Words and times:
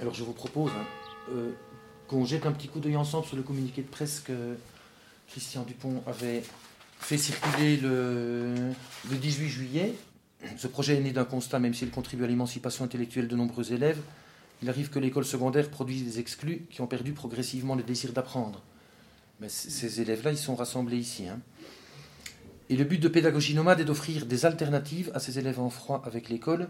Alors 0.00 0.14
je 0.14 0.24
vous 0.24 0.32
propose 0.32 0.70
hein, 0.70 0.84
euh, 1.32 1.50
qu'on 2.08 2.24
jette 2.24 2.46
un 2.46 2.52
petit 2.52 2.68
coup 2.68 2.80
d'œil 2.80 2.96
ensemble 2.96 3.26
sur 3.26 3.36
le 3.36 3.42
communiqué 3.42 3.82
de 3.82 3.88
presse 3.88 4.20
que 4.20 4.56
Christian 5.28 5.62
Dupont 5.62 6.02
avait 6.06 6.42
fait 6.98 7.18
circuler 7.18 7.76
le, 7.76 8.54
le 9.10 9.16
18 9.16 9.48
juillet. 9.48 9.94
Ce 10.56 10.66
projet 10.66 10.96
est 10.96 11.00
né 11.00 11.12
d'un 11.12 11.24
constat, 11.24 11.58
même 11.58 11.74
s'il 11.74 11.90
contribue 11.90 12.24
à 12.24 12.26
l'émancipation 12.26 12.84
intellectuelle 12.84 13.28
de 13.28 13.36
nombreux 13.36 13.72
élèves, 13.72 14.00
il 14.62 14.68
arrive 14.68 14.88
que 14.90 14.98
l'école 14.98 15.24
secondaire 15.24 15.68
produise 15.70 16.04
des 16.04 16.18
exclus 16.18 16.66
qui 16.70 16.80
ont 16.80 16.86
perdu 16.86 17.12
progressivement 17.12 17.74
le 17.74 17.82
désir 17.82 18.12
d'apprendre. 18.12 18.62
Mais 19.40 19.48
ces 19.48 20.00
élèves-là, 20.02 20.32
ils 20.32 20.38
sont 20.38 20.54
rassemblés 20.54 20.98
ici. 20.98 21.26
hein. 21.26 21.40
Et 22.68 22.76
le 22.76 22.84
but 22.84 22.98
de 22.98 23.08
Pédagogie 23.08 23.54
Nomade 23.54 23.80
est 23.80 23.84
d'offrir 23.84 24.26
des 24.26 24.44
alternatives 24.46 25.10
à 25.14 25.18
ces 25.20 25.38
élèves 25.38 25.60
en 25.60 25.70
froid 25.70 26.02
avec 26.06 26.28
l'école 26.28 26.68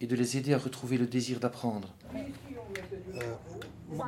et 0.00 0.06
de 0.06 0.14
les 0.16 0.36
aider 0.36 0.52
à 0.54 0.58
retrouver 0.58 0.98
le 0.98 1.06
désir 1.06 1.40
d'apprendre. 1.40 1.94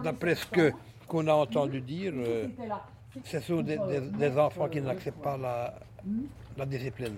D'après 0.03 0.35
ce 0.35 0.47
que- 0.47 0.73
qu'on 1.09 1.27
a 1.29 1.33
entendu 1.35 1.81
dire, 1.81 2.13
euh, 2.17 2.49
ce 3.25 3.41
sont 3.41 3.63
des, 3.63 3.79
des- 3.79 4.01
des 4.01 4.39
enfants 4.39 4.69
qui 4.69 4.81
n'acceptent 4.81 5.23
pas 5.23 5.37
la, 5.37 5.79
la 6.57 6.67
discipline. 6.67 7.15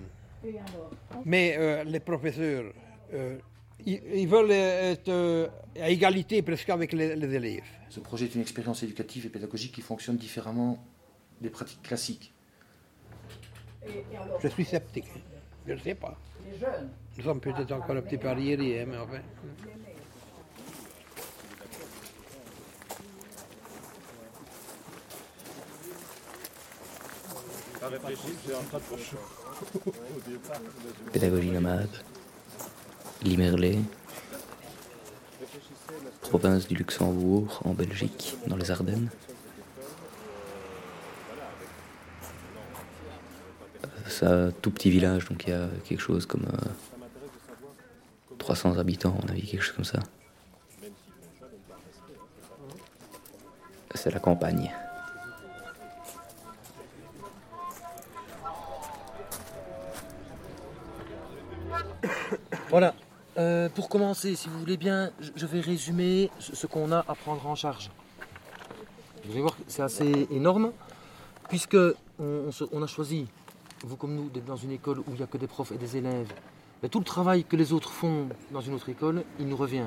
Mais 1.25 1.55
euh, 1.57 1.83
les 1.83 1.99
professeurs, 1.99 2.65
euh, 3.13 3.37
ils, 3.85 4.01
ils 4.13 4.27
veulent 4.27 4.51
être 4.51 5.09
euh, 5.09 5.47
à 5.81 5.89
égalité 5.89 6.41
presque 6.41 6.69
avec 6.69 6.93
les, 6.93 7.15
les 7.15 7.33
élèves. 7.35 7.63
Ce 7.89 7.99
projet 7.99 8.25
est 8.25 8.35
une 8.35 8.41
expérience 8.41 8.83
éducative 8.83 9.25
et 9.25 9.29
pédagogique 9.29 9.73
qui 9.73 9.81
fonctionne 9.81 10.17
différemment 10.17 10.77
des 11.41 11.49
pratiques 11.49 11.81
classiques. 11.81 12.33
Je 14.41 14.47
suis 14.49 14.65
sceptique. 14.65 15.05
Je 15.65 15.73
ne 15.73 15.79
sais 15.79 15.95
pas. 15.95 16.15
Nous 17.17 17.23
sommes 17.23 17.39
peut-être 17.39 17.71
encore 17.71 17.95
un 17.95 18.01
petit 18.01 18.17
peu 18.17 18.27
arriérés, 18.29 18.81
hein, 18.81 18.85
mais 18.87 18.97
enfin. 18.97 19.19
Pédagogie 31.13 31.51
nomade, 31.51 31.87
Limerlé, 33.23 33.79
province 36.21 36.67
du 36.67 36.75
Luxembourg, 36.75 37.61
en 37.63 37.73
Belgique, 37.73 38.35
dans 38.47 38.57
les 38.57 38.69
Ardennes. 38.71 39.09
Euh, 43.83 43.87
C'est 44.07 44.25
un 44.25 44.51
tout 44.51 44.71
petit 44.71 44.89
village, 44.89 45.29
donc 45.29 45.45
il 45.47 45.51
y 45.51 45.53
a 45.53 45.69
quelque 45.85 46.01
chose 46.01 46.25
comme 46.25 46.45
euh, 46.45 46.57
300 48.39 48.77
habitants, 48.77 49.17
on 49.23 49.27
a 49.29 49.33
vu 49.33 49.41
quelque 49.41 49.61
chose 49.61 49.75
comme 49.75 49.85
ça. 49.85 49.99
C'est 53.95 54.11
la 54.11 54.19
campagne. 54.19 54.71
Voilà. 62.69 62.93
Euh, 63.37 63.69
pour 63.69 63.89
commencer, 63.89 64.35
si 64.35 64.49
vous 64.49 64.59
voulez 64.59 64.77
bien, 64.77 65.11
je- 65.35 65.45
vais 65.45 65.59
résumer 65.61 66.29
ce 66.39 66.67
qu'on 66.67 66.91
a 66.91 66.99
à 67.07 67.15
prendre 67.15 67.45
en 67.47 67.55
charge. 67.55 67.89
Vous 69.25 69.31
allez 69.31 69.41
voir 69.41 69.55
que 69.55 69.61
c'est 69.67 69.81
assez 69.81 70.27
énorme, 70.31 70.71
puisque 71.47 71.77
on, 72.19 72.83
a 72.83 72.87
choisi, 72.87 73.27
vous 73.85 73.95
comme 73.95 74.15
nous, 74.15 74.29
d'être 74.29 74.45
dans 74.45 74.55
une 74.57 74.71
école 74.71 74.99
où 74.99 75.05
il 75.09 75.13
n'y 75.15 75.23
a 75.23 75.27
que 75.27 75.37
des 75.37 75.47
profs 75.47 75.71
et 75.71 75.77
des 75.77 75.97
élèves. 75.97 76.31
Tout 76.91 76.99
le 76.99 77.05
travail 77.05 77.43
que 77.43 77.55
les 77.55 77.71
autres 77.73 77.91
font 77.91 78.27
dans 78.51 78.61
une 78.61 78.73
autre 78.73 78.89
école, 78.89 79.23
il 79.39 79.47
nous 79.47 79.57
revient. 79.57 79.85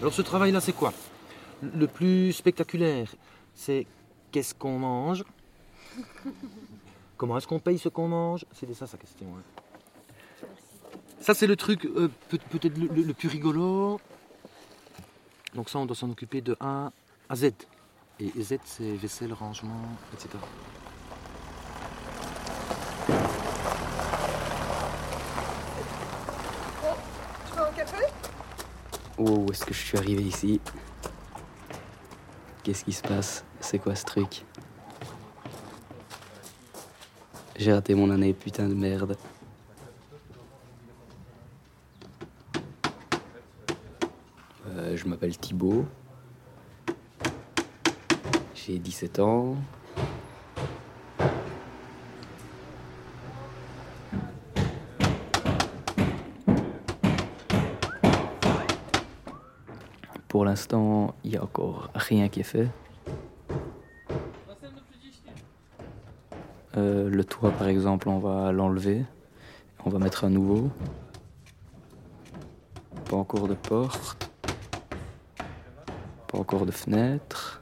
Alors 0.00 0.12
ce 0.12 0.22
travail-là, 0.22 0.60
c'est 0.60 0.72
quoi? 0.72 0.92
Le 1.62 1.86
plus 1.86 2.32
spectaculaire, 2.32 3.08
c'est 3.54 3.86
qu'est-ce 4.30 4.54
qu'on 4.54 4.78
mange? 4.78 5.24
Comment 7.16 7.36
est-ce 7.38 7.48
qu'on 7.48 7.58
paye 7.58 7.78
ce 7.78 7.88
qu'on 7.88 8.08
mange? 8.08 8.44
C'était 8.52 8.74
ça 8.74 8.86
sa 8.86 8.96
question. 8.96 9.26
hein. 9.36 9.57
Ça, 11.20 11.34
c'est 11.34 11.46
le 11.46 11.56
truc 11.56 11.84
euh, 11.84 12.08
peut- 12.28 12.38
peut-être 12.50 12.76
le, 12.78 12.86
le- 12.88 13.02
le 13.02 13.14
plus 13.14 13.28
rigolo. 13.28 14.00
Donc 15.54 15.68
ça, 15.68 15.78
on 15.78 15.86
doit 15.86 15.96
s'en 15.96 16.10
occuper 16.10 16.40
de 16.40 16.56
A 16.60 16.90
à 17.28 17.36
Z. 17.36 17.50
Et 18.20 18.32
Z, 18.42 18.56
c'est 18.64 18.94
vaisselle, 18.96 19.32
rangement, 19.32 19.82
etc. 20.14 20.38
Tu 27.46 27.56
veux 27.56 27.62
un 27.62 27.72
café? 27.72 28.04
Oh, 29.18 29.44
où 29.46 29.52
est-ce 29.52 29.64
que 29.64 29.74
je 29.74 29.78
suis 29.80 29.98
arrivé 29.98 30.22
ici? 30.22 30.60
Qu'est-ce 32.62 32.84
qui 32.84 32.92
se 32.92 33.02
passe? 33.02 33.44
C'est 33.60 33.78
quoi 33.78 33.94
ce 33.94 34.04
truc? 34.04 34.44
J'ai 37.56 37.72
raté 37.72 37.94
mon 37.94 38.10
année, 38.10 38.32
putain 38.34 38.68
de 38.68 38.74
merde. 38.74 39.16
Euh, 44.68 44.87
je 44.98 45.06
m'appelle 45.06 45.36
Thibaut. 45.38 45.86
J'ai 48.54 48.78
17 48.78 49.20
ans. 49.20 49.56
Pour 60.26 60.44
l'instant, 60.44 61.14
il 61.24 61.30
n'y 61.30 61.36
a 61.36 61.42
encore 61.42 61.90
rien 61.94 62.28
qui 62.28 62.40
est 62.40 62.42
fait. 62.42 62.68
Euh, 66.76 67.08
le 67.08 67.24
toit, 67.24 67.50
par 67.52 67.68
exemple, 67.68 68.08
on 68.08 68.18
va 68.18 68.52
l'enlever. 68.52 69.04
On 69.86 69.90
va 69.90 69.98
mettre 69.98 70.24
un 70.24 70.30
nouveau. 70.30 70.70
Pas 73.08 73.16
encore 73.16 73.48
de 73.48 73.54
porte. 73.54 74.27
Encore 76.48 76.64
de 76.64 76.70
fenêtre. 76.72 77.60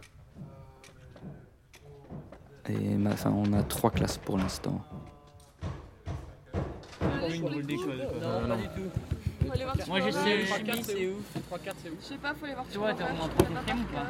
Et 2.68 2.72
ma- 2.94 3.10
enfin, 3.14 3.32
on 3.36 3.52
a 3.52 3.64
trois 3.64 3.90
classes 3.90 4.16
pour 4.16 4.38
l'instant. 4.38 4.80
Moi 9.88 10.00
j'ai 10.00 10.12
sais 10.12 10.46
chimie, 10.46 10.84
c'est 10.84 11.08
où 11.08 11.16
Je 12.00 12.04
sais 12.06 12.16
pas, 12.18 12.32
faut 12.34 12.44
aller 12.44 12.54
voir 12.54 12.66
Tu 12.70 12.78
vois, 12.78 12.94
t'es 12.94 13.02
en 13.02 13.28
troisième 13.28 13.80
ou 13.80 13.84
pas 13.92 14.06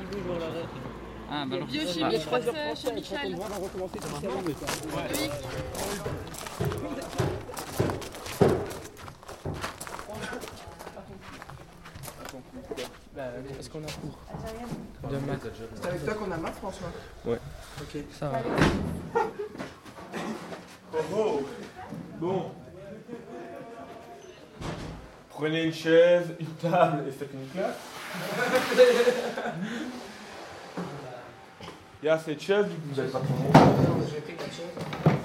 Ah 1.31 1.45
bah 1.49 1.57
alors 1.57 1.69
Biochimie, 1.69 2.21
je 2.21 2.27
crois 2.27 2.41
que 2.41 2.45
c'est 2.45 2.87
chez 2.89 2.95
Michel. 2.95 3.35
Oui. 3.35 4.55
Est-ce 13.59 13.71
qu'on 13.71 13.83
a 13.83 13.87
cours 13.87 14.19
de 15.11 15.17
maths 15.27 15.47
C'est 15.81 15.89
avec 15.89 16.05
toi 16.05 16.15
qu'on 16.15 16.31
a 16.33 16.37
maths, 16.37 16.57
François 16.57 16.89
Ça 18.13 18.29
va. 18.29 18.39
Oh, 21.15 21.41
bon. 22.19 22.51
Prenez 25.31 25.65
une 25.65 25.73
chaise, 25.73 26.29
une 26.41 26.47
table 26.47 27.05
et 27.09 27.11
faites 27.13 27.31
une 27.33 27.49
classe. 27.49 27.77
Il 32.03 32.07
y 32.07 32.09
a 32.09 32.19
cette 32.19 32.41
chaise, 32.41 32.67
du 32.67 32.75
coup, 32.77 32.89
vous 32.91 32.97
n'allez 32.97 33.11
pas 33.11 33.21
chaises. 34.51 35.17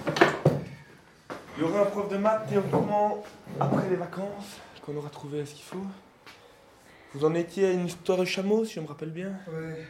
Il 1.58 1.64
y 1.64 1.66
aura 1.68 1.82
un 1.82 1.86
prof 1.86 2.10
de 2.10 2.18
maths 2.18 2.48
théoriquement 2.50 3.24
après 3.60 3.90
les 3.90 3.96
vacances, 3.96 4.58
qu'on 4.86 4.96
aura 4.98 5.10
trouvé 5.10 5.46
ce 5.46 5.54
qu'il 5.54 5.64
faut. 5.64 5.86
Vous 7.14 7.26
en 7.26 7.34
étiez 7.36 7.68
à 7.68 7.72
une 7.72 7.86
histoire 7.88 8.18
de 8.18 8.26
chameau, 8.26 8.64
si 8.66 8.74
je 8.76 8.80
me 8.80 8.88
rappelle 8.88 9.10
bien 9.12 9.34
Ouais. 9.52 9.86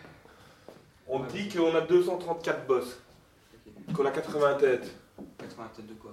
On 1.07 1.19
dit 1.21 1.49
qu'on 1.49 1.75
a 1.75 1.81
234 1.81 2.65
bosses. 2.65 2.99
Qu'on 3.93 4.05
a 4.05 4.11
80 4.11 4.55
têtes. 4.55 4.91
80 5.37 5.69
têtes 5.75 5.87
de 5.87 5.93
quoi? 5.93 6.11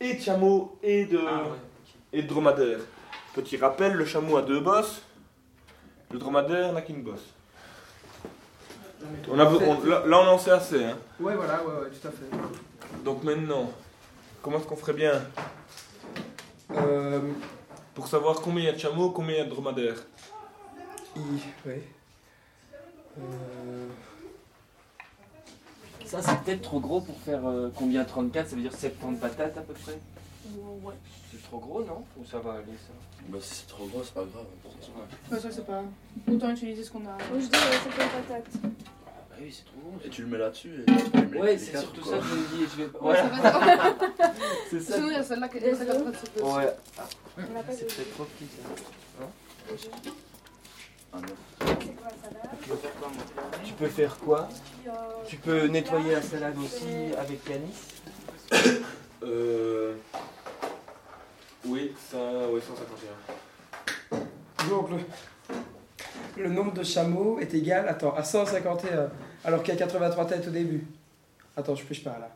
Et 0.00 0.14
de 0.14 0.20
chameaux 0.20 0.78
et 0.82 1.04
de, 1.06 1.18
Ah 1.26 1.42
ouais. 1.44 1.48
et 2.12 2.22
de 2.22 2.26
dromadaires. 2.28 2.80
Petit 3.34 3.56
rappel, 3.56 3.92
le 3.92 4.04
chameau 4.04 4.36
a 4.36 4.42
deux 4.42 4.60
bosses. 4.60 5.02
Le 6.10 6.18
dromadaire 6.18 6.72
n'a 6.72 6.82
qu'une 6.82 7.02
bosse. 7.02 7.24
On 9.30 9.38
a, 9.38 9.44
on- 9.44 9.84
là, 9.84 10.02
là, 10.06 10.18
on 10.20 10.28
en 10.28 10.38
sait 10.38 10.50
assez. 10.50 10.82
Hein. 10.82 10.96
Ouais, 11.20 11.34
voilà, 11.36 11.62
ouais, 11.62 11.82
ouais, 11.82 11.90
tout 11.90 12.08
à 12.08 12.10
fait. 12.10 13.04
Donc 13.04 13.22
maintenant, 13.22 13.70
comment 14.42 14.58
est-ce 14.58 14.66
qu'on 14.66 14.76
ferait 14.76 14.94
bien? 14.94 15.22
Euh. 16.74 17.20
Pour 17.94 18.08
savoir 18.08 18.40
combien 18.40 18.62
il 18.62 18.66
y 18.66 18.68
a 18.68 18.72
de 18.72 18.78
chameaux, 18.78 19.10
combien 19.10 19.34
il 19.34 19.38
y 19.38 19.40
a 19.40 19.44
de 19.44 19.50
dromadaires 19.50 20.04
I, 21.16 21.20
ouais. 21.66 21.82
Euh. 23.18 23.88
Ça, 26.04 26.20
c'est 26.20 26.38
peut-être 26.40 26.62
trop 26.62 26.80
gros 26.80 27.00
pour 27.00 27.16
faire 27.20 27.46
euh, 27.46 27.70
combien 27.74 28.04
34 28.04 28.48
Ça 28.48 28.56
veut 28.56 28.62
dire 28.62 28.72
70 28.72 29.20
patates 29.20 29.56
à 29.56 29.60
peu 29.60 29.72
près? 29.74 29.98
Ouais. 30.56 30.94
C'est 31.30 31.42
trop 31.44 31.58
gros, 31.58 31.84
non? 31.84 32.04
Ou 32.18 32.24
ça 32.24 32.40
va 32.40 32.54
aller, 32.54 32.64
ça? 32.76 32.92
Bah, 33.28 33.38
si 33.40 33.54
c'est 33.54 33.68
trop 33.68 33.86
gros, 33.86 34.02
c'est 34.02 34.12
pas 34.12 34.24
grave. 34.24 34.44
Ouais, 35.30 35.40
ça 35.40 35.50
c'est 35.50 35.64
pas. 35.64 35.82
Autant 36.28 36.50
utiliser 36.50 36.82
ce 36.82 36.90
qu'on 36.90 37.00
a. 37.00 37.16
Moi 37.30 37.38
je 37.40 37.46
dis, 37.46 37.50
euh, 37.54 37.78
c'est 37.84 37.96
comme 37.96 38.08
patate. 38.08 38.50
Bah 39.34 39.40
oui, 39.42 39.52
c'est 39.52 39.64
trop 39.64 39.80
gros. 39.80 39.98
Et 40.04 40.08
tu 40.08 40.22
le 40.22 40.28
mets 40.28 40.38
là-dessus 40.38 40.82
et 40.82 40.84
tu 40.84 40.92
peux 41.10 41.18
le 41.20 41.26
mettre 41.26 41.42
Ouais, 41.42 41.58
c'est 41.58 41.76
surtout 41.76 42.00
quoi. 42.02 42.12
ça 42.12 42.18
que 42.18 42.24
je 42.24 42.34
me 42.34 42.46
dis. 42.56 42.66
Je 42.70 42.76
vais... 42.82 42.88
Ouais, 43.00 43.16
ça 43.16 43.24
c'est 44.70 44.80
ça. 44.80 44.94
A 44.94 44.96
celle-là 45.22 45.48
qui 45.48 45.56
est 45.56 45.60
poser. 45.70 45.86
Ouais. 46.42 46.76
C'est 47.36 47.86
peut-être 47.86 48.14
trop 48.14 48.24
petit, 48.24 48.46
ça. 48.46 48.62
Ah 51.12 51.18
non. 51.20 51.34
C'est 51.60 51.78
Tu 52.62 52.68
peux 52.68 52.76
faire 52.76 52.94
quoi, 52.94 53.08
moi 53.08 53.24
Tu 53.64 53.72
peux 53.72 53.88
faire 53.88 54.16
quoi 54.18 54.48
Tu 55.26 55.36
peux 55.36 55.66
nettoyer 55.66 56.12
la 56.12 56.22
salade 56.22 56.56
aussi 56.58 57.12
avec 57.18 57.40
Yanis 57.48 57.74
Euh. 59.22 59.94
Oui, 61.66 61.94
ça. 62.10 62.18
Oui, 62.50 62.60
151. 62.60 64.18
Donc 64.68 64.90
le, 64.90 64.96
le 66.36 66.48
nombre 66.48 66.72
de 66.72 66.82
chameaux 66.82 67.38
est 67.40 67.52
égal 67.54 67.88
attends, 67.88 68.14
à 68.14 68.22
151, 68.24 69.10
alors 69.44 69.62
qu'il 69.62 69.74
y 69.74 69.76
a 69.76 69.80
83 69.80 70.26
têtes 70.26 70.48
au 70.48 70.50
début. 70.50 70.86
Attends, 71.56 71.74
je 71.74 71.84
pêche 71.84 72.02
pas 72.02 72.18
là. 72.18 72.30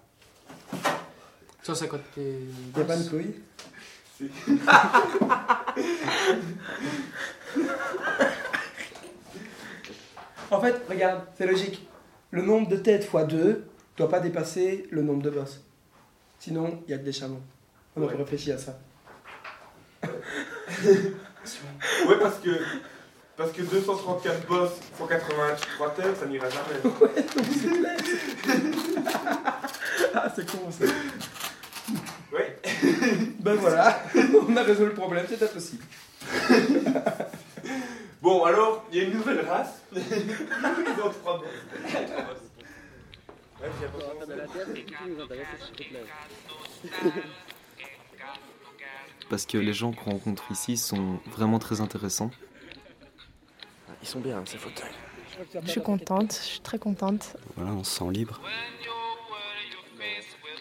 150 1.62 2.00
et... 2.19 2.21
Il 2.21 2.77
n'y 2.77 2.83
a 2.83 2.85
pas 2.85 2.97
de 2.97 3.09
couilles 3.09 3.35
En 10.50 10.61
fait, 10.61 10.81
regarde, 10.89 11.23
c'est 11.37 11.47
logique. 11.47 11.87
Le 12.31 12.43
nombre 12.43 12.69
de 12.69 12.77
têtes 12.77 13.05
fois 13.05 13.25
2 13.25 13.65
doit 13.97 14.09
pas 14.09 14.21
dépasser 14.21 14.87
le 14.91 15.03
nombre 15.03 15.23
de 15.23 15.31
bosses. 15.31 15.62
Sinon, 16.39 16.83
il 16.87 16.93
y 16.93 16.95
a 16.95 16.99
que 16.99 17.05
des 17.05 17.12
chameaux. 17.12 17.41
On 17.97 18.03
a 18.03 18.06
Ouais. 18.06 18.15
réfléchi 18.15 18.53
à 18.53 18.59
ça. 18.59 18.79
Ouais, 20.03 22.19
parce 22.21 22.39
que. 22.39 22.50
Parce 23.38 23.52
que 23.52 23.62
234 23.62 24.46
boss, 24.49 24.70
183 24.99 25.94
têtes, 25.94 26.17
ça 26.19 26.26
n'ira 26.26 26.49
jamais. 26.50 26.82
Ah, 30.12 30.32
c'est 30.35 30.50
con 30.50 30.70
ça. 30.70 30.85
Ouais. 32.32 32.58
Ben 33.40 33.55
voilà, 33.55 34.02
on 34.49 34.56
a 34.56 34.62
résolu 34.62 34.88
le 34.88 34.94
problème, 34.94 35.25
c'était 35.29 35.46
possible. 35.46 35.85
Bon, 38.20 38.44
alors, 38.44 38.85
il 38.90 38.99
y 38.99 39.00
a 39.00 39.05
une 39.05 39.12
nouvelle 39.14 39.46
race. 39.46 39.81
Ils 39.94 40.02
ont 40.02 41.11
trois 41.11 41.38
boss. 41.38 41.46
Ouais, 43.61 43.70
j'ai 43.81 43.87
parce 49.31 49.46
que 49.46 49.58
les 49.58 49.75
gens 49.75 49.93
qu'on 49.93 50.12
rencontre 50.12 50.50
ici 50.50 50.76
sont 50.76 51.19
vraiment 51.31 51.58
très 51.58 51.81
intéressants. 51.81 52.31
Ils 54.03 54.09
sont 54.09 54.21
bien, 54.21 54.43
ces 54.47 54.59
fauteuils. 54.59 54.91
Je 55.65 55.71
suis 55.71 55.83
contente, 55.83 56.33
je 56.33 56.47
suis 56.47 56.61
très 56.61 56.79
contente. 56.79 57.37
Voilà, 57.56 57.73
on 57.73 57.85
se 57.85 57.99
sent 57.99 58.11
libre. 58.11 58.41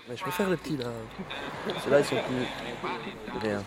Mais 0.09 0.15
je 0.15 0.21
préfère 0.21 0.49
les 0.49 0.57
petits 0.57 0.77
là. 0.77 0.85
Ceux-là, 1.83 1.99
ils 1.99 2.05
sont 2.05 2.15
plus. 2.15 3.39
Rien. 3.41 3.63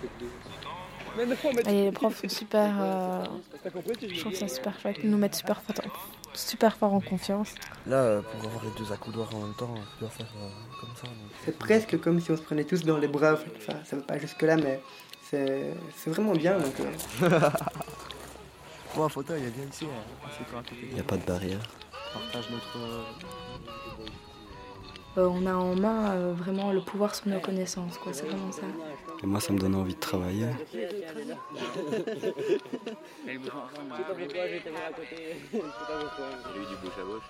Et 1.66 1.84
les 1.84 1.92
profs 1.92 2.20
sont 2.22 2.28
super. 2.28 2.76
euh, 2.80 3.24
je 3.64 4.20
trouve 4.20 4.34
ça 4.34 4.48
super 4.48 4.78
chouette. 4.80 4.96
Ils 5.02 5.10
nous 5.10 5.18
mettent 5.18 5.34
super, 5.34 5.60
fort- 5.60 5.84
super 6.32 6.76
fort 6.76 6.94
en 6.94 7.00
confiance. 7.00 7.54
Là, 7.86 7.96
euh, 7.96 8.22
pour 8.22 8.48
avoir 8.48 8.64
les 8.64 8.70
deux 8.78 8.90
accoudoirs 8.92 9.28
en 9.34 9.40
même 9.40 9.54
temps, 9.54 9.74
tu 9.74 10.00
dois 10.00 10.08
faire 10.08 10.32
euh, 10.40 10.48
comme 10.80 10.90
ça. 10.96 11.08
C'est 11.44 11.58
presque 11.58 12.00
comme 12.00 12.20
si 12.20 12.30
on 12.30 12.36
se 12.36 12.42
prenait 12.42 12.64
tous 12.64 12.84
dans 12.84 12.96
les 12.96 13.08
bras. 13.08 13.34
Enfin, 13.56 13.78
ça 13.84 13.96
va 13.96 14.02
pas 14.02 14.18
jusque-là, 14.18 14.56
mais 14.56 14.80
c'est 15.22 15.74
c'est 15.96 16.10
vraiment 16.10 16.32
bien. 16.32 16.58
Donc, 16.58 16.74
euh, 16.80 17.28
Un 18.98 19.08
fauteuil, 19.08 19.42
il 19.56 19.68
ici. 19.68 19.86
hein. 19.86 19.88
N'y 20.92 21.00
a 21.00 21.02
pas 21.02 21.16
de 21.16 21.24
barrière. 21.24 21.60
On 22.14 22.18
partage 22.18 22.50
notre. 22.50 22.76
euh, 22.78 23.02
Euh, 25.18 25.26
on 25.28 25.44
a 25.46 25.54
en 25.54 25.74
main 25.74 26.12
euh, 26.12 26.32
vraiment 26.32 26.70
le 26.72 26.80
pouvoir 26.80 27.14
sur 27.16 27.26
nos 27.28 27.40
connaissances, 27.40 27.98
quoi. 27.98 28.12
C'est 28.12 28.26
vraiment 28.26 28.52
ça. 28.52 28.62
Et 29.22 29.26
moi, 29.26 29.40
ça 29.40 29.52
me 29.52 29.58
donne 29.58 29.74
envie 29.74 29.94
de 29.94 30.00
travailler. 30.00 30.46
J'ai 33.26 33.34
eu 36.60 36.66
du 36.66 36.76
bouche 36.82 36.98
à 36.98 37.02
gauche. 37.02 37.28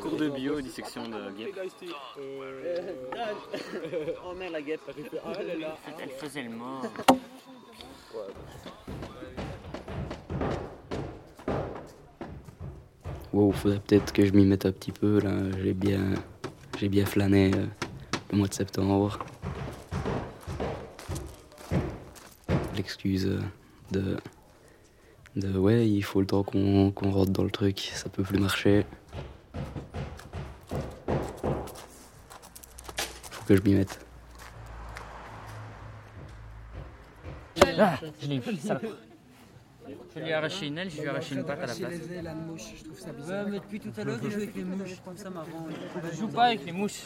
Cours 0.00 0.16
de 0.16 0.28
bio, 0.28 0.60
dissection 0.60 1.08
de 1.08 1.30
guêpe. 1.32 1.58
Oh 4.24 4.32
merde, 4.34 4.52
la 4.52 4.62
guêpe. 4.62 4.80
Elle 6.00 6.10
faisait 6.10 6.42
le 6.42 6.50
mort. 6.50 6.82
Wow, 13.32 13.50
faudrait 13.52 13.80
peut-être 13.80 14.12
que 14.12 14.26
je 14.26 14.32
m'y 14.32 14.44
mette 14.44 14.66
un 14.66 14.72
petit 14.72 14.92
peu 14.92 15.18
là. 15.20 15.32
J'ai 15.62 15.72
bien, 15.72 16.00
j'ai 16.78 16.90
bien 16.90 17.06
flâné 17.06 17.50
euh, 17.54 17.64
le 18.30 18.36
mois 18.36 18.46
de 18.46 18.52
septembre. 18.52 19.18
L'excuse 22.76 23.26
euh, 23.26 23.40
de, 23.90 24.18
de 25.36 25.56
ouais, 25.58 25.88
il 25.88 26.02
faut 26.02 26.20
le 26.20 26.26
temps 26.26 26.42
qu'on 26.42 26.90
qu'on 26.90 27.10
rentre 27.10 27.32
dans 27.32 27.44
le 27.44 27.50
truc, 27.50 27.90
ça 27.94 28.10
peut 28.10 28.22
plus 28.22 28.38
marcher. 28.38 28.84
Faut 33.30 33.44
que 33.46 33.56
je 33.56 33.62
m'y 33.62 33.74
mette. 33.74 33.98
Ah, 37.78 37.98
je 38.20 38.28
l'ai 38.28 38.42
salope. 38.58 39.11
Je 40.14 40.20
lui 40.20 40.28
ai 40.28 40.32
arraché 40.34 40.66
une 40.66 40.78
aile, 40.78 40.90
je 40.90 41.00
lui 41.00 41.06
ai 41.06 41.08
arraché 41.08 41.34
une 41.34 41.44
patte 41.44 41.62
à 41.62 41.66
la 41.66 41.74
place. 41.74 41.92
Ouais, 41.92 43.44
mais 43.48 43.58
depuis 43.58 43.80
tout 43.80 43.92
à 43.96 44.04
l'heure, 44.04 44.18
il 44.22 44.30
joue 44.30 44.36
avec 44.36 44.54
les 44.54 44.64
mouches, 44.64 44.88
je 44.90 44.96
trouve 44.96 45.16
ça 45.16 45.30
marrant. 45.30 45.66
Je 46.10 46.16
joue 46.16 46.28
pas 46.28 46.44
avec 46.44 46.64
les 46.64 46.72
mouches. 46.72 47.02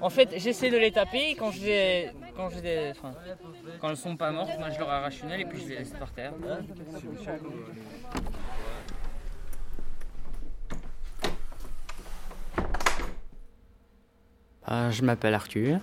En 0.00 0.10
fait, 0.10 0.30
j'essaie 0.36 0.70
de 0.70 0.76
les 0.76 0.90
taper 0.90 1.34
quand 1.36 1.50
je 1.50 1.60
les, 1.60 2.10
quand 2.36 2.50
je 2.50 2.60
les, 2.60 2.90
enfin, 2.90 3.12
quand 3.80 3.90
elles 3.90 3.96
sont 3.96 4.16
pas 4.16 4.32
mortes, 4.32 4.58
moi 4.58 4.70
je 4.70 4.78
leur 4.78 4.90
arrache 4.90 5.22
une 5.22 5.30
aile 5.30 5.42
et 5.42 5.44
puis 5.44 5.60
je 5.60 5.68
les 5.68 5.78
laisse 5.78 5.90
par 5.90 6.10
terre. 6.10 6.32
Ah, 14.64 14.90
je 14.90 15.02
m'appelle 15.02 15.34
Arthur, 15.34 15.80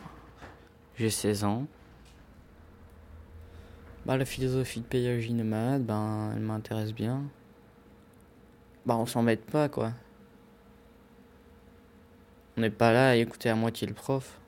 j'ai 0.98 1.10
16 1.10 1.44
ans. 1.44 1.66
Bah, 4.06 4.18
la 4.18 4.26
philosophie 4.26 4.82
de 4.82 4.86
pédagogie 4.86 5.34
nomade, 5.34 5.84
ben, 5.84 6.32
elle 6.36 6.42
m'intéresse 6.42 6.94
bien. 6.94 7.24
Bah, 8.86 8.96
on 8.98 9.06
s'embête 9.08 9.44
pas, 9.46 9.68
quoi. 9.68 9.94
On 12.58 12.62
n'est 12.62 12.70
pas 12.70 12.94
là 12.94 13.10
à 13.10 13.16
écouter 13.16 13.50
à 13.50 13.56
moitié 13.56 13.88
le 13.88 13.94
prof. 13.94 14.40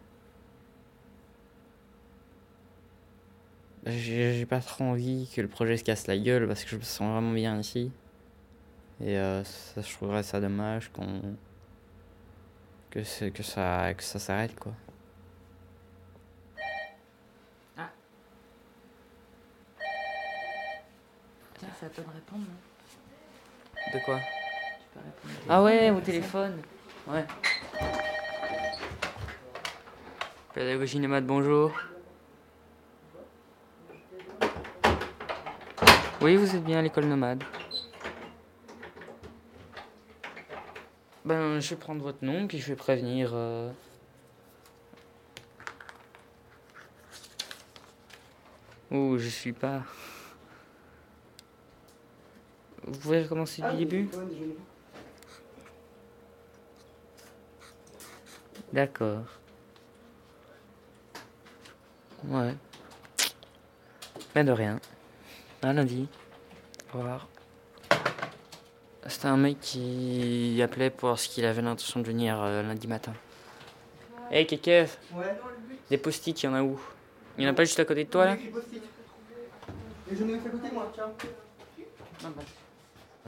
J'ai 3.87 4.45
pas 4.45 4.59
trop 4.59 4.83
envie 4.83 5.29
que 5.33 5.41
le 5.41 5.47
projet 5.47 5.77
se 5.77 5.83
casse 5.83 6.07
la 6.07 6.17
gueule 6.17 6.47
parce 6.47 6.63
que 6.63 6.69
je 6.69 6.75
me 6.75 6.81
sens 6.81 7.11
vraiment 7.11 7.33
bien 7.33 7.57
ici. 7.59 7.91
Et 9.01 9.17
euh, 9.17 9.43
ça, 9.43 9.81
je 9.81 9.91
trouverais 9.93 10.23
ça 10.23 10.39
dommage 10.41 10.89
qu'on. 10.91 11.21
que 12.91 13.03
ça, 13.03 13.29
que 13.93 14.03
ça 14.03 14.19
s'arrête, 14.19 14.55
quoi. 14.59 14.73
Tiens, 21.59 21.65
c'est 21.79 21.85
à 21.85 21.89
toi 21.89 22.03
de 22.03 22.09
répondre. 22.13 22.43
non 22.43 23.99
De 23.99 24.03
quoi? 24.05 24.19
Tu 24.19 24.87
peux 24.93 24.99
répondre. 24.99 25.45
Ah 25.49 25.63
ouais, 25.63 25.89
au 25.91 25.99
téléphone. 26.01 26.61
Ouais. 27.07 27.25
Pédagogie 30.53 30.99
nomade, 30.99 31.25
bonjour. 31.25 31.71
Oui, 36.21 36.35
vous 36.35 36.55
êtes 36.55 36.63
bien 36.63 36.79
à 36.79 36.81
l'école 36.81 37.05
nomade. 37.05 37.43
Ben, 41.23 41.59
je 41.59 41.69
vais 41.71 41.75
prendre 41.75 42.01
votre 42.01 42.23
nom, 42.23 42.47
puis 42.47 42.57
je 42.59 42.67
vais 42.69 42.75
prévenir. 42.75 43.31
euh, 43.33 43.71
Ouh, 48.91 49.17
je 49.19 49.27
suis 49.27 49.51
pas. 49.53 49.83
Vous 52.87 52.97
pouvez 52.99 53.21
recommencer 53.23 53.61
du 53.61 53.77
début 53.85 54.09
D'accord. 58.71 59.23
Ouais. 62.25 62.53
Mais 64.35 64.43
de 64.43 64.51
rien. 64.51 64.79
À 65.61 65.73
lundi. 65.73 66.07
Au 66.93 66.99
revoir. 66.99 67.27
C'était 69.07 69.27
un 69.27 69.37
mec 69.37 69.59
qui 69.59 70.61
appelait 70.61 70.89
pour 70.89 71.09
voir 71.09 71.19
ce 71.19 71.27
qu'il 71.29 71.45
avait 71.45 71.61
l'intention 71.61 71.99
de 72.01 72.05
venir 72.05 72.41
euh, 72.41 72.61
lundi 72.61 72.87
matin. 72.87 73.13
Hey, 74.31 74.45
Kékev 74.45 74.97
Ouais. 75.13 75.37
Des 75.89 75.97
post-it, 75.97 76.41
il 76.43 76.45
y 76.45 76.49
en 76.49 76.53
a 76.53 76.61
où? 76.61 76.79
Il 77.37 77.41
n'y 77.41 77.47
en 77.47 77.51
a 77.51 77.53
pas 77.53 77.63
juste 77.63 77.79
à 77.79 77.85
côté 77.85 78.03
de 78.03 78.09
toi 78.09 78.25
là? 78.25 78.35
Et 78.35 80.15
je 80.15 80.23
me 80.23 80.39
fais 80.39 80.49
goûter 80.49 80.71
moi, 80.73 80.91
tiens. 80.93 81.09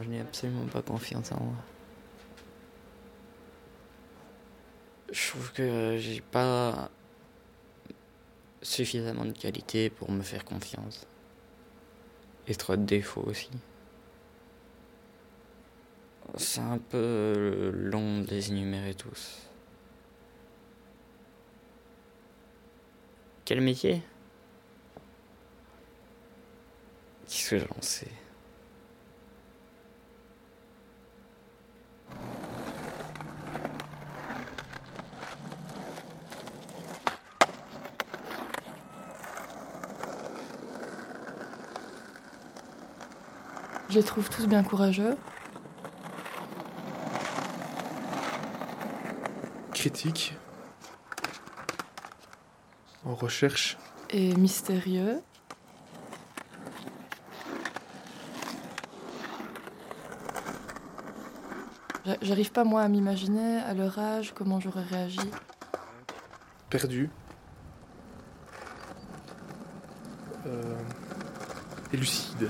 Je 0.01 0.07
n'ai 0.07 0.21
absolument 0.21 0.65
pas 0.65 0.81
confiance 0.81 1.31
en 1.33 1.43
moi. 1.43 1.55
Je 5.11 5.27
trouve 5.29 5.51
que 5.51 5.97
j'ai 5.97 6.21
pas 6.21 6.89
suffisamment 8.61 9.25
de 9.25 9.31
qualité 9.31 9.89
pour 9.89 10.11
me 10.11 10.21
faire 10.21 10.45
confiance. 10.45 11.05
Et 12.47 12.55
trop 12.55 12.75
défauts 12.75 13.23
aussi. 13.25 13.49
C'est 16.35 16.61
un 16.61 16.77
peu 16.77 17.71
long 17.73 18.21
de 18.21 18.27
les 18.27 18.49
énumérer 18.49 18.93
tous. 18.93 19.49
Quel 23.45 23.61
métier? 23.61 24.01
Qu'est-ce 27.27 27.49
que 27.49 27.59
j'en 27.59 27.81
sais? 27.81 28.11
Je 43.89 43.95
les 43.95 44.03
trouve 44.03 44.29
tous 44.29 44.45
bien 44.47 44.63
courageux. 44.63 45.17
Critique. 49.73 50.35
En 53.05 53.15
recherche. 53.15 53.77
Et 54.11 54.35
mystérieux. 54.35 55.21
J'a- 62.05 62.17
J'arrive 62.21 62.51
pas 62.51 62.63
moi 62.63 62.81
à 62.81 62.87
m'imaginer 62.87 63.57
à 63.57 63.73
leur 63.73 63.97
âge 63.99 64.33
comment 64.35 64.59
j'aurais 64.59 64.83
réagi. 64.83 65.19
Perdu. 66.69 67.09
Euh, 70.45 70.75
et 71.93 71.97
lucide. 71.97 72.49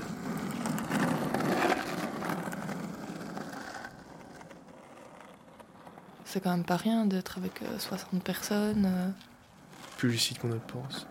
C'est 6.30 6.40
quand 6.40 6.50
même 6.52 6.64
pas 6.64 6.76
rien 6.76 7.06
d'être 7.06 7.38
avec 7.38 7.60
euh, 7.62 7.76
60 7.76 8.22
personnes. 8.22 8.84
euh, 8.86 9.10
Plus 9.96 10.10
lucide 10.10 10.38
qu'on 10.38 10.46
ne 10.46 10.54
le 10.54 10.60
pense. 10.60 11.08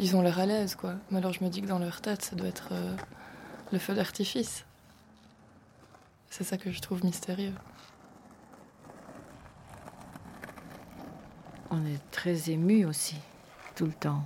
Ils 0.00 0.16
ont 0.16 0.20
l'air 0.20 0.40
à 0.40 0.46
l'aise, 0.46 0.74
quoi. 0.74 0.94
Mais 1.12 1.18
alors 1.18 1.32
je 1.32 1.44
me 1.44 1.48
dis 1.48 1.62
que 1.62 1.68
dans 1.68 1.78
leur 1.78 2.00
tête, 2.00 2.22
ça 2.22 2.34
doit 2.34 2.48
être 2.48 2.70
euh, 2.72 2.96
le 3.70 3.78
feu 3.78 3.94
d'artifice. 3.94 4.64
C'est 6.28 6.42
ça 6.42 6.58
que 6.58 6.72
je 6.72 6.80
trouve 6.80 7.04
mystérieux. 7.04 7.52
On 11.70 11.86
est 11.86 12.00
très 12.10 12.50
ému 12.50 12.84
aussi, 12.84 13.14
tout 13.76 13.86
le 13.86 13.92
temps. 13.92 14.24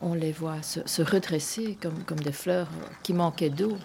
On 0.00 0.14
les 0.14 0.32
voit 0.32 0.62
se, 0.62 0.80
se 0.88 1.02
redresser 1.02 1.76
comme, 1.82 2.02
comme 2.04 2.20
des 2.20 2.32
fleurs 2.32 2.68
qui 3.02 3.12
manquaient 3.12 3.50
d'eau. 3.50 3.76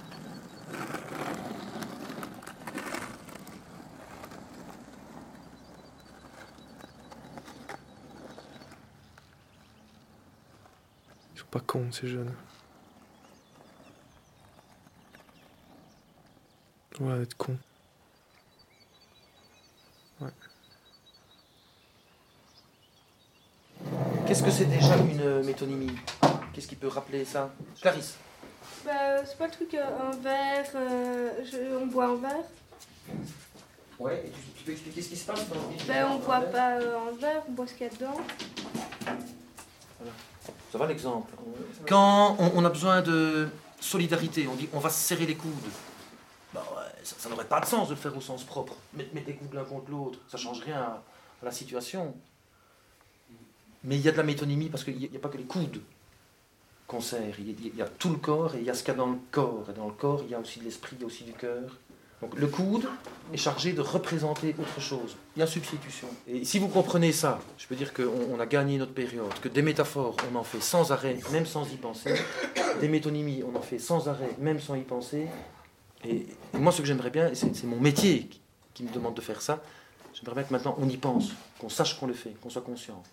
Pas 11.60 11.66
cons, 11.66 11.92
ces 11.92 12.08
jeunes. 12.08 12.34
Ouais, 17.00 17.22
être 17.22 17.36
con. 17.38 17.58
Ouais. 20.22 20.30
Qu'est-ce 24.28 24.44
que 24.44 24.51
c'est 24.51 24.66
déjà 24.66 24.96
une 24.98 25.44
métonymie? 25.44 25.92
Qu'est-ce 26.54 26.68
qui 26.68 26.75
peut 26.75 26.88
rappeler 26.88 27.24
ça? 27.25 27.51
Clarisse 27.82 28.16
Bah, 28.86 29.25
c'est 29.25 29.38
pas 29.38 29.46
le 29.48 29.51
truc, 29.51 29.74
euh, 29.74 29.86
un 30.12 30.16
verre, 30.18 30.66
euh, 30.75 31.32
je- 31.46 31.75
on 31.82 31.88
boit 31.88 32.08
un 32.08 32.16
verre. 32.16 32.46
Ouais, 34.00 34.24
et 34.25 34.30
tu, 34.30 34.39
tu 34.58 34.63
peux 34.63 34.72
expliquer 34.72 35.01
ce 35.01 35.10
qui 35.10 35.16
se 35.18 35.25
passe 35.25 35.48
dans 35.50 35.56
Bah, 35.88 36.10
on 36.12 36.20
boit 36.20 36.42
pas 36.42 36.78
euh, 36.80 36.98
un 37.10 37.18
verre, 37.18 37.44
on 37.48 37.51
boit 37.51 37.68
ce 37.68 37.74
qu'il 37.74 37.88
y 37.88 37.89
a 37.89 37.94
dedans. 37.94 38.18
Ça 40.72 40.78
va 40.78 40.86
l'exemple 40.86 41.34
Quand 41.88 42.36
on, 42.40 42.52
on 42.56 42.66
a 42.66 42.70
besoin 42.70 43.02
de 43.02 43.48
solidarité, 43.80 44.48
on 44.48 44.56
dit 44.56 44.70
on 44.74 44.80
va 44.80 44.90
se 44.90 45.00
serrer 45.00 45.26
les 45.26 45.36
coudes. 45.36 45.54
Bah 46.54 46.64
ouais, 46.76 47.04
ça, 47.04 47.16
ça 47.18 47.30
n'aurait 47.30 47.46
pas 47.46 47.60
de 47.60 47.66
sens 47.66 47.90
de 47.90 47.94
le 47.94 48.00
faire 48.00 48.16
au 48.16 48.22
sens 48.22 48.44
propre. 48.44 48.76
Mettre, 48.94 49.14
mettre 49.14 49.28
les 49.28 49.36
coudes 49.36 49.54
l'un 49.54 49.64
contre 49.64 49.90
l'autre, 49.92 50.20
ça 50.28 50.38
change 50.38 50.62
rien 50.62 50.78
à, 50.78 51.04
à 51.42 51.46
la 51.46 51.52
situation. 51.52 52.16
Mais 53.84 53.96
il 53.96 54.02
y 54.02 54.10
a 54.10 54.12
de 54.12 54.18
la 54.18 54.24
métonymie 54.24 54.70
parce 54.70 54.84
qu'il 54.84 54.98
n'y 54.98 55.16
a, 55.16 55.20
pas 55.20 55.30
que 55.30 55.38
les 55.38 55.46
coudes 55.46 55.82
qu'on 56.86 57.02
serre. 57.02 57.36
Il 57.40 57.50
y, 57.50 57.52
a, 57.52 57.70
il 57.74 57.76
y 57.76 57.82
a 57.82 57.88
tout 57.88 58.10
le 58.10 58.18
corps 58.18 58.56
et 58.56 58.60
il 58.60 58.66
y 58.66 58.70
a 58.70 58.74
ce 58.74 58.84
qu'il 58.84 58.94
y 58.94 58.96
a 58.96 58.98
dans 58.98 59.08
le 59.08 59.20
corps. 59.32 59.66
Et 59.70 59.74
dans 59.74 59.88
le 59.88 59.94
corps, 59.94 60.22
il 60.24 60.32
y 60.32 60.36
a 60.36 60.40
aussi 60.40 60.60
de 60.60 60.66
l'esprit, 60.66 60.98
il 60.98 61.02
y 61.02 61.04
a 61.04 61.08
aussi 61.08 61.24
du 61.24 61.34
cœur. 61.34 61.78
Donc 62.22 62.38
le 62.38 62.48
coude 62.48 62.86
est 63.34 63.38
chargé 63.38 63.74
de 63.74 63.82
représenter 63.82 64.56
autre 64.60 64.82
chose. 64.82 65.16
Il 65.36 65.40
y 65.40 65.44
a 65.44 65.48
substitution. 65.48 66.08
Et 66.28 66.44
si 66.44 66.60
vous 66.60 66.68
comprenez 66.68 67.12
ça, 67.12 67.40
je 67.58 67.66
peux 67.68 67.76
dire 67.76 67.94
qu'on 67.94 68.34
on 68.34 68.40
a 68.40 68.46
gagné 68.46 68.78
notre 68.78 68.94
période, 68.94 69.34
que 69.42 69.48
des 69.48 69.62
métaphores, 69.62 70.18
on 70.32 70.36
en 70.36 70.44
fait 70.44 70.62
sans 70.62 70.92
arrêt, 70.92 71.18
même 71.32 71.46
sans 71.46 71.72
y 71.72 71.78
penser. 71.78 72.14
Des 72.82 72.90
métonymies, 72.90 73.44
on 73.44 73.58
en 73.58 73.62
fait 73.62 73.80
sans 73.80 74.10
arrêt, 74.10 74.36
même 74.40 74.60
sans 74.60 74.76
y 74.76 74.82
penser. 74.82 75.28
Et, 76.06 76.26
moi, 76.54 76.72
ce 76.72 76.82
que 76.82 76.88
j'aimerais 76.88 77.10
bien, 77.10 77.32
c'est 77.34 77.64
mon 77.66 77.80
métier 77.80 78.30
qui, 78.74 78.84
me 78.84 78.92
demande 78.94 79.14
de 79.16 79.22
faire 79.22 79.42
ça, 79.42 79.62
j'aimerais 80.14 80.36
bien 80.36 80.44
que 80.44 80.54
maintenant 80.54 80.76
on 80.80 80.88
y 80.88 80.96
pense, 80.96 81.32
qu'on 81.60 81.68
sache 81.68 82.00
qu'on 82.00 82.08
le 82.08 82.14
fait, 82.14 82.32
qu'on 82.42 82.50
soit 82.50 82.62
conscient. 82.62 83.04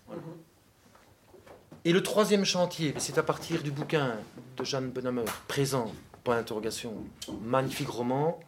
Et 1.85 1.93
le 1.93 2.03
troisième 2.03 2.45
chantier, 2.45 2.95
c'est 2.99 3.19
à 3.19 3.25
partir 3.25 3.63
du 3.63 3.73
bouquin 3.73 4.15
de 4.57 4.65
Jeanne 4.65 4.91
Benhammer, 4.91 5.25
Présent, 5.49 5.91
point 6.23 6.37
d'interrogation, 6.37 6.95
magnifique 7.43 7.89
roman, 7.89 8.39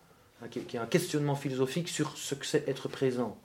hein, 0.42 0.48
qui, 0.48 0.58
est- 0.60 0.62
qui 0.62 0.76
est 0.76 0.80
un 0.80 0.86
questionnement 0.86 1.34
philosophique 1.34 1.88
sur 1.88 2.16
ce 2.16 2.34
que 2.34 2.46
c'est 2.46 2.66
être 2.68 2.88
présent, 2.88 3.36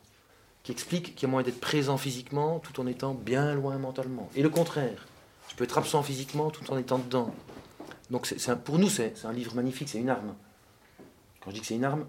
qui 0.64 0.72
explique 0.72 1.16
qu'il 1.16 1.24
y 1.24 1.26
a 1.26 1.30
moyen 1.30 1.46
d'être 1.46 1.60
présent 1.60 1.98
physiquement 1.98 2.60
tout 2.60 2.80
en 2.80 2.88
étant 2.88 3.14
bien 3.14 3.54
loin 3.54 3.78
mentalement. 3.78 4.30
Et 4.36 4.42
le 4.42 4.50
contraire, 4.50 5.08
je 5.50 5.56
peux 5.56 5.64
être 5.64 5.78
absent 5.78 6.02
physiquement 6.04 6.50
tout 6.52 6.72
en 6.72 6.78
étant 6.78 7.00
dedans. 7.00 7.34
Donc 8.10 8.26
c'est, 8.28 8.40
c'est 8.40 8.52
un- 8.52 8.56
pour 8.58 8.80
nous, 8.80 8.90
c'est, 8.90 9.18
c'est 9.18 9.28
un 9.28 9.34
livre 9.34 9.56
magnifique, 9.56 9.90
c'est 9.90 10.00
une 10.00 10.10
arme. 10.10 10.36
Quand 11.42 11.50
je 11.50 11.56
dis 11.56 11.62
que 11.62 11.68
c'est 11.68 11.76
une 11.76 11.84
arme, 11.86 12.06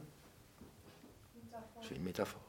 c'est 1.89 1.97
une 1.97 2.03
métaphore. 2.05 2.41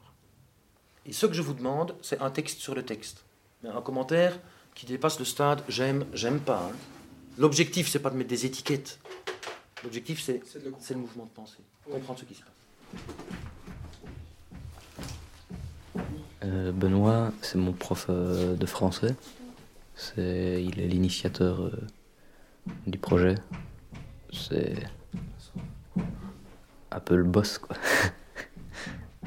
Et 1.04 1.12
ce 1.12 1.26
que 1.26 1.34
je 1.34 1.42
vous 1.42 1.54
demande, 1.54 1.94
c'est 2.02 2.20
un 2.20 2.30
texte 2.30 2.58
sur 2.60 2.74
le 2.74 2.84
texte. 2.84 3.24
Un 3.64 3.80
commentaire 3.82 4.38
qui 4.74 4.86
dépasse 4.86 5.18
le 5.18 5.24
stade 5.24 5.62
j'aime, 5.68 6.04
j'aime 6.12 6.40
pas. 6.40 6.70
hein. 6.70 6.76
L'objectif, 7.38 7.88
c'est 7.88 7.98
pas 7.98 8.10
de 8.10 8.16
mettre 8.16 8.30
des 8.30 8.46
étiquettes. 8.46 8.98
L'objectif, 9.86 10.20
c'est, 10.20 10.42
le 10.90 10.96
mouvement 10.96 11.26
de 11.26 11.30
pensée. 11.30 11.58
Comprendre 11.88 12.18
ce 12.18 12.24
qui 12.24 12.34
se 12.34 12.40
passe. 12.42 12.50
Euh, 16.42 16.72
Benoît, 16.72 17.32
c'est 17.40 17.56
mon 17.56 17.72
prof 17.72 18.06
euh, 18.08 18.56
de 18.56 18.66
français. 18.66 19.14
C'est, 19.94 20.60
il 20.60 20.80
est 20.80 20.88
l'initiateur 20.88 21.62
euh, 21.62 21.70
du 22.88 22.98
projet. 22.98 23.36
C'est 24.32 24.74
un 26.90 26.98
peu 26.98 27.14
le 27.14 27.22
boss, 27.22 27.58
quoi. 27.58 27.76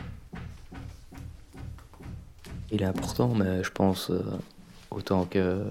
il 2.71 2.81
est 2.81 2.85
important, 2.85 3.33
mais 3.33 3.63
je 3.63 3.71
pense 3.71 4.09
euh, 4.11 4.21
autant 4.91 5.23
que, 5.23 5.63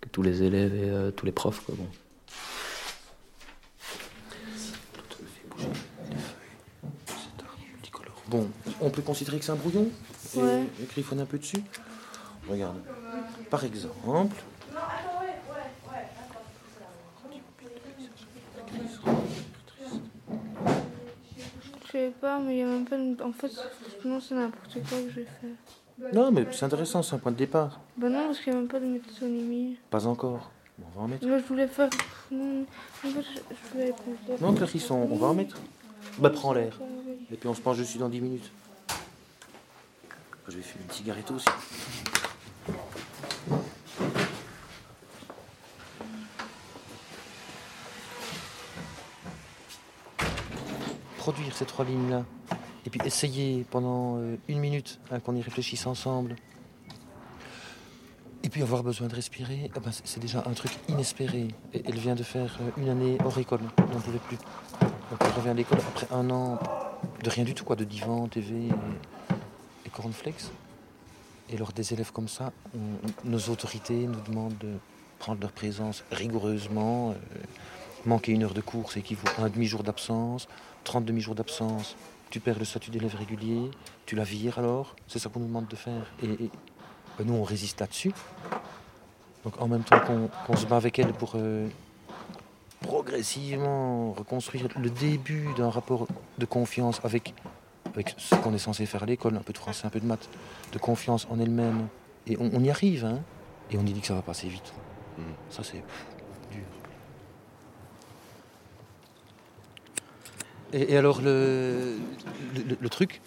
que 0.00 0.08
tous 0.08 0.22
les 0.22 0.44
élèves 0.44 0.72
et 0.76 0.88
euh, 0.88 1.10
tous 1.10 1.26
les 1.26 1.32
profs, 1.32 1.64
quoi. 1.64 1.74
Bon. 1.76 1.88
Bon, 8.30 8.46
on 8.80 8.90
peut 8.90 9.02
considérer 9.02 9.38
que 9.40 9.44
c'est 9.44 9.50
un 9.50 9.56
brouillon 9.56 9.88
et 10.36 10.38
Ouais. 10.38 10.62
et 10.80 10.84
griffonner 10.86 11.22
un 11.22 11.26
peu 11.26 11.38
dessus. 11.38 11.62
Regarde. 12.48 12.76
Par 13.50 13.64
exemple, 13.64 14.36
Je 21.86 21.90
sais 21.92 22.12
pas, 22.20 22.38
mais 22.38 22.56
il 22.56 22.58
y 22.60 22.62
a 22.62 22.66
même 22.66 22.84
pas. 22.84 22.96
de- 22.96 23.22
En 23.22 23.32
fait, 23.32 23.50
non, 24.04 24.20
c'est 24.20 24.34
n'importe 24.34 24.72
quoi 24.88 24.98
que 24.98 25.10
j'ai 25.14 25.24
fait. 25.40 26.12
non, 26.14 26.30
mais 26.30 26.46
c'est 26.52 26.64
intéressant, 26.64 27.02
c'est 27.02 27.14
un 27.16 27.18
point 27.18 27.32
de 27.32 27.36
départ. 27.36 27.80
Bah 27.96 28.08
non, 28.08 28.26
parce 28.26 28.38
qu'il 28.40 28.52
n'y 28.52 28.58
a 28.58 28.60
même 28.60 28.68
pas 28.70 28.80
de 28.80 28.86
métonymie. 28.86 29.76
Pas 29.90 30.06
encore. 30.06 30.50
Bon, 30.78 30.86
on 30.94 30.98
va 30.98 31.04
en 31.04 31.08
mettre. 31.08 31.26
Moi, 31.26 31.38
je 31.38 31.44
voulais 31.44 31.66
faire. 31.66 31.90
Non, 32.30 32.62
en 32.62 33.08
fait, 33.08 33.22
je, 33.22 33.72
voulais. 33.72 33.92
Non, 34.40 34.54
Clarisse, 34.54 34.90
on, 34.90 35.08
on 35.10 35.16
va 35.16 35.26
en 35.28 35.34
mettre. 35.34 35.56
Bah 36.18 36.30
prends 36.30 36.52
l'air. 36.52 36.78
Et 37.32 37.36
puis 37.36 37.48
on 37.48 37.54
se 37.54 37.60
pense 37.60 37.78
dessus 37.78 37.98
dans 37.98 38.08
10 38.08 38.20
minutes. 38.20 38.50
Je 40.48 40.56
vais 40.56 40.62
fumer 40.62 40.84
une 40.84 40.94
cigarette 40.94 41.30
aussi. 41.30 41.46
Produire 51.18 51.54
ces 51.54 51.64
trois 51.66 51.84
lignes-là. 51.84 52.24
Et 52.86 52.90
puis 52.90 53.00
essayer 53.04 53.64
pendant 53.70 54.16
euh, 54.18 54.36
une 54.48 54.58
minute 54.58 54.98
hein, 55.10 55.20
qu'on 55.20 55.36
y 55.36 55.42
réfléchisse 55.42 55.86
ensemble. 55.86 56.34
Et 58.42 58.48
puis 58.48 58.62
avoir 58.62 58.82
besoin 58.82 59.06
de 59.06 59.14
respirer, 59.14 59.70
ah 59.76 59.80
ben, 59.80 59.90
c'est 59.92 60.18
déjà 60.18 60.42
un 60.46 60.52
truc 60.54 60.72
inespéré. 60.88 61.48
Elle 61.72 61.98
vient 61.98 62.14
de 62.14 62.22
faire 62.22 62.58
euh, 62.62 62.70
une 62.80 62.88
année 62.88 63.18
horricole, 63.24 63.60
on 63.78 63.94
n'en 63.94 64.00
pouvait 64.00 64.18
plus. 64.18 64.38
Donc 65.10 65.18
elle 65.22 65.32
revient 65.32 65.48
à 65.48 65.54
l'école 65.54 65.78
après 65.78 66.06
un 66.12 66.30
an 66.30 66.58
de 67.22 67.30
rien 67.30 67.44
du 67.44 67.54
tout, 67.54 67.64
quoi, 67.64 67.76
de 67.76 67.84
divan, 67.84 68.28
TV 68.28 68.54
et, 68.54 68.68
et. 69.86 69.90
Et 71.52 71.56
lors 71.56 71.72
des 71.72 71.92
élèves 71.92 72.12
comme 72.12 72.28
ça, 72.28 72.52
nos 73.24 73.38
autorités 73.48 74.06
nous 74.06 74.20
demandent 74.20 74.56
de 74.58 74.74
prendre 75.18 75.40
leur 75.40 75.52
présence 75.52 76.04
rigoureusement. 76.12 77.10
euh, 77.10 77.14
manquer 78.06 78.32
une 78.32 78.44
heure 78.44 78.54
de 78.54 78.60
cours, 78.60 78.92
c'est 78.92 79.00
équivaut 79.00 79.28
à 79.38 79.42
un 79.42 79.48
demi-jour 79.48 79.82
d'absence. 79.82 80.48
30 80.84 81.04
demi-jours 81.04 81.34
d'absence, 81.34 81.96
tu 82.30 82.40
perds 82.40 82.58
le 82.58 82.64
statut 82.64 82.90
d'élève 82.90 83.14
régulier, 83.14 83.70
tu 84.06 84.16
la 84.16 84.24
vires 84.24 84.58
alors. 84.58 84.96
C'est 85.08 85.18
ça 85.18 85.28
qu'on 85.28 85.40
nous 85.40 85.48
demande 85.48 85.68
de 85.68 85.76
faire. 85.76 86.06
Et, 86.22 86.50
ben, 87.18 87.26
nous, 87.26 87.34
on 87.34 87.42
résiste 87.42 87.80
là-dessus. 87.80 88.12
Donc 89.44 89.60
en 89.60 89.68
même 89.68 89.82
temps 89.82 90.00
qu'on 90.00 90.28
qu'on 90.46 90.56
se 90.56 90.66
bat 90.66 90.76
avec 90.76 90.98
elle 90.98 91.12
pour 91.12 91.32
euh, 91.34 91.66
progressivement 92.90 94.12
reconstruire 94.14 94.66
le 94.76 94.90
début 94.90 95.46
d'un 95.56 95.70
rapport 95.70 96.08
de 96.38 96.44
confiance 96.44 97.00
avec, 97.04 97.34
avec 97.86 98.14
ce 98.18 98.34
qu'on 98.34 98.52
est 98.52 98.58
censé 98.58 98.84
faire 98.84 99.04
à 99.04 99.06
l'école, 99.06 99.36
un 99.36 99.42
peu 99.42 99.52
de 99.52 99.58
français, 99.58 99.86
un 99.86 99.90
peu 99.90 100.00
de 100.00 100.06
maths, 100.06 100.28
de 100.72 100.78
confiance 100.78 101.28
en 101.30 101.38
elle-même. 101.38 101.86
Et 102.26 102.36
on, 102.40 102.50
on 102.52 102.64
y 102.64 102.68
arrive, 102.68 103.04
hein. 103.04 103.20
Et 103.70 103.78
on 103.78 103.82
y 103.82 103.92
dit 103.92 104.00
que 104.00 104.08
ça 104.08 104.14
va 104.14 104.22
passer 104.22 104.48
vite. 104.48 104.72
Ça, 105.50 105.62
c'est 105.62 105.84
dur. 106.50 106.64
Et, 110.72 110.92
et 110.92 110.96
alors, 110.96 111.20
le, 111.20 111.96
le, 112.56 112.76
le 112.80 112.88
truc, 112.88 113.20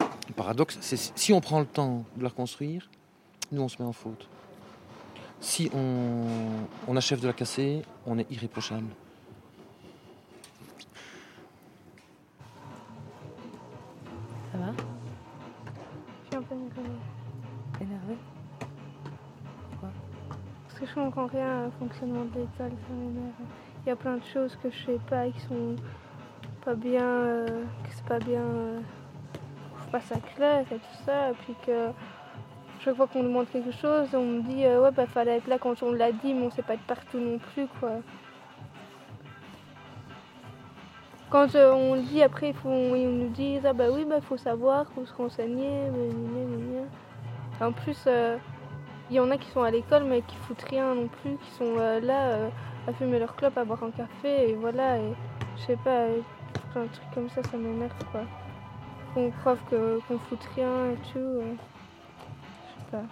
le 0.00 0.34
paradoxe, 0.34 0.78
c'est 0.80 0.96
si 0.96 1.34
on 1.34 1.42
prend 1.42 1.60
le 1.60 1.66
temps 1.66 2.04
de 2.16 2.22
la 2.22 2.30
reconstruire, 2.30 2.88
nous, 3.52 3.60
on 3.60 3.68
se 3.68 3.76
met 3.82 3.86
en 3.86 3.92
faute. 3.92 4.28
Si 5.42 5.70
on, 5.74 6.24
on 6.88 6.96
achève 6.96 7.20
de 7.20 7.26
la 7.26 7.34
casser, 7.34 7.82
on 8.06 8.18
est 8.18 8.30
irréprochable. 8.30 8.88
Va 14.60 14.72
Je 16.22 16.26
suis 16.28 16.36
un 16.36 16.42
peu 16.42 16.54
énervée. 16.54 16.98
Énervé 17.80 18.16
Pourquoi? 19.70 19.88
Parce 20.68 20.80
que 20.80 20.86
je 20.86 20.94
comprends 20.94 21.26
rien 21.26 21.66
au 21.66 21.70
fonctionnement 21.78 22.24
de 22.24 22.40
l'école, 22.40 22.70
ça 22.70 22.94
m'énerve. 22.94 23.32
Il 23.84 23.88
y 23.88 23.92
a 23.92 23.96
plein 23.96 24.16
de 24.16 24.24
choses 24.24 24.56
que 24.62 24.70
je 24.70 24.84
sais 24.84 24.98
pas, 25.08 25.26
qui 25.30 25.40
sont 25.40 25.76
pas 26.64 26.74
bien, 26.74 27.02
euh, 27.02 27.64
que 27.84 27.88
c'est 27.90 28.04
pas 28.04 28.18
bien, 28.18 28.42
euh, 28.42 28.80
je 29.92 30.74
et 30.74 30.78
tout 30.78 31.04
ça, 31.04 31.30
et 31.30 31.34
puis 31.34 31.54
que 31.66 31.88
chaque 32.80 32.96
fois 32.96 33.06
qu'on 33.06 33.22
demande 33.22 33.48
quelque 33.50 33.72
chose, 33.72 34.08
on 34.14 34.24
me 34.24 34.42
dit 34.42 34.64
euh, 34.64 34.82
ouais 34.82 34.90
bah 34.90 35.06
fallait 35.06 35.38
être 35.38 35.46
là 35.46 35.58
quand 35.58 35.82
on 35.82 35.92
l'a 35.92 36.12
dit, 36.12 36.34
mais 36.34 36.46
on 36.46 36.50
sait 36.50 36.62
pas 36.62 36.74
être 36.74 36.86
partout 36.86 37.18
non 37.18 37.38
plus 37.38 37.66
quoi. 37.78 38.00
Quand 41.30 41.54
euh, 41.54 41.72
on 41.72 41.96
dit 41.96 42.22
après, 42.22 42.50
il 42.50 42.96
ils 42.96 43.08
nous 43.08 43.28
disent 43.28 43.64
ah 43.64 43.72
bah 43.72 43.84
oui 43.92 44.04
bah 44.04 44.20
faut 44.20 44.36
savoir, 44.36 44.86
faut 44.94 45.06
se 45.06 45.14
renseigner. 45.14 45.88
En 47.60 47.70
plus, 47.70 48.04
euh, 48.08 48.36
il 49.10 49.16
y 49.16 49.20
en 49.20 49.30
a 49.30 49.36
qui 49.38 49.48
sont 49.50 49.62
à 49.62 49.70
l'école 49.70 50.04
mais 50.04 50.22
qui 50.22 50.34
foutent 50.36 50.66
rien 50.68 50.92
non 50.94 51.06
plus, 51.06 51.36
qui 51.36 51.50
sont 51.52 51.76
euh, 51.78 52.00
là 52.00 52.30
euh, 52.30 52.48
à 52.88 52.92
fumer 52.92 53.20
leur 53.20 53.36
clope, 53.36 53.56
à 53.56 53.64
boire 53.64 53.82
un 53.84 53.92
café 53.92 54.50
et 54.50 54.54
voilà. 54.54 54.98
Et 54.98 55.12
je 55.56 55.62
sais 55.66 55.76
pas, 55.76 56.08
de 56.08 56.88
trucs 56.92 57.10
comme 57.14 57.28
ça, 57.30 57.42
ça 57.44 57.56
m'énerve 57.56 57.92
quoi. 58.10 58.22
Qu'on 59.14 59.30
croit 59.30 59.56
qu'on 59.68 60.18
fout 60.18 60.48
rien 60.56 60.90
et 60.92 61.12
tout. 61.12 61.42
je 61.42 62.80
sais 62.80 62.90
pas. 62.90 63.02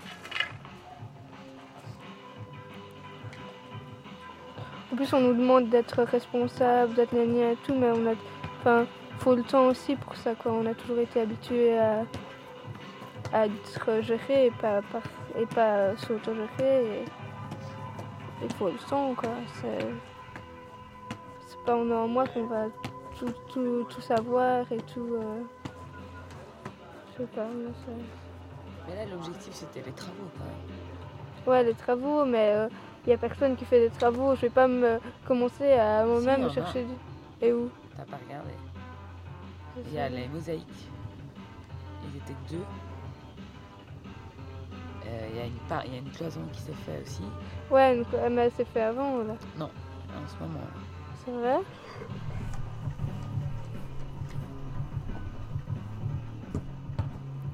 En 4.93 4.97
plus, 4.97 5.13
on 5.13 5.21
nous 5.21 5.35
demande 5.35 5.69
d'être 5.69 6.03
responsable, 6.03 6.95
d'être 6.95 7.13
gna 7.15 7.53
et 7.53 7.57
tout, 7.57 7.75
mais 7.75 7.91
on 7.91 8.07
a. 8.07 8.15
Enfin, 8.61 8.87
faut 9.19 9.35
le 9.35 9.43
temps 9.43 9.67
aussi 9.67 9.97
pour 9.97 10.17
ça, 10.17 10.35
quoi. 10.35 10.53
On 10.53 10.65
a 10.67 10.75
toujours 10.75 10.99
été 10.99 11.21
habitué 11.21 11.79
à, 11.79 12.05
à 13.33 13.47
être 13.47 14.01
géré 14.03 14.47
et 14.47 14.51
pas, 14.51 14.81
pas, 14.93 15.03
et 15.39 15.47
pas 15.47 15.97
s'autogérer. 15.97 17.05
Il 18.43 18.53
faut 18.55 18.69
le 18.69 18.79
temps, 18.89 19.15
quoi. 19.15 19.31
C'est 19.61 19.89
pas 21.67 21.77
en 21.77 21.91
un 21.91 22.07
mois 22.07 22.27
qu'on 22.27 22.47
va 22.47 22.67
tout, 23.19 23.33
tout, 23.53 23.85
tout 23.91 24.01
savoir 24.01 24.65
et 24.73 24.79
tout. 24.95 25.17
euh, 25.21 25.43
Je 27.13 27.19
sais 27.23 27.29
pas, 27.35 27.47
mais 27.55 27.71
c'est. 27.85 28.89
Mais 28.89 28.97
là, 29.05 29.11
l'objectif, 29.11 29.53
c'était 29.53 29.83
les 29.85 29.93
travaux, 29.93 30.31
même. 30.39 31.47
Ouais, 31.47 31.63
les 31.63 31.75
travaux, 31.75 32.25
mais 32.25 32.69
il 33.05 33.09
n'y 33.09 33.15
a 33.15 33.19
personne 33.19 33.57
qui 33.57 33.65
fait 33.65 33.81
des 33.81 33.91
travaux. 33.91 34.35
Je 34.37 34.43
vais 34.43 34.51
pas 34.51 34.69
me 34.69 34.99
commencer 35.27 35.73
à 35.73 36.05
moi-même 36.05 36.51
chercher 36.51 36.85
du. 36.85 36.93
Et 37.41 37.53
où 37.53 37.71
T'as 37.97 38.05
pas 38.05 38.19
regardé 38.27 38.51
Il 39.87 39.93
y 39.95 39.99
a 39.99 40.09
les 40.09 40.27
mosaïques. 40.29 40.89
Ils 42.03 42.17
étaient 42.19 42.39
deux. 42.51 42.65
Euh, 45.07 45.29
Il 45.31 45.37
y, 45.37 45.41
a 45.41 45.47
une 45.47 45.53
part- 45.69 45.85
il 45.87 45.93
y 45.93 45.97
a 45.97 45.99
une 46.01 46.11
cloison 46.11 46.41
qui 46.53 46.61
s'est 46.61 46.73
faite 46.85 47.03
aussi. 47.07 47.23
Ouais, 47.71 47.97
une 47.97 48.05
mais 48.35 48.43
elle 48.47 48.53
s'est 48.53 48.65
fait 48.65 48.83
avant, 48.83 49.19
là. 49.19 49.35
Non, 49.57 49.67
en 49.67 50.29
ce 50.29 50.43
moment. 50.43 50.61
C'est 51.25 51.31
vrai? 51.31 51.59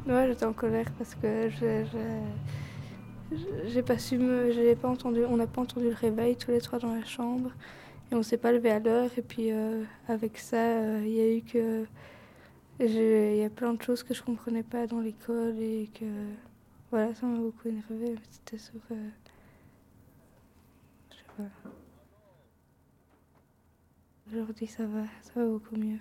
Ouais, 0.07 0.27
j'étais 0.29 0.45
en 0.45 0.53
colère 0.53 0.87
parce 0.99 1.15
que 1.15 1.49
je- 1.51 1.87
j'ai 3.67 3.83
pas 3.83 3.99
su 3.99 4.19
me, 4.19 4.53
j'ai 4.53 4.77
pas 4.77 4.89
entendu, 4.89 5.25
on 5.25 5.37
n'a 5.37 5.47
pas 5.47 5.61
entendu 5.63 5.89
le 5.89 5.95
réveil 5.95 6.37
tous 6.37 6.51
les 6.51 6.61
trois 6.61 6.79
dans 6.79 6.95
la 6.95 7.05
chambre 7.05 7.51
et 8.11 8.15
on 8.15 8.23
s'est 8.23 8.37
pas 8.39 8.53
levé 8.53 8.71
à 8.71 8.79
l'heure 8.79 9.11
et 9.17 9.23
puis 9.23 9.51
euh, 9.51 9.85
avec 10.09 10.39
ça, 10.39 10.57
euh, 10.57 11.03
il 11.05 11.13
y 11.13 11.21
a 11.21 11.37
eu 11.37 11.43
que, 11.43 11.87
il 12.81 13.37
y 13.37 13.45
a 13.45 13.51
plein 13.51 13.75
de 13.75 13.83
choses 13.83 14.03
que 14.03 14.15
je 14.15 14.23
comprenais 14.23 14.63
pas 14.63 14.87
dans 14.87 15.01
l'école 15.01 15.59
et 15.59 15.91
que, 15.95 16.05
voilà, 16.91 17.15
ça 17.15 17.27
m'a 17.27 17.39
beaucoup 17.39 17.69
énervé. 17.69 18.17
C'était 18.31 18.59
sur, 18.59 18.81
euh, 18.91 19.09
je 21.11 21.17
sais 21.17 21.25
pas. 21.37 21.71
Aujourd'hui, 24.31 24.67
ça 24.67 24.87
va, 24.87 25.03
ça 25.23 25.33
va 25.37 25.47
beaucoup 25.47 25.77
mieux. 25.77 25.99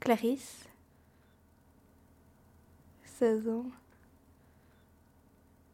Clarisse, 0.00 0.68
16 3.22 3.48
ans. 3.50 3.66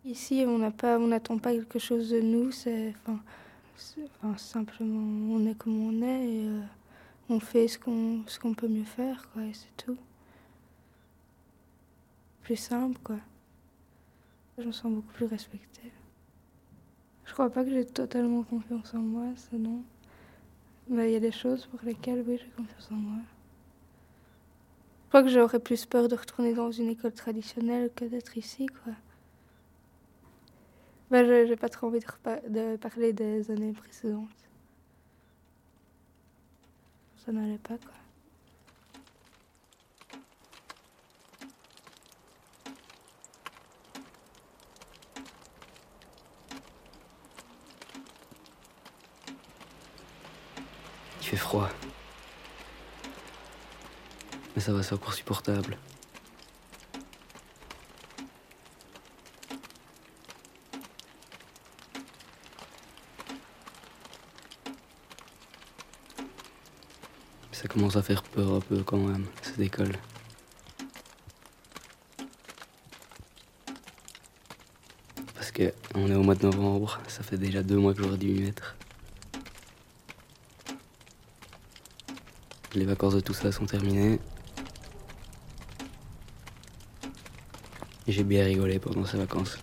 Ici, 0.04 0.44
on 0.46 0.58
n'attend 0.58 1.38
pas 1.38 1.54
quelque 1.54 1.78
chose 1.78 2.10
de 2.10 2.20
nous. 2.20 2.52
C'est, 2.52 2.94
enfin, 3.06 4.36
simplement, 4.36 5.34
on 5.34 5.46
est 5.46 5.54
comme 5.54 5.80
on 5.80 6.02
est 6.02 6.28
et 6.28 6.46
euh, 6.46 6.60
on 7.30 7.40
fait 7.40 7.66
ce 7.66 7.78
qu'on, 7.78 8.22
ce 8.26 8.38
qu'on 8.38 8.52
peut 8.52 8.68
mieux 8.68 8.84
faire, 8.84 9.30
quoi, 9.32 9.44
et 9.44 9.54
c'est 9.54 9.74
tout. 9.82 9.96
Plus 12.42 12.56
simple, 12.56 12.98
quoi. 13.02 13.16
Je 14.58 14.64
me 14.64 14.72
sens 14.72 14.92
beaucoup 14.92 15.14
plus 15.14 15.24
respectée. 15.24 15.90
Je 17.24 17.32
crois 17.32 17.48
pas 17.48 17.64
que 17.64 17.70
j'ai 17.70 17.86
totalement 17.86 18.42
confiance 18.42 18.92
en 18.92 18.98
moi, 18.98 19.24
ça 19.36 19.56
non. 19.56 19.82
Mais 20.86 21.08
il 21.08 21.12
y 21.14 21.16
a 21.16 21.20
des 21.20 21.32
choses 21.32 21.64
pour 21.64 21.80
lesquelles, 21.82 22.22
oui, 22.28 22.38
j'ai 22.38 22.50
confiance 22.50 22.92
en 22.92 22.96
moi. 22.96 23.22
Je 25.08 25.10
crois 25.10 25.22
que 25.22 25.30
j'aurais 25.30 25.58
plus 25.58 25.86
peur 25.86 26.06
de 26.06 26.14
retourner 26.14 26.52
dans 26.52 26.70
une 26.70 26.88
école 26.90 27.14
traditionnelle 27.14 27.90
que 27.96 28.04
d'être 28.04 28.36
ici, 28.36 28.66
quoi. 28.66 28.92
Ben, 31.10 31.24
je 31.26 31.46
j'ai 31.46 31.56
pas 31.56 31.70
trop 31.70 31.86
envie 31.86 32.00
de 32.00 32.76
parler 32.76 33.14
des 33.14 33.50
années 33.50 33.72
précédentes. 33.72 34.28
Ça 37.24 37.32
n'allait 37.32 37.56
pas, 37.56 37.78
quoi. 37.78 37.94
Il 51.22 51.26
fait 51.28 51.36
froid. 51.36 51.70
Mais 54.58 54.64
ça 54.64 54.72
va, 54.72 54.82
c'est 54.82 54.94
encore 54.94 55.14
supportable. 55.14 55.78
Ça 67.52 67.68
commence 67.68 67.94
à 67.94 68.02
faire 68.02 68.24
peur 68.24 68.54
un 68.54 68.58
peu 68.58 68.82
quand 68.82 68.96
même, 68.96 69.26
cette 69.42 69.60
école. 69.60 69.92
Parce 75.36 75.52
que 75.52 75.72
on 75.94 76.10
est 76.10 76.16
au 76.16 76.24
mois 76.24 76.34
de 76.34 76.42
novembre, 76.42 76.98
ça 77.06 77.22
fait 77.22 77.38
déjà 77.38 77.62
deux 77.62 77.76
mois 77.76 77.94
que 77.94 78.02
j'aurais 78.02 78.18
dû 78.18 78.30
y 78.30 78.40
mettre. 78.40 78.74
Les 82.74 82.86
vacances 82.86 83.14
de 83.14 83.20
tout 83.20 83.34
ça 83.34 83.52
sont 83.52 83.66
terminées. 83.66 84.18
J'ai 88.08 88.24
bien 88.24 88.42
rigolé 88.44 88.78
pendant 88.78 89.04
ces 89.04 89.18
vacances. 89.18 89.58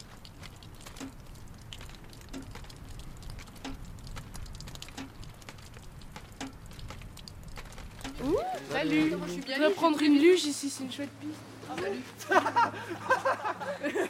Salut 8.71 9.11
Je 9.47 9.59
vais 9.61 9.69
prendre 9.71 10.01
une 10.01 10.19
luge 10.19 10.45
ici, 10.45 10.69
c'est 10.69 10.83
une 10.83 10.91
chouette 10.91 11.09
piste. 11.19 12.27
Salut 12.27 12.39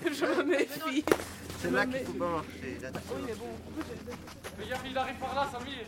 Je 0.19 0.25
me 0.25 0.43
méfie. 0.43 1.05
C'est 1.61 1.71
là 1.71 1.85
qu'il 1.85 2.05
faut 2.05 2.13
pas 2.13 2.29
marcher. 2.29 2.77
là. 2.81 2.89
Oui, 2.93 3.21
mais 3.27 3.33
bon. 3.33 3.45
Regarde, 4.61 4.81
il 4.89 4.97
arrive 4.97 5.15
par 5.15 5.35
là, 5.35 5.47
Samir 5.51 5.85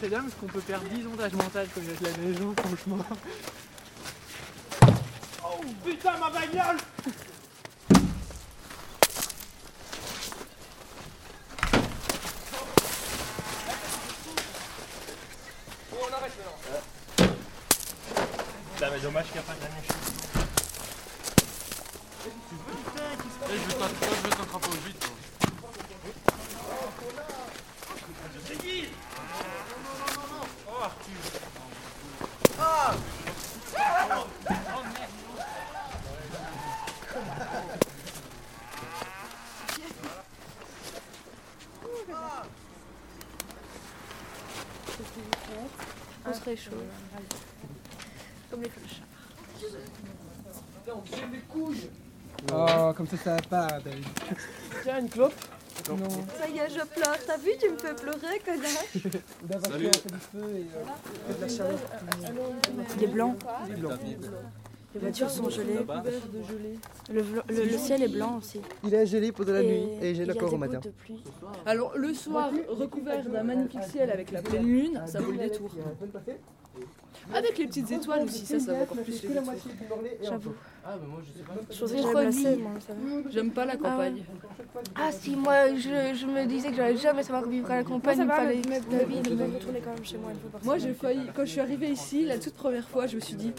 C'est 0.00 0.08
dingue 0.08 0.22
parce 0.22 0.34
qu'on 0.34 0.46
peut 0.46 0.60
perdre 0.60 0.86
10 0.88 1.06
ondages 1.06 1.32
mentales 1.32 1.68
quand 1.74 1.80
j'ai 1.82 2.04
la 2.10 2.16
maison, 2.18 2.54
franchement. 2.64 3.04
Oh 5.44 5.60
putain, 5.84 6.18
ma 6.18 6.30
bagnole 6.30 6.76
Bon, 15.90 15.98
on 16.08 16.14
arrête 16.14 16.32
maintenant. 16.38 17.36
Putain, 18.74 18.81
dommage 19.00 19.24
qu'il 19.26 19.34
n'y 19.34 19.38
a 19.38 19.42
pas 19.42 19.54
de 19.54 19.60
la 19.62 19.68
neige. 19.68 19.88
Eh, 22.24 23.74
toi, 23.74 23.88
je 23.88 24.68
au 24.68 24.80
vite. 24.86 25.00
toi. 25.00 25.10
C'est 28.46 28.58
qui 28.58 28.88
Oh, 30.68 30.82
Arthur. 30.82 31.20
Ah 32.58 32.94
On 46.24 46.32
serait 46.32 46.56
chaud. 46.56 46.70
Comme 48.50 48.62
les 48.62 48.68
flèches. 48.68 49.02
Oh, 52.52 52.92
comme 52.96 53.01
ça, 53.12 53.16
ça 53.24 53.34
va 53.36 53.42
pas, 53.42 53.68
David. 53.84 54.04
Tiens, 54.82 55.00
une 55.00 55.08
clope 55.08 55.34
Non. 55.88 55.96
Ça 56.38 56.48
y 56.48 56.58
est, 56.58 56.68
je 56.70 56.84
pleure. 56.86 57.16
T'as 57.26 57.36
vu, 57.38 57.50
tu 57.60 57.70
me 57.70 57.76
fais 57.78 57.94
pleurer, 57.94 58.38
connard. 58.44 59.62
Salut. 59.70 59.86
de 59.86 61.40
la 61.40 61.48
chaleur. 61.48 61.78
Il 62.98 63.04
est 63.04 63.06
blanc. 63.08 63.36
Il 63.68 63.72
est 63.72 63.76
blanc. 63.76 63.90
Les 64.94 65.00
voitures 65.00 65.30
sont 65.30 65.48
gelées. 65.48 65.78
Le, 67.10 67.22
le- 67.48 67.64
le 67.64 67.78
ciel 67.78 68.02
est 68.02 68.08
blanc 68.08 68.36
aussi. 68.38 68.60
Il 68.84 68.92
est 68.92 69.06
gelé 69.06 69.32
pendant 69.32 69.52
la 69.52 69.62
Et 69.62 69.66
nuit 69.66 69.88
et 70.02 70.28
a 70.28 70.32
encore 70.34 70.52
au 70.52 70.58
matin. 70.58 70.74
gouttes 70.74 70.84
de 70.84 70.90
pluie. 70.90 71.24
Alors, 71.64 71.92
le 71.96 72.12
soir, 72.12 72.50
recouvert 72.68 73.24
d'un 73.24 73.42
magnifique 73.42 73.84
ciel 73.90 74.10
avec 74.10 74.30
la 74.32 74.42
pleine 74.42 74.66
lune, 74.66 75.02
ça 75.06 75.20
vaut 75.20 75.32
le 75.32 75.38
détour. 75.38 75.70
Avec 77.34 77.58
les 77.58 77.66
petites 77.66 77.90
étoiles 77.90 78.22
aussi, 78.24 78.44
ça, 78.44 78.58
ça 78.58 78.72
vaut 78.74 78.82
encore 78.82 78.98
plus 78.98 79.22
le 79.22 79.28
détour. 79.28 79.54
J'avoue. 80.22 80.54
Ah, 80.84 80.96
mais 81.00 81.06
moi, 81.06 81.20
je 81.24 81.32
sais 81.38 81.44
pas. 81.44 81.54
Je 81.70 82.02
pensais 82.02 82.56
que 82.56 82.62
va. 83.24 83.30
J'aime 83.30 83.50
pas 83.50 83.64
la 83.64 83.76
campagne. 83.76 84.22
Ah 84.96 85.12
si, 85.12 85.36
moi 85.36 85.74
je, 85.76 86.14
je 86.18 86.26
me 86.26 86.44
disais 86.46 86.70
que 86.70 86.76
j'allais 86.76 86.96
jamais 86.96 87.22
savoir 87.22 87.46
vivre 87.48 87.70
à 87.70 87.76
la 87.76 87.84
campagne, 87.84 88.18
il 88.18 88.24
Moi, 88.26 88.34
ça 88.34 88.40
va, 88.40 88.46
fallait 88.46 88.62
la 88.68 88.80
je 89.22 89.34
vais 89.34 89.44
retourner 89.44 89.80
quand 89.80 89.94
même 89.94 90.04
chez 90.04 90.18
moi 90.18 90.30
une 90.32 90.38
fois 90.38 90.50
par 90.50 90.64
Moi, 90.64 90.78
j'ai 90.78 90.94
failli, 90.94 91.20
quand 91.34 91.44
je 91.44 91.50
suis 91.50 91.60
arrivée 91.60 91.90
ici, 91.90 92.24
la 92.24 92.38
toute 92.38 92.54
première 92.54 92.88
fois, 92.88 93.06
je 93.06 93.16
me 93.16 93.20
suis 93.20 93.34
dit, 93.34 93.52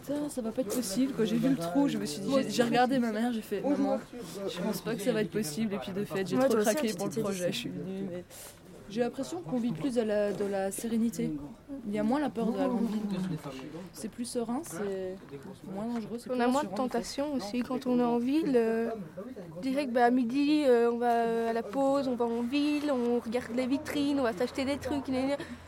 putain, 0.00 0.28
ça 0.28 0.40
va 0.42 0.50
pas 0.50 0.62
être 0.62 0.74
possible. 0.74 1.12
Quand 1.16 1.24
j'ai 1.24 1.36
vu 1.36 1.48
le 1.50 1.56
trou, 1.56 1.88
je 1.88 1.98
me 1.98 2.06
suis 2.06 2.20
dit, 2.22 2.32
j'ai- 2.48 2.62
regardé 2.62 2.98
ma 2.98 3.12
mère, 3.12 3.32
j'ai 3.32 3.42
fait, 3.42 3.60
maman, 3.60 3.98
je 4.48 4.60
pense 4.60 4.80
pas 4.80 4.94
que 4.94 5.02
ça 5.02 5.12
va 5.12 5.20
être 5.22 5.30
possible. 5.30 5.74
Et 5.74 5.78
puis 5.78 5.92
de 5.92 6.04
fait, 6.04 6.26
j'ai 6.26 6.38
trop 6.38 6.56
craqué 6.56 6.92
pour 6.94 7.06
le 7.06 7.22
projet, 7.22 7.52
je 7.52 7.56
suis 7.58 7.68
venue. 7.68 8.08
Mais 8.10 8.24
j'ai 8.92 9.00
l'impression 9.00 9.40
qu'on 9.40 9.58
vit 9.58 9.72
plus 9.72 9.94
dans 9.94 10.06
la, 10.06 10.70
sérénité. 10.70 11.32
Il 11.86 11.94
y 11.94 11.98
a 11.98 12.02
moins 12.02 12.20
la 12.20 12.28
peur 12.28 12.52
de 12.52 12.58
la 12.58 12.68
grande 12.68 12.86
ville. 12.86 13.00
C'est 13.92 14.10
plus 14.10 14.26
serein, 14.26 14.60
c'est 14.64 15.16
moins 15.74 15.86
dangereux. 15.86 16.18
On 16.30 16.40
a 16.40 16.46
moins 16.46 16.64
de 16.64 16.74
tentations 16.74 17.32
aussi 17.34 17.62
quand 17.62 17.86
on 17.86 17.98
est 17.98 18.04
en 18.04 18.18
ville. 18.18 18.52
euh, 18.54 18.90
direct 19.62 19.92
bah, 19.92 20.06
à 20.06 20.10
midi, 20.10 20.64
euh, 20.66 20.90
on 20.92 20.98
va 20.98 21.48
à 21.50 21.52
la 21.52 21.62
pause, 21.62 22.06
on 22.08 22.16
va 22.16 22.26
en 22.26 22.42
ville, 22.42 22.92
on 22.92 23.18
regarde 23.20 23.52
les 23.56 23.66
vitrines, 23.66 24.20
on 24.20 24.24
va 24.24 24.32
s'acheter 24.32 24.64
des 24.64 24.76
trucs. 24.76 25.08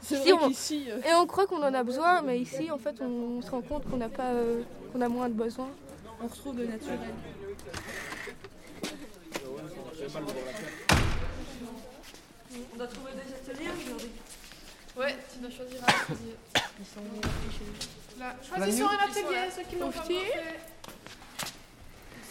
Ici, 0.03 0.33
on- 0.33 0.51
euh, 0.51 1.01
Et 1.09 1.15
on 1.15 1.27
croit 1.27 1.47
qu'on 1.47 1.63
en 1.63 1.73
a 1.75 1.83
besoin, 1.83 2.21
mais 2.23 2.39
ici 2.39 2.71
en 2.71 2.79
fait 2.79 3.01
on 3.01 3.41
se 3.41 3.51
rend 3.51 3.63
compte 3.63 3.89
qu'on 3.89 3.97
n'a 3.97 4.09
pas, 4.09 4.33
euh, 4.33 4.63
qu'on 4.93 5.01
a 5.01 5.09
moins 5.09 5.29
de 5.29 5.35
besoin. 5.35 5.69
on 6.23 6.27
retrouve 6.27 6.59
le 6.59 6.67
naturel. 6.67 6.99
On 12.75 12.79
doit 12.79 12.87
trouver 12.89 13.13
des 13.13 13.33
ateliers 13.53 13.71
aujourd'hui. 13.87 14.11
Ouais, 14.97 15.17
tu 15.33 15.39
dois 15.39 15.51
choisir 15.51 15.81
un 15.83 15.87
atelier. 15.87 16.35
Là, 18.19 18.35
choisissons 18.43 18.87
un 18.89 19.09
atelier, 19.11 19.51
ceux 19.55 19.63
qui 19.63 19.83
encore 19.83 20.05
fait. 20.05 20.61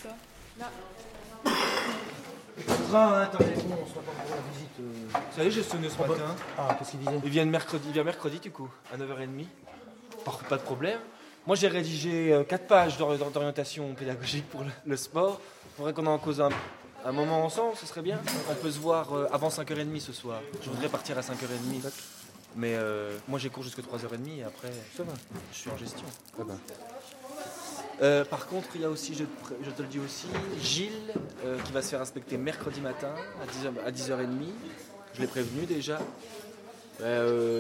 Ça. 0.02 0.10
Là. 0.60 0.70
Train, 2.90 3.14
hein, 3.14 3.22
attendez, 3.24 3.46
bon, 3.66 3.78
on 3.84 3.88
se 3.88 3.94
pas 3.94 4.02
pour 4.02 4.36
la 4.36 4.42
visite. 4.54 4.70
euh. 4.80 4.84
Vous 5.32 5.36
savez, 5.38 5.52
j'ai 5.52 5.64
sonné 5.64 5.90
ce 5.90 5.96
Oh, 6.00 6.04
bah- 6.04 6.08
matin. 6.10 6.36
Ah, 6.58 6.76
qu'est-ce 6.78 6.92
qu'il 6.92 7.00
disait 7.00 7.20
Il 7.24 7.30
vient, 7.30 7.46
mercredi, 7.46 7.84
il 7.88 7.94
vient 7.94 8.04
mercredi 8.04 8.40
du 8.40 8.52
coup, 8.52 8.70
à 8.94 8.98
9h30. 8.98 9.46
Par 10.24 10.38
pas 10.40 10.58
de 10.58 10.62
problème. 10.62 11.00
Moi 11.46 11.56
j'ai 11.58 11.68
rédigé 11.68 12.42
4 12.48 12.68
pages 12.68 12.98
d'or- 12.98 13.18
d'or- 13.18 13.32
d'orientation 13.32 13.94
pédagogique 13.96 14.48
pour 14.50 14.62
le, 14.64 14.70
le 14.86 14.96
sport. 14.96 15.42
Il 15.66 15.78
faudrait 15.78 15.94
qu'on 15.94 16.06
en 16.06 16.18
cause 16.18 16.40
un, 16.40 16.50
un 17.06 17.12
moment 17.12 17.44
ensemble, 17.46 17.76
ce 17.76 17.86
serait 17.86 18.02
bien. 18.02 18.20
On 18.50 18.56
peut 18.56 18.72
se 18.72 18.80
voir 18.80 19.14
euh, 19.14 19.28
avant 19.32 19.50
5h30 19.50 20.00
ce 20.00 20.14
soir. 20.14 20.42
Je 20.62 20.70
voudrais 20.70 20.90
partir 20.90 21.18
à 21.18 21.22
5h30. 21.22 21.90
Mais 22.56 22.76
euh, 22.76 23.18
moi 23.28 23.40
j'ai 23.40 23.50
cours 23.50 23.64
jusqu'à 23.64 23.82
3h30 23.82 24.38
et 24.40 24.44
après 24.44 24.72
Ça 24.96 25.04
va. 25.04 25.14
je 25.52 25.58
suis 25.58 25.70
en 25.72 25.78
gestion. 25.78 26.06
Euh, 28.02 28.24
par 28.26 28.48
contre, 28.48 28.70
il 28.76 28.82
y 28.82 28.86
a 28.86 28.90
aussi, 28.90 29.14
je, 29.14 29.24
te 29.24 29.44
pré- 29.44 29.56
je 29.64 29.70
te 29.72 29.82
le 29.82 29.88
dis 29.88 30.00
aussi, 30.00 30.28
Gilles 30.62 31.14
euh, 31.46 31.60
qui 31.64 31.72
va 31.72 31.82
se 31.82 31.90
faire 31.90 32.02
inspecter 32.02 32.38
mercredi 32.38 32.82
matin 32.82 33.14
à 33.42 33.46
10h, 33.46 33.86
à 33.88 33.92
10h30. 33.92 34.28
Je 35.16 35.22
l'ai 35.22 35.28
prévenu 35.28 35.66
déjà. 35.66 36.00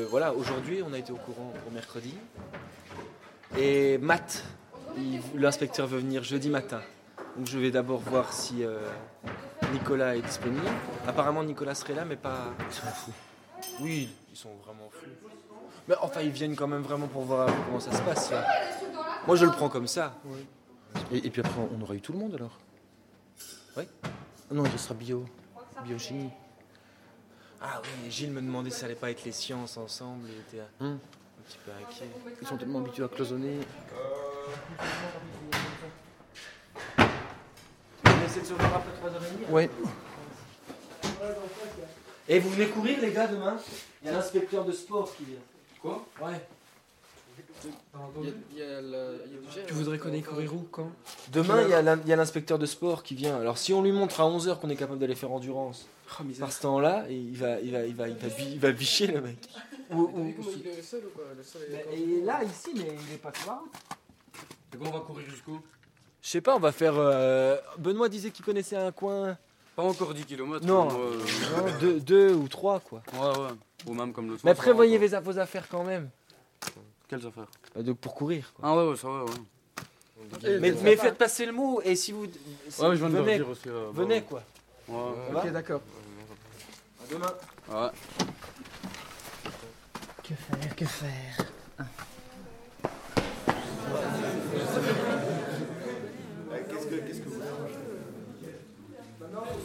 Voilà, 0.09 0.33
aujourd'hui, 0.33 0.81
on 0.87 0.93
a 0.93 0.97
été 0.99 1.11
au 1.11 1.17
courant 1.17 1.51
pour 1.63 1.71
mercredi. 1.71 2.13
Et 3.57 3.97
Matt, 3.99 4.43
l'inspecteur 5.35 5.85
veut 5.87 5.99
venir 5.99 6.23
jeudi 6.23 6.49
matin. 6.49 6.81
Donc 7.37 7.47
je 7.47 7.57
vais 7.57 7.71
d'abord 7.71 7.99
voir 7.99 8.31
si 8.31 8.63
euh, 8.63 8.79
Nicolas 9.71 10.15
est 10.15 10.21
disponible. 10.21 10.65
Apparemment, 11.07 11.43
Nicolas 11.43 11.73
serait 11.75 11.95
là, 11.95 12.05
mais 12.05 12.15
pas. 12.15 12.53
Ils 12.69 12.73
sont 12.73 12.87
fous. 12.87 13.11
Oui, 13.81 14.09
ils 14.31 14.37
sont 14.37 14.53
vraiment 14.65 14.89
fous. 14.91 15.09
Mais 15.87 15.95
enfin, 16.01 16.21
ils 16.21 16.29
viennent 16.29 16.55
quand 16.55 16.67
même 16.67 16.81
vraiment 16.83 17.07
pour 17.07 17.23
voir 17.23 17.49
comment 17.65 17.79
ça 17.79 17.91
se 17.91 18.01
passe 18.03 18.31
là. 18.31 18.45
Moi, 19.25 19.35
je 19.35 19.45
le 19.45 19.51
prends 19.51 19.69
comme 19.69 19.87
ça. 19.87 20.13
Et, 21.11 21.25
et 21.25 21.29
puis 21.29 21.41
après, 21.41 21.59
on 21.75 21.81
aura 21.81 21.95
eu 21.95 22.01
tout 22.01 22.13
le 22.13 22.19
monde 22.19 22.35
alors? 22.35 22.59
Oui. 23.77 23.83
Non, 24.51 24.63
il 24.65 24.79
sera 24.79 24.93
bio. 24.93 25.25
Biochimie. 25.83 26.29
Ah 27.61 27.81
oui, 27.83 28.11
Gilles 28.11 28.31
me 28.31 28.41
demandait 28.41 28.69
si 28.69 28.79
ça 28.79 28.85
allait 28.85 28.95
pas 28.95 29.09
être 29.09 29.23
les 29.23 29.31
sciences 29.31 29.77
ensemble. 29.77 30.27
Il 30.29 30.37
était 30.39 30.59
un, 30.81 30.85
Hum. 30.85 30.99
un 31.39 31.43
petit 31.47 31.57
peu 31.65 31.71
inquiet. 31.81 32.07
Ils 32.41 32.47
sont 32.47 32.57
tellement 32.57 32.79
habitués 32.79 33.03
à 33.05 33.07
cloisonner. 33.07 33.57
On 35.51 35.62
essaie 38.33 38.41
de 38.41 38.45
se 38.45 38.53
voir 38.53 38.75
après 38.75 38.91
3h30 39.09 39.51
Ouais. 39.51 39.69
Et 42.29 42.39
vous 42.39 42.49
venez 42.49 42.67
courir 42.67 42.99
les 43.01 43.11
gars 43.11 43.27
demain? 43.27 43.57
Il 44.01 44.07
y 44.07 44.09
a 44.09 44.13
l'inspecteur 44.13 44.65
de 44.65 44.71
sport 44.71 45.15
qui 45.15 45.23
vient. 45.25 45.39
Quoi? 45.81 46.05
Ouais. 46.21 46.41
Tu 49.67 49.73
voudrais 49.73 49.97
qu'on 49.97 50.11
aille 50.11 50.21
courir 50.21 50.53
où 50.53 50.67
Quand? 50.71 50.91
Demain, 51.31 51.61
il 51.63 51.69
y 52.09 52.13
a 52.13 52.15
l'inspecteur 52.15 52.59
de 52.59 52.65
sport 52.65 53.03
qui 53.03 53.15
vient. 53.15 53.39
Alors 53.39 53.57
si 53.57 53.73
on 53.73 53.81
lui 53.81 53.91
montre 53.91 54.19
à 54.21 54.25
11h 54.25 54.59
qu'on 54.59 54.69
est 54.69 54.75
capable 54.75 54.99
d'aller 54.99 55.15
faire 55.15 55.31
endurance, 55.31 55.87
Oh, 56.19 56.23
par 56.39 56.51
ce 56.51 56.61
temps-là, 56.61 57.05
il 57.09 57.35
va, 57.37 57.59
il 57.61 57.71
va, 57.71 57.85
il 57.85 57.95
va, 57.95 58.07
il 58.07 58.15
va, 58.15 58.27
bi- 58.27 58.51
il 58.51 58.59
va 58.59 58.71
bicher 58.71 59.07
le 59.07 59.19
mec. 59.21 59.37
Ou- 59.89 60.01
ou- 60.13 60.33
Il 60.57 60.67
est 60.67 60.81
seul 60.83 61.01
ou 61.07 61.09
quoi 61.09 61.23
Le 61.35 61.41
seul 61.41 61.61
est 61.63 61.85
il 61.97 62.19
est 62.19 62.21
là, 62.25 62.43
ici, 62.43 62.69
mais 62.75 62.81
il 63.07 63.13
est 63.15 63.17
pas 63.17 63.31
sur 63.33 63.47
la 63.47 63.53
route. 63.57 63.71
Et 64.75 64.77
on 64.79 64.91
va 64.91 64.99
courir 64.99 65.27
jusqu'où? 65.27 65.59
Je 66.23 66.29
sais 66.29 66.41
pas, 66.41 66.55
on 66.55 66.59
va 66.59 66.71
faire. 66.71 66.93
euh, 66.95 67.57
Benoît 67.77 68.07
disait 68.09 68.31
qu'il 68.31 68.45
connaissait 68.45 68.77
un 68.77 68.91
coin. 68.91 69.37
Pas 69.75 69.83
encore 69.83 70.13
10 70.13 70.23
km. 70.25 70.65
Non, 70.65 70.87
euh, 70.91 71.17
non, 71.57 71.79
deux, 71.79 71.99
deux 71.99 72.33
ou 72.33 72.47
trois 72.47 72.79
quoi. 72.79 73.01
Ouais, 73.13 73.19
ouais. 73.39 73.47
Ou 73.87 73.93
même 73.93 74.13
comme 74.13 74.29
l'autre 74.29 74.41
Mais 74.45 74.53
prévoyez 74.55 74.97
vos 74.97 75.19
vos 75.21 75.37
affaires 75.39 75.67
quand 75.69 75.83
même. 75.83 76.09
Quelles 77.09 77.25
affaires? 77.27 77.47
Euh, 77.77 77.83
Donc 77.83 77.97
pour 77.97 78.15
courir. 78.15 78.53
Quoi. 78.55 78.69
Ah 78.69 78.75
ouais, 78.77 78.89
ouais, 78.89 78.95
ça 78.95 79.07
va, 79.09 79.25
ouais. 79.25 80.59
Mais, 80.61 80.71
mais 80.81 80.95
faites 80.95 81.17
passer 81.17 81.45
le 81.45 81.51
mot 81.51 81.81
et 81.83 81.95
si 81.97 82.13
vous. 82.13 82.25
si 82.69 82.81
Ouais, 82.81 82.91
je 82.91 82.95
viens 82.95 83.09
de 83.09 83.15
leur 83.15 83.23
venez, 83.25 83.37
dire 83.37 83.49
aussi. 83.49 83.67
euh, 83.67 83.87
bah, 83.93 84.01
venez 84.03 84.15
ouais. 84.15 84.21
quoi. 84.21 84.43
Ouais. 84.87 84.95
Ça 85.27 85.33
va 85.33 85.39
Ok, 85.41 85.51
d'accord. 85.51 85.81
À 87.03 87.13
demain. 87.13 87.33
Ouais. 87.69 87.89
Que 90.23 90.33
faire, 90.35 90.75
que 90.75 90.85
faire? 90.85 91.47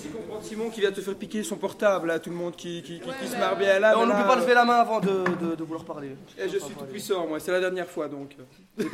Tu 0.02 0.08
comprends 0.08 0.40
Simon 0.42 0.70
qui 0.70 0.80
vient 0.80 0.92
te 0.92 1.00
faire 1.00 1.14
piquer 1.14 1.42
son 1.42 1.56
portable, 1.56 2.08
là, 2.08 2.18
tout 2.18 2.30
le 2.30 2.36
monde 2.36 2.56
qui, 2.56 2.82
qui, 2.82 3.00
qui- 3.00 3.10
qui 3.20 3.26
se 3.28 3.36
marre 3.36 3.56
bien 3.56 3.78
là. 3.78 3.98
On 3.98 4.06
n'oublie 4.06 4.22
pas 4.24 4.36
de 4.36 4.40
lever 4.42 4.54
la 4.54 4.64
main 4.64 4.76
avant 4.76 5.00
de, 5.00 5.24
de- 5.40 5.54
de 5.56 5.64
vouloir 5.64 5.84
parler. 5.84 6.16
Et 6.38 6.48
je 6.48 6.58
suis 6.58 6.74
tout 6.74 6.84
puissant, 6.86 7.26
moi, 7.26 7.38
c'est 7.40 7.52
la 7.52 7.60
dernière 7.60 7.88
fois 7.88 8.08
donc. 8.08 8.34
J'ai 8.78 8.84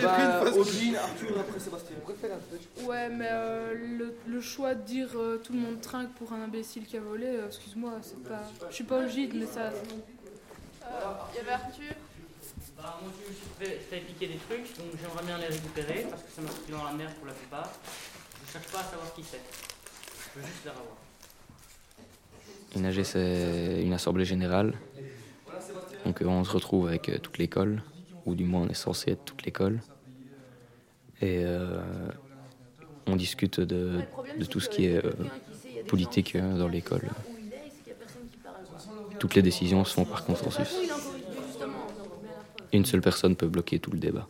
Bah, 0.00 0.14
pris 0.14 0.22
une 0.22 0.52
fausse- 0.52 0.68
Odile, 0.68 0.96
Arthur, 0.96 1.40
après 1.40 1.60
Sébastien. 1.60 1.96
Ouais, 2.84 3.08
mais 3.08 3.28
euh, 3.30 3.74
le, 3.74 4.14
le 4.26 4.40
choix 4.40 4.74
de 4.74 4.82
dire 4.82 5.08
euh, 5.16 5.38
tout 5.38 5.52
le 5.52 5.60
monde 5.60 5.80
trinque 5.80 6.10
pour 6.14 6.32
un 6.32 6.42
imbécile 6.42 6.84
qui 6.86 6.96
a 6.96 7.00
volé, 7.00 7.26
euh, 7.26 7.46
excuse-moi, 7.46 7.92
c'est 8.02 8.22
pas. 8.22 8.42
Je 8.68 8.74
suis 8.74 8.84
pas 8.84 9.06
gîte, 9.08 9.32
mais 9.34 9.46
ça. 9.46 9.70
Il 11.32 11.36
y 11.36 11.40
avait 11.40 11.52
Arthur. 11.52 11.94
Bah, 12.76 12.98
moi 13.02 13.10
aussi, 13.10 13.34
je 13.60 13.64
fais 13.90 14.00
piquer 14.00 14.26
des 14.28 14.38
trucs, 14.48 14.76
donc 14.78 14.86
j'aimerais 15.00 15.24
bien 15.24 15.38
les 15.38 15.46
récupérer 15.46 16.06
parce 16.10 16.22
que 16.22 16.30
ça 16.34 16.42
m'a 16.42 16.48
foutu 16.48 16.70
dans 16.72 16.84
la 16.84 16.92
merde 16.92 17.12
pour 17.14 17.26
la 17.26 17.32
plupart. 17.32 17.70
Je 18.46 18.52
cherche 18.52 18.66
pas 18.68 18.80
à 18.80 18.84
savoir 18.84 19.12
qui 19.14 19.22
c'est. 19.24 19.40
Je 20.34 20.40
veux 20.40 20.46
juste 20.46 20.64
les 20.64 20.70
revoir. 20.70 20.96
INAG, 22.76 23.02
c'est 23.02 23.82
une 23.82 23.92
assemblée 23.92 24.24
générale. 24.24 24.74
Donc 26.04 26.22
euh, 26.22 26.26
on 26.26 26.44
se 26.44 26.52
retrouve 26.52 26.88
avec 26.88 27.08
euh, 27.08 27.18
toute 27.18 27.38
l'école, 27.38 27.82
ou 28.26 28.34
du 28.34 28.44
moins 28.44 28.62
on 28.62 28.68
est 28.68 28.74
censé 28.74 29.12
être 29.12 29.24
toute 29.24 29.44
l'école. 29.44 29.80
Et 31.20 31.42
euh, 31.42 31.80
on 33.06 33.16
discute 33.16 33.60
de, 33.60 34.00
tout 34.48 34.60
ce 34.60 34.68
qui 34.68 34.86
est 34.86 35.02
politique 35.86 36.36
dans 36.36 36.68
l'école. 36.68 37.08
Toutes 39.18 39.34
les 39.34 39.42
décisions 39.42 39.84
se 39.84 39.94
font 39.94 40.04
par 40.04 40.24
consensus. 40.24 40.76
Une 42.72 42.84
seule 42.84 43.00
personne 43.00 43.34
peut 43.34 43.48
bloquer 43.48 43.80
tout 43.80 43.90
le 43.90 43.98
débat. 43.98 44.28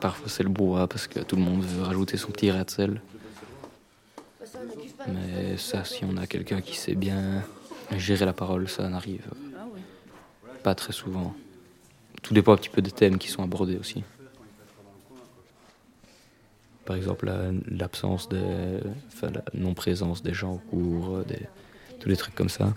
Parfois 0.00 0.28
c'est 0.28 0.42
le 0.42 0.48
brouhaha 0.48 0.86
parce 0.86 1.06
que 1.06 1.20
tout 1.20 1.36
le 1.36 1.42
monde 1.42 1.62
veut 1.62 1.82
rajouter 1.82 2.16
son 2.16 2.30
petit 2.30 2.50
rat 2.50 2.64
de 2.64 2.70
sel. 2.70 3.00
Mais 5.08 5.56
ça, 5.56 5.84
si 5.84 6.04
on 6.04 6.16
a 6.16 6.26
quelqu'un 6.26 6.60
qui 6.60 6.76
sait 6.76 6.94
bien 6.94 7.42
gérer 7.96 8.24
la 8.24 8.32
parole, 8.32 8.68
ça 8.68 8.88
n'arrive 8.88 9.26
pas 10.62 10.74
très 10.74 10.92
souvent. 10.92 11.34
Tout 12.22 12.34
dépend 12.34 12.52
un 12.52 12.56
petit 12.56 12.68
peu 12.68 12.82
des 12.82 12.90
thèmes 12.90 13.18
qui 13.18 13.28
sont 13.28 13.42
abordés 13.42 13.76
aussi. 13.78 14.02
Par 16.84 16.96
exemple, 16.96 17.26
la- 17.26 17.52
l'absence 17.68 18.28
des. 18.28 18.80
Enfin, 19.12 19.30
la 19.30 19.42
non-présence 19.54 20.22
des 20.22 20.34
gens 20.34 20.54
au 20.54 20.58
cours, 20.58 21.16
euh, 21.18 21.24
tous 22.00 22.08
les 22.08 22.16
trucs 22.16 22.34
comme 22.34 22.48
ça. 22.48 22.74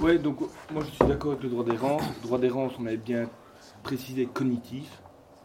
Ouais, 0.00 0.18
donc 0.18 0.40
moi 0.72 0.82
je 0.84 0.90
suis 0.90 1.06
d'accord 1.06 1.32
avec 1.32 1.44
le 1.44 1.48
droit 1.50 1.64
d'errance. 1.64 2.02
Le 2.20 2.26
droit 2.26 2.38
d'errance, 2.38 2.72
on 2.78 2.86
avait 2.86 2.96
bien 2.98 3.28
précisé 3.86 4.26
cognitif, 4.26 5.00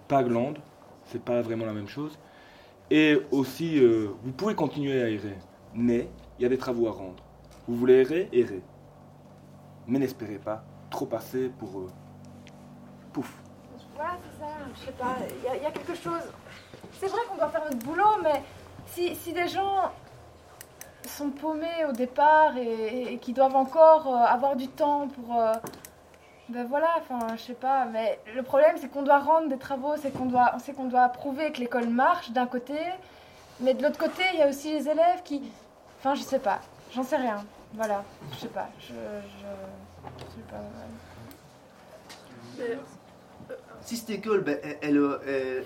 pas 0.07 0.23
glande, 0.23 0.57
c'est 1.05 1.21
pas 1.23 1.41
vraiment 1.43 1.65
la 1.65 1.73
même 1.73 1.87
chose. 1.87 2.17
Et 2.89 3.15
aussi, 3.29 3.77
euh, 3.79 4.09
vous 4.23 4.31
pouvez 4.31 4.55
continuer 4.55 4.99
à 4.99 5.09
errer, 5.09 5.37
mais 5.75 6.09
il 6.39 6.43
y 6.43 6.45
a 6.47 6.49
des 6.49 6.57
travaux 6.57 6.87
à 6.87 6.91
rendre. 6.91 7.23
Vous 7.67 7.75
voulez 7.75 8.01
errer, 8.01 8.29
errez. 8.33 8.63
Mais 9.85 9.99
n'espérez 9.99 10.39
pas 10.39 10.63
trop 10.89 11.05
passer 11.05 11.49
pour. 11.59 11.81
euh, 11.81 11.87
pouf. 13.13 13.31
Voilà, 13.95 14.17
c'est 14.23 14.39
ça, 14.43 14.47
je 14.73 14.79
sais 14.87 14.91
pas, 14.93 15.15
il 15.55 15.61
y, 15.61 15.65
a- 15.67 15.71
quelque 15.71 15.93
chose. 15.93 16.23
C'est 16.99 17.07
vrai 17.07 17.19
qu'on 17.29 17.35
doit 17.37 17.49
faire 17.49 17.63
notre 17.65 17.85
boulot, 17.85 18.15
mais 18.23 18.41
si, 18.87 19.15
si 19.15 19.33
des 19.33 19.47
gens 19.47 19.91
sont 21.05 21.29
paumés 21.29 21.85
au 21.87 21.91
départ 21.91 22.57
et, 22.57 23.13
et 23.13 23.17
qui 23.19 23.33
doivent 23.33 23.55
encore 23.55 24.07
euh, 24.07 24.25
avoir 24.25 24.55
du 24.55 24.67
temps 24.67 25.07
pour. 25.09 25.39
euh, 25.39 25.53
ben 26.51 26.65
voilà, 26.67 26.89
enfin, 26.99 27.35
je 27.37 27.41
sais 27.41 27.53
pas, 27.53 27.85
mais 27.85 28.19
le 28.35 28.43
problème 28.43 28.75
c'est 28.79 28.89
qu'on 28.89 29.03
doit 29.03 29.19
rendre 29.19 29.47
des 29.47 29.57
travaux, 29.57 29.95
c'est 29.97 30.11
qu'on 30.11 30.25
doit, 30.25 30.51
on 30.53 30.59
sait 30.59 30.73
qu'on 30.73 30.85
doit 30.87 31.07
prouver 31.09 31.51
que 31.51 31.59
l'école 31.59 31.87
marche 31.87 32.31
d'un 32.31 32.45
côté, 32.45 32.77
mais 33.61 33.73
de 33.73 33.81
l'autre 33.81 33.97
côté, 33.97 34.21
il 34.33 34.39
y 34.39 34.43
a 34.43 34.49
aussi 34.49 34.73
les 34.73 34.89
élèves 34.89 35.23
qui. 35.23 35.41
Enfin, 35.99 36.15
je 36.15 36.21
sais 36.21 36.39
pas, 36.39 36.59
j'en 36.93 37.03
sais 37.03 37.15
rien, 37.15 37.45
voilà, 37.73 38.03
je 38.33 38.39
sais 38.39 38.47
pas, 38.47 38.69
je. 38.79 38.93
je, 38.93 40.25
sais 40.35 40.41
pas. 40.49 40.61
Si 43.81 43.97
cette 43.97 44.09
école, 44.09 44.41
ben, 44.41 44.57
elle, 44.81 44.97
euh, 44.97 45.63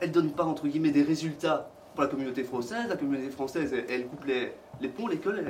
elle- 0.00 0.12
donne 0.12 0.30
pas 0.32 0.44
entre 0.44 0.68
guillemets 0.68 0.90
des 0.90 1.02
résultats 1.02 1.68
pour 1.94 2.04
la 2.04 2.08
communauté 2.08 2.44
française, 2.44 2.88
la 2.88 2.96
communauté 2.96 3.30
française, 3.30 3.74
elle, 3.88 4.06
coupe 4.06 4.24
les, 4.24 4.52
les 4.80 4.88
ponts, 4.88 5.08
l'école, 5.08 5.44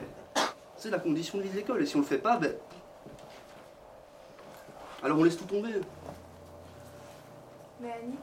c'est 0.76 0.90
la 0.90 0.98
condition 0.98 1.38
de 1.38 1.42
vie 1.42 1.50
de 1.50 1.56
l'école. 1.56 1.82
Et 1.82 1.86
si 1.86 1.96
on 1.96 2.00
le 2.00 2.04
fait 2.04 2.18
pas, 2.18 2.38
ben, 2.38 2.52
alors 5.04 5.18
on 5.18 5.24
laisse 5.24 5.36
tout 5.36 5.44
tomber. 5.44 5.68
Mais 7.80 7.92
Annie 7.92 8.16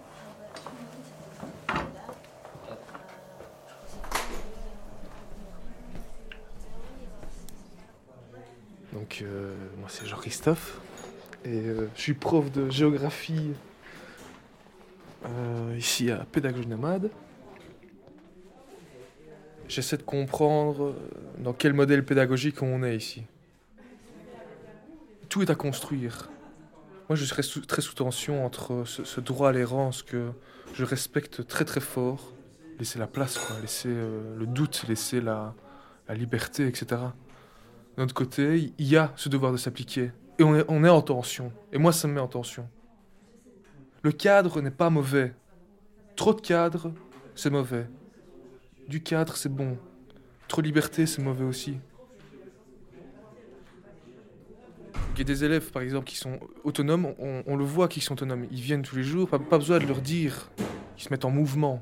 Donc, 8.91 9.19
euh, 9.21 9.53
moi, 9.77 9.87
c'est 9.89 10.05
Jean-Christophe. 10.05 10.81
Et 11.45 11.59
euh, 11.59 11.87
je 11.95 12.01
suis 12.01 12.13
prof 12.13 12.51
de 12.51 12.69
géographie 12.69 13.51
euh, 15.25 15.75
ici 15.77 16.11
à 16.11 16.25
Pédagogie 16.29 16.67
Nomade. 16.67 17.09
J'essaie 19.67 19.97
de 19.97 20.03
comprendre 20.03 20.95
dans 21.37 21.53
quel 21.53 21.73
modèle 21.73 22.03
pédagogique 22.03 22.61
on 22.61 22.83
est 22.83 22.97
ici. 22.97 23.23
Tout 25.29 25.43
est 25.43 25.49
à 25.49 25.55
construire. 25.55 26.29
Moi, 27.11 27.17
je 27.17 27.25
serais 27.25 27.43
très 27.67 27.81
sous 27.81 27.93
tension 27.93 28.45
entre 28.45 28.85
ce, 28.85 29.19
droit 29.19 29.49
à 29.49 29.51
l'errance 29.51 30.01
que 30.01 30.31
je 30.73 30.85
respecte 30.85 31.45
très 31.45 31.65
très 31.65 31.81
fort, 31.81 32.31
laisser 32.79 32.99
la 32.99 33.07
place, 33.07 33.37
quoi, 33.37 33.59
laisser 33.59 33.89
euh, 33.89 34.37
le 34.37 34.47
doute, 34.47 34.85
laisser 34.87 35.19
la, 35.19 35.53
la 36.07 36.15
liberté, 36.15 36.65
etc. 36.67 37.01
D'un 37.97 38.03
autre 38.03 38.13
côté, 38.13 38.73
il 38.77 38.87
y 38.87 38.95
a 38.95 39.11
ce 39.17 39.27
devoir 39.27 39.51
de 39.51 39.57
s'appliquer. 39.57 40.13
Et 40.39 40.43
on 40.43 40.55
est, 40.55 40.63
on 40.69 40.85
est 40.85 40.89
en 40.89 41.01
tension. 41.01 41.51
Et 41.73 41.77
moi, 41.77 41.91
ça 41.91 42.07
me 42.07 42.13
met 42.13 42.21
en 42.21 42.29
tension. 42.29 42.69
Le 44.03 44.13
cadre 44.13 44.61
n'est 44.61 44.71
pas 44.71 44.89
mauvais. 44.89 45.35
Trop 46.15 46.33
de 46.33 46.39
cadre, 46.39 46.93
c'est 47.35 47.49
mauvais. 47.49 47.89
Du 48.87 49.03
cadre, 49.03 49.35
c'est 49.35 49.53
bon. 49.53 49.77
Trop 50.47 50.61
de 50.61 50.67
liberté, 50.67 51.05
c'est 51.05 51.21
mauvais 51.21 51.43
aussi. 51.43 51.77
Il 55.10 55.10
y 55.21 55.31
a 55.31 55.33
des 55.33 55.43
élèves, 55.43 55.71
par 55.71 55.81
exemple, 55.81 56.05
qui 56.05 56.15
sont 56.15 56.39
autonomes. 56.63 57.13
On, 57.19 57.55
le 57.55 57.63
voit 57.63 57.87
qu'ils 57.87 58.03
sont 58.03 58.13
autonomes. 58.13 58.47
Ils 58.51 58.61
viennent 58.61 58.81
tous 58.81 58.95
les 58.95 59.03
jours. 59.03 59.29
Pas, 59.29 59.57
besoin 59.57 59.79
de 59.79 59.85
leur 59.85 60.01
dire. 60.01 60.49
Ils 60.97 61.03
se 61.03 61.09
mettent 61.09 61.25
en 61.25 61.31
mouvement. 61.31 61.81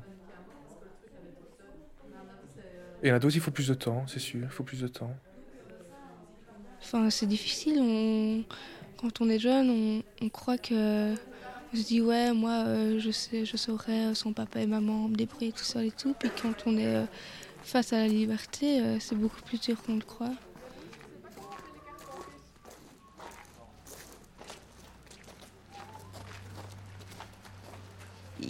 Et 3.02 3.08
il 3.08 3.08
y 3.08 3.12
en 3.12 3.18
il 3.18 3.40
faut 3.40 3.50
plus 3.50 3.68
de 3.68 3.74
temps, 3.74 4.04
c'est 4.06 4.18
sûr. 4.18 4.40
Il 4.42 4.48
faut 4.50 4.62
plus 4.62 4.82
de 4.82 4.88
temps. 4.88 5.14
Enfin, 6.82 7.08
c'est 7.08 7.26
difficile. 7.26 8.44
Quand 8.98 9.20
on 9.20 9.30
est 9.30 9.38
jeune, 9.38 10.02
on, 10.20 10.28
croit 10.28 10.58
que. 10.58 11.14
On 11.72 11.76
se 11.76 11.86
dit, 11.86 12.00
ouais, 12.00 12.32
moi, 12.32 12.64
euh, 12.66 12.98
je, 12.98 13.12
sais, 13.12 13.44
je 13.44 13.56
saurais 13.56 14.06
euh, 14.06 14.14
son 14.14 14.32
papa 14.32 14.60
et 14.60 14.66
maman 14.66 15.08
me 15.08 15.14
débrouiller 15.14 15.52
tout 15.52 15.62
seul 15.62 15.86
et 15.86 15.92
tout. 15.92 16.16
Puis 16.18 16.28
quand 16.42 16.66
on 16.66 16.76
est 16.76 16.96
euh, 16.96 17.04
face 17.62 17.92
à 17.92 17.98
la 17.98 18.08
liberté, 18.08 18.80
euh, 18.80 18.96
c'est 18.98 19.14
beaucoup 19.14 19.40
plus 19.42 19.60
dur 19.60 19.80
qu'on 19.82 19.94
le 19.94 20.02
croit. 20.02 20.32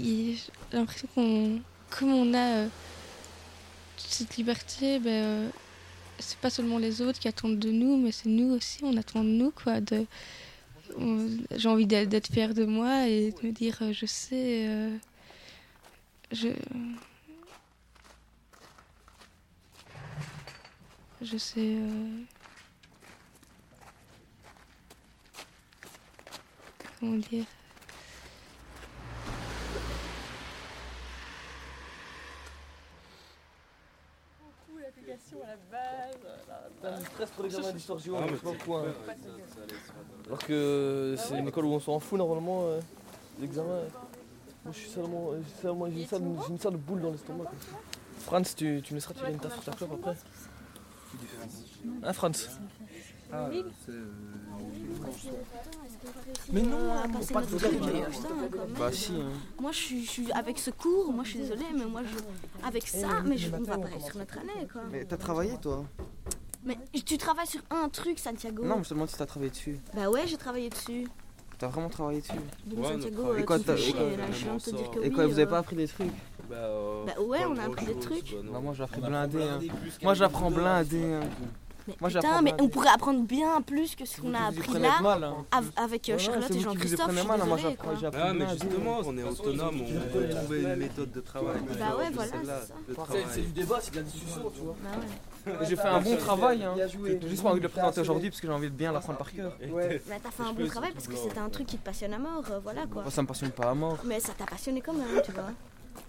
J'ai 0.02 0.36
l'impression 0.72 1.08
qu'on. 1.14 1.60
Comme 1.90 2.12
on 2.12 2.34
a 2.34 2.56
euh, 2.56 2.68
cette 3.96 4.36
liberté, 4.36 4.98
ben. 5.00 5.10
euh, 5.10 5.50
c'est 6.18 6.38
pas 6.38 6.50
seulement 6.50 6.78
les 6.78 7.00
autres 7.02 7.18
qui 7.18 7.28
attendent 7.28 7.58
de 7.58 7.70
nous, 7.70 7.96
mais 7.96 8.12
c'est 8.12 8.28
nous 8.28 8.52
aussi, 8.54 8.80
on 8.84 8.96
attend 8.96 9.24
de 9.24 9.30
nous, 9.30 9.50
quoi. 9.50 9.76
J'ai 11.56 11.68
envie 11.68 11.86
d'être, 11.86 12.32
fière 12.32 12.54
de 12.54 12.64
moi 12.64 13.06
et 13.08 13.32
de 13.32 13.46
me 13.46 13.52
dire, 13.52 13.78
euh, 13.82 13.92
je 13.92 14.06
sais, 14.06 14.68
je, 16.32 16.48
je 21.22 21.36
sais. 21.38 21.76
comment 27.00 27.16
dire 27.16 27.46
à 35.42 35.46
la 35.48 36.90
base. 36.90 37.04
Stresse 37.12 37.30
pour 37.30 37.44
l'examen 37.44 37.72
d'histoire 37.72 37.98
géo, 37.98 38.16
Ah, 38.18 38.22
je 38.26 38.30
mais 38.32 38.36
sais 38.38 38.42
pas 38.44 38.50
c'est- 38.50 38.56
pourquoi. 38.56 38.84
Alors 40.26 40.38
que 40.38 41.14
c'est 41.18 41.38
une 41.38 41.48
école 41.48 41.64
où 41.66 41.72
on 41.72 41.80
s'en 41.80 41.98
fout 42.00 42.18
normalement, 42.18 42.62
euh, 42.64 42.80
l'examen. 43.40 43.68
euh, 43.70 43.88
Moi 44.64 44.74
je 44.74 44.78
suis 44.80 44.90
seulement. 44.90 45.30
euh, 45.32 45.40
seulement- 45.62 45.86
J'ai 45.90 46.00
une, 46.02 46.06
sale- 46.06 46.22
j'ai 46.46 46.52
une 46.52 46.58
sale 46.58 46.76
boule 46.76 47.00
dans 47.00 47.10
l'estomac. 47.10 47.44
Franz, 48.18 48.54
tu, 48.54 48.80
tu 48.82 48.92
me 48.92 48.98
laisseras 48.98 49.14
tirer 49.14 49.32
une 49.32 49.38
tasse 49.38 49.54
sur 49.54 49.64
ta 49.64 49.72
clope 49.72 49.92
après 49.94 50.16
Hein, 52.02 52.12
Franz 52.12 52.48
Ah, 53.32 53.48
Mais 56.52 56.62
non, 56.62 56.76
on 57.04 57.08
passer 57.12 57.32
pas 57.34 57.40
notre 57.40 57.56
truc, 57.58 57.70
putain, 57.80 57.88
quand 58.50 58.58
même. 58.58 58.74
Bah 58.78 58.90
si, 58.92 59.12
hein. 59.14 59.28
Moi, 59.60 59.72
je 59.72 59.76
suis, 59.78 60.04
je 60.04 60.10
suis 60.10 60.32
avec 60.32 60.58
ce 60.58 60.70
cours, 60.70 61.12
moi, 61.12 61.24
je 61.24 61.30
suis 61.30 61.38
désolée, 61.40 61.66
mais 61.76 61.84
moi, 61.84 62.02
je, 62.04 62.66
avec 62.66 62.86
ça, 62.86 63.20
mais 63.24 63.36
je, 63.38 63.48
on 63.54 63.62
va 63.62 63.78
pas 63.78 63.86
réussir 63.86 64.16
notre 64.16 64.38
année, 64.38 64.66
quoi. 64.72 64.82
Mais 64.90 65.04
t'as 65.04 65.16
travaillé 65.16 65.56
toi? 65.58 65.84
Mais 66.64 66.76
tu 67.04 67.16
travailles 67.16 67.46
sur 67.46 67.60
un 67.70 67.88
truc, 67.88 68.18
Santiago. 68.18 68.64
Non, 68.64 68.76
mais 68.78 68.84
je 68.84 68.88
te 68.90 68.94
demande 68.94 69.08
si 69.08 69.16
t'as 69.16 69.26
travaillé 69.26 69.50
dessus. 69.50 69.78
Bah 69.94 70.10
ouais, 70.10 70.26
j'ai 70.26 70.36
travaillé 70.36 70.68
dessus. 70.70 71.06
T'as 71.58 71.68
vraiment 71.68 71.88
travaillé 71.90 72.20
dessus? 72.20 72.32
Donc, 72.66 72.84
Santiago, 72.86 73.34
Et 73.34 73.40
euh, 73.40 73.44
quoi, 73.44 73.56
tu 73.58 73.62
me 73.62 73.66
t'as- 73.66 73.76
fais 73.76 73.88
et 73.88 73.92
quoi- 73.92 74.00
chier, 74.08 74.16
là, 74.16 74.24
je 74.32 74.44
viens 74.44 74.54
de 74.56 74.60
te 74.60 74.70
dire 74.70 74.90
que 74.90 74.98
Et 74.98 75.02
oui, 75.08 75.10
quoi, 75.10 75.26
vous 75.26 75.32
avez 75.34 75.42
euh. 75.42 75.46
pas 75.46 75.58
appris 75.58 75.76
des 75.76 75.88
trucs? 75.88 76.10
Bah 76.48 76.56
ouais, 77.20 77.38
on 77.48 77.56
a 77.58 77.62
appris 77.64 77.86
des 77.86 77.94
trucs. 77.98 78.34
Bah 78.52 78.58
moi 78.60 78.74
j'ai 78.76 78.82
appris 78.82 79.00
blindé. 79.00 79.40
Hein. 79.42 79.60
Moi 80.02 80.14
j'apprends 80.14 80.50
blindé. 80.50 81.00
Hein. 81.04 81.20
Mais 81.88 81.96
Moi 82.00 82.10
putain, 82.10 82.42
mais 82.42 82.54
on 82.60 82.68
pourrait 82.68 82.88
apprendre 82.90 83.22
bien 83.22 83.60
plus 83.62 83.94
que 83.94 84.04
ce 84.04 84.20
qu'on 84.20 84.34
a 84.34 84.48
appris 84.48 84.78
là 84.78 85.00
mal, 85.00 85.24
hein. 85.24 85.44
av- 85.50 85.70
avec 85.76 86.08
euh, 86.08 86.12
Ouais, 86.12 86.18
Charlotte 86.18 86.50
et 86.50 86.60
Jean-Christophe. 86.60 87.10
je 87.10 87.16
suis 87.18 87.26
mal, 87.28 87.40
hein, 87.40 87.44
moi, 87.46 87.58
Ah, 88.14 88.32
mais 88.34 88.48
justement, 88.50 89.00
on 89.04 89.18
est 89.18 89.22
autonome, 89.22 89.80
on 89.82 90.12
peut 90.12 90.28
trouver 90.28 90.62
une 90.62 90.76
méthode 90.76 91.12
de 91.12 91.20
travail. 91.20 91.56
Bah 91.78 91.96
ouais, 91.98 92.10
voilà, 92.12 92.32
c'est 93.10 93.34
ça. 93.34 93.40
du 93.40 93.52
débat, 93.52 93.78
c'est 93.80 93.90
de 93.92 93.96
la 93.96 94.02
discussion, 94.02 94.52
tu 94.54 94.60
vois. 94.60 94.76
Bah 94.82 95.52
J'ai 95.68 95.76
fait 95.76 95.88
un 95.88 96.00
bon 96.00 96.16
travail. 96.16 96.62
Hein. 96.64 96.74
J'ai 96.76 97.28
juste 97.28 97.42
pas 97.42 97.50
envie 97.50 97.60
de 97.60 97.64
le 97.64 97.68
présenter 97.70 98.00
aujourd'hui 98.00 98.30
parce 98.30 98.40
que 98.40 98.46
j'ai 98.46 98.52
envie 98.52 98.68
de 98.70 98.74
bien 98.74 98.92
l'apprendre 98.92 99.18
par 99.18 99.32
cœur. 99.32 99.56
Mais 99.60 100.00
t'as 100.22 100.30
fait 100.30 100.42
un 100.42 100.52
bon 100.52 100.66
travail 100.66 100.92
parce 100.92 101.06
que 101.08 101.16
c'était 101.16 101.38
un 101.38 101.48
truc 101.48 101.66
qui 101.66 101.78
te 101.78 101.84
passionne 101.84 102.12
à 102.14 102.18
mort, 102.18 102.42
euh, 102.50 102.60
voilà 102.62 102.86
quoi. 102.86 103.02
Moi 103.02 103.10
ça 103.10 103.22
me 103.22 103.26
passionne 103.26 103.50
pas 103.50 103.70
à 103.70 103.74
mort. 103.74 103.98
Mais 104.04 104.20
ça 104.20 104.32
t'a 104.36 104.44
passionné 104.44 104.80
quand 104.80 104.92
même, 104.92 105.22
tu 105.24 105.32
vois. 105.32 105.50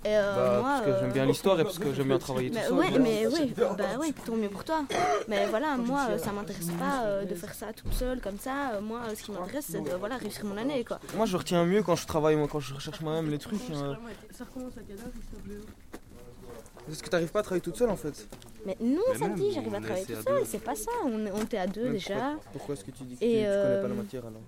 Et 0.04 0.18
euh, 0.18 0.36
Bah, 0.36 0.60
moi, 0.62 0.82
parce 0.82 0.86
que 0.86 1.00
j'aime 1.02 1.12
bien 1.12 1.24
euh, 1.24 1.26
l'histoire 1.28 1.60
et 1.60 1.64
parce 1.64 1.78
que 1.78 1.94
j'aime 1.94 2.08
bien 2.08 2.18
travailler 2.18 2.50
tout 2.50 2.56
mais 2.56 2.64
seul. 2.64 2.74
ouais, 2.74 2.88
voilà. 2.90 3.04
mais 3.04 3.28
oui, 3.28 3.54
bah 3.56 3.84
oui, 4.00 4.14
tant 4.26 4.36
mieux 4.36 4.50
pour 4.50 4.64
toi. 4.64 4.84
Mais 5.28 5.46
voilà, 5.48 5.78
moi, 5.78 6.08
euh, 6.10 6.18
ça 6.18 6.32
m'intéresse 6.32 6.70
pas 6.80 7.04
euh, 7.06 7.24
de 7.26 7.36
faire 7.36 7.54
ça 7.54 7.68
toute 7.72 7.94
seule 7.94 8.20
comme 8.20 8.40
ça. 8.40 8.72
Euh, 8.74 8.82
Moi, 8.82 9.00
euh, 9.08 9.16
ce 9.16 9.22
qui 9.22 9.32
m'intéresse, 9.32 9.66
c'est 9.70 9.82
de 9.84 9.92
voilà, 9.92 10.18
réussir 10.18 10.46
mon 10.46 10.58
année, 10.58 10.84
quoi. 10.84 11.00
Moi 11.16 11.26
je 11.28 11.38
retiens 11.38 11.66
mieux 11.66 11.84
quand 11.84 11.96
je 11.96 12.08
travaille, 12.08 12.36
moi, 12.36 12.48
quand 12.52 12.60
je 12.60 12.74
recherche 12.74 13.00
moi-même 13.02 13.30
les 13.30 13.38
trucs. 13.38 13.60
Ça 13.62 14.44
recommence 14.46 14.74
à 14.78 14.82
Parce 16.88 17.02
que 17.02 17.10
t'arrives 17.10 17.32
pas 17.32 17.40
à 17.40 17.44
travailler 17.44 17.62
toute 17.62 17.78
seule 17.78 17.90
en 17.92 17.96
fait. 17.96 18.28
Mais 18.66 18.76
non, 18.82 19.02
Mais 19.12 19.18
samedi, 19.20 19.44
même, 19.44 19.52
j'arrive 19.54 19.76
à 19.76 19.80
travailler 19.80 20.04
essaie 20.04 20.14
tout 20.14 20.20
à 20.20 20.24
seul, 20.24 20.40
deux. 20.40 20.46
c'est 20.46 20.64
pas 20.64 20.76
ça. 20.76 20.92
On, 21.06 21.26
on 21.34 21.42
était 21.44 21.58
à 21.58 21.68
deux 21.68 21.86
Mais 21.86 21.92
déjà. 21.94 22.14
pourquoi- 22.16 22.40
Pourquoi 22.54 22.76
est-ce 22.76 22.84
que 22.86 22.92
tu 22.92 23.04
dis 23.04 23.18
que 23.18 23.24
Et, 23.24 23.28
tu, 23.28 23.36
tu 23.36 23.42
connais 23.44 23.82
pas 23.82 23.88
la 23.88 23.94
euh, 23.94 23.96
matière 23.96 24.26
alors? 24.26 24.42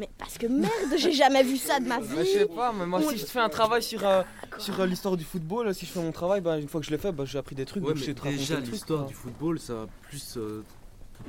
Mais 0.00 0.08
parce 0.16 0.38
que 0.38 0.46
merde, 0.46 0.96
j'ai 0.96 1.12
jamais 1.12 1.42
vu 1.42 1.58
ça 1.58 1.78
de 1.78 1.86
ma 1.86 2.00
vie. 2.00 2.16
Bah, 2.16 2.24
je 2.24 2.30
sais 2.30 2.46
pas, 2.46 2.72
mais 2.72 2.86
moi 2.86 3.02
si 3.02 3.18
je 3.18 3.26
fais 3.26 3.38
un 3.38 3.50
travail 3.50 3.82
sur, 3.82 4.06
euh, 4.06 4.22
sur 4.56 4.80
euh, 4.80 4.86
l'histoire 4.86 5.14
du 5.14 5.24
football, 5.24 5.74
si 5.74 5.84
je 5.84 5.90
fais 5.90 6.00
mon 6.00 6.10
travail, 6.10 6.40
bah, 6.40 6.58
une 6.58 6.68
fois 6.68 6.80
que 6.80 6.86
je 6.86 6.90
l'ai 6.90 6.96
fait, 6.96 7.12
bah, 7.12 7.24
j'ai 7.26 7.36
appris 7.36 7.54
des 7.54 7.66
trucs. 7.66 7.82
Ouais, 7.82 7.90
donc 7.90 7.98
mais 7.98 8.00
je 8.00 8.06
sais 8.06 8.14
te 8.14 8.22
raconter 8.22 8.38
déjà, 8.38 8.60
l'histoire 8.60 9.04
du 9.04 9.12
football, 9.12 9.60
ça 9.60 9.74
va 9.74 9.86
plus 10.08 10.38
euh, 10.38 10.64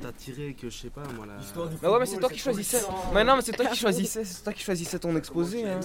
t'attirer 0.00 0.54
que 0.54 0.70
je 0.70 0.76
sais 0.78 0.88
pas 0.90 1.02
moi. 1.16 1.26
La... 1.26 1.64
Bah 1.82 1.92
ouais 1.92 1.98
mais 2.00 2.06
c'est 2.06 2.18
toi 2.18 2.28
qui 2.28 2.38
choisissais. 2.38 2.82
Mais 3.14 3.24
non 3.24 3.36
mais 3.36 3.42
c'est 3.42 3.52
toi 3.52 3.66
qui 3.72 3.78
choisissais, 3.78 4.24
c'est 4.24 4.42
toi 4.42 4.52
qui 4.52 4.62
choisissais 4.62 4.98
ton 4.98 5.14
exposé. 5.16 5.64
Hein. 5.64 5.80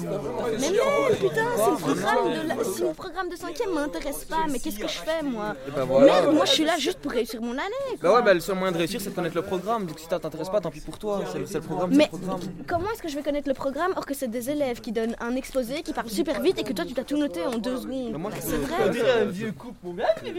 Mais 0.59 0.69
non, 0.69 1.15
putain, 1.19 1.45
si 1.55 1.69
le 1.71 1.77
programme 1.77 2.33
de, 2.33 2.47
la- 2.47 2.63
si 2.63 2.81
le 2.81 2.93
programme 2.93 3.29
de 3.29 3.35
cinquième 3.35 3.73
m'intéresse 3.73 4.25
pas, 4.25 4.45
mais 4.49 4.59
qu'est-ce 4.59 4.79
que 4.79 4.87
je 4.87 4.99
fais 4.99 5.23
moi 5.23 5.55
bah 5.75 5.83
voilà. 5.85 6.05
Merde, 6.21 6.35
moi 6.35 6.45
je 6.45 6.51
suis 6.51 6.65
là 6.65 6.77
juste 6.77 6.99
pour 6.99 7.11
réussir 7.11 7.41
mon 7.41 7.53
année. 7.53 7.97
Bah 8.01 8.13
ouais 8.13 8.21
bah 8.23 8.33
le 8.33 8.39
seul 8.39 8.55
moyen 8.55 8.71
de 8.71 8.77
réussir 8.77 9.01
c'est 9.01 9.09
de 9.09 9.15
connaître 9.15 9.35
le 9.35 9.41
programme. 9.41 9.85
Donc 9.85 9.99
si 9.99 10.05
ça 10.07 10.19
t'intéresse 10.19 10.49
pas, 10.49 10.61
tant 10.61 10.71
pis 10.71 10.81
pour 10.81 10.97
toi. 10.97 11.21
C'est 11.31 11.39
le, 11.39 11.45
c'est 11.45 11.55
le 11.55 11.61
programme, 11.61 11.91
c'est 11.91 11.97
Mais 11.97 12.09
le 12.11 12.17
programme. 12.17 12.39
comment 12.67 12.91
est-ce 12.91 13.01
que 13.01 13.09
je 13.09 13.15
vais 13.15 13.23
connaître 13.23 13.47
le 13.47 13.53
programme 13.53 13.93
or 13.95 14.05
que 14.05 14.13
c'est 14.13 14.27
des 14.29 14.49
élèves 14.49 14.81
qui 14.81 14.91
donnent 14.91 15.15
un 15.19 15.35
exposé, 15.35 15.81
qui 15.83 15.93
parlent 15.93 16.09
super 16.09 16.41
vite 16.41 16.59
et 16.59 16.63
que 16.63 16.73
toi 16.73 16.85
tu 16.85 16.93
t'as 16.93 17.03
tout 17.03 17.17
noté 17.17 17.45
en 17.45 17.57
deux 17.57 17.77
secondes? 17.77 18.13
Bah, 18.13 18.29
C'est 18.39 18.57
vrai. 18.57 19.21
Un 19.21 19.25
vieux 19.25 19.51
couple. 19.51 19.87
Bah, 19.93 20.03
C'est 20.23 20.33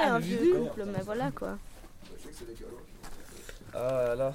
ah, 0.00 0.14
un 0.14 0.18
vieux 0.18 0.54
couple, 0.54 0.84
mais 0.86 1.02
voilà 1.04 1.30
quoi. 1.34 1.58
Ah 3.74 4.14
là. 4.16 4.32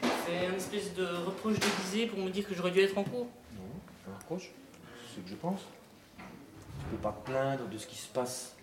C'est 0.00 0.46
un 0.46 0.54
espèce 0.54 0.94
de 0.94 1.04
reproche 1.26 1.58
déguisé 1.58 2.06
pour 2.06 2.18
me 2.18 2.30
dire 2.30 2.46
que 2.46 2.54
j'aurais 2.54 2.70
dû 2.70 2.80
être 2.80 2.96
en 2.96 3.04
cours. 3.04 3.28
Non, 3.54 4.12
un 4.12 4.18
reproche, 4.18 4.50
c'est 5.06 5.16
ce 5.16 5.24
que 5.24 5.28
je 5.28 5.34
pense. 5.34 5.60
Tu 6.18 6.86
peux 6.90 6.96
pas 6.96 7.12
te 7.12 7.30
plaindre 7.30 7.68
de 7.68 7.78
ce 7.78 7.86
qui 7.86 7.96
se 7.96 8.08
passe 8.08 8.54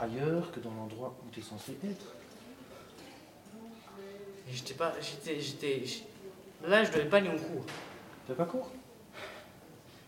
ailleurs 0.00 0.50
que 0.52 0.60
dans 0.60 0.72
l'endroit 0.72 1.16
où 1.24 1.30
tu 1.30 1.40
es 1.40 1.42
censé 1.42 1.72
être. 1.84 2.06
J'étais 4.50 4.74
pas. 4.74 4.94
J'étais. 5.00 5.40
J'étais. 5.40 5.84
Là, 6.66 6.84
je 6.84 6.92
devais 6.92 7.08
pas 7.08 7.18
aller 7.18 7.28
en 7.28 7.36
cours. 7.36 7.64
T'avais 8.26 8.38
pas 8.38 8.44
cours? 8.46 8.70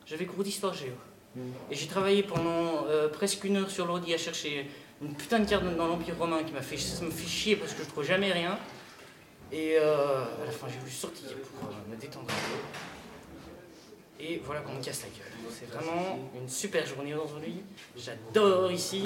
J'avais 0.06 0.26
cours 0.26 0.42
d'histoire 0.42 0.74
géo. 0.74 0.94
Et 1.70 1.74
j'ai 1.74 1.86
travaillé 1.86 2.22
pendant 2.22 2.86
euh, 2.86 3.08
presque 3.08 3.44
une 3.44 3.56
heure 3.58 3.70
sur 3.70 3.86
l'ordi 3.86 4.14
à 4.14 4.18
chercher 4.18 4.68
une 5.00 5.14
putain 5.14 5.40
de 5.40 5.48
carte 5.48 5.64
dans 5.76 5.86
l'Empire 5.86 6.16
romain 6.18 6.42
qui 6.42 6.52
m'a 6.52 6.62
fait, 6.62 6.76
ça 6.76 7.04
me 7.04 7.10
fait 7.10 7.26
chier 7.26 7.56
parce 7.56 7.72
que 7.72 7.82
je 7.82 7.88
trouve 7.88 8.04
jamais 8.04 8.32
rien. 8.32 8.58
Et 9.50 9.76
euh, 9.78 10.24
à 10.42 10.44
la 10.44 10.50
fin, 10.50 10.68
j'ai 10.68 10.78
voulu 10.78 10.90
sortir 10.90 11.28
pour 11.58 11.70
euh, 11.70 11.72
me 11.90 11.96
détendre 11.96 12.26
un 12.28 12.34
peu. 12.34 12.58
Et 14.20 14.42
voilà 14.44 14.60
qu'on 14.60 14.74
me 14.74 14.82
casse 14.82 15.02
la 15.02 15.08
gueule. 15.08 15.32
C'est 15.50 15.70
vraiment 15.70 16.18
une 16.34 16.48
super 16.48 16.84
journée 16.84 17.14
aujourd'hui. 17.14 17.62
J'adore 17.96 18.72
ici. 18.72 19.04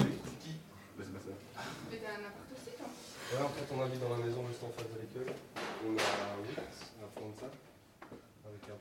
Ouais, 3.31 3.39
en 3.41 3.49
fait, 3.49 3.65
on 3.73 3.81
habite 3.81 3.99
dans 4.01 4.09
la 4.09 4.17
maison 4.17 4.45
juste 4.47 4.63
en 4.63 4.71
face 4.75 4.89
de 4.93 4.99
l'école. 4.99 5.33
On 5.85 5.91
a 5.91 6.01
8 6.49 6.59
à 6.59 7.19
fond 7.19 7.29
de 7.29 7.39
ça, 7.39 7.45
avec 8.45 8.69
un 8.69 8.73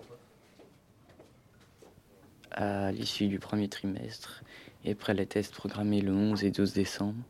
à 2.54 2.92
l'issue 2.92 3.28
du 3.28 3.38
premier 3.38 3.68
trimestre 3.68 4.42
et 4.84 4.92
après 4.92 5.14
les 5.14 5.26
tests 5.26 5.54
programmés 5.54 6.00
le 6.00 6.12
11 6.12 6.44
et 6.44 6.50
12 6.50 6.72
décembre, 6.72 7.22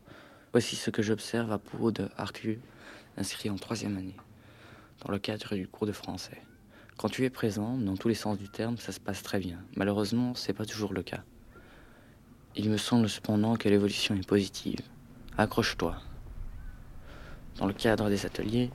voici 0.51 0.75
ce 0.75 0.89
que 0.89 1.01
j'observe 1.01 1.51
à 1.51 1.59
propos 1.59 1.91
de 1.91 2.09
Arthur, 2.17 2.57
inscrit 3.17 3.49
en 3.49 3.55
troisième 3.55 3.97
année, 3.97 4.17
dans 5.03 5.11
le 5.11 5.19
cadre 5.19 5.55
du 5.55 5.67
cours 5.67 5.87
de 5.87 5.91
français. 5.91 6.41
Quand 6.97 7.09
tu 7.09 7.25
es 7.25 7.29
présent, 7.29 7.77
dans 7.77 7.97
tous 7.97 8.07
les 8.07 8.15
sens 8.15 8.37
du 8.37 8.49
terme, 8.49 8.77
ça 8.77 8.91
se 8.91 8.99
passe 8.99 9.23
très 9.23 9.39
bien. 9.39 9.57
Malheureusement, 9.75 10.35
c'est 10.35 10.53
pas 10.53 10.65
toujours 10.65 10.93
le 10.93 11.03
cas. 11.03 11.23
Il 12.55 12.69
me 12.69 12.77
semble 12.77 13.09
cependant 13.09 13.55
que 13.55 13.67
l'évolution 13.67 14.15
est 14.15 14.27
positive. 14.27 14.79
Accroche-toi. 15.37 15.97
Dans 17.57 17.65
le 17.65 17.73
cadre 17.73 18.09
des 18.09 18.25
ateliers, 18.25 18.69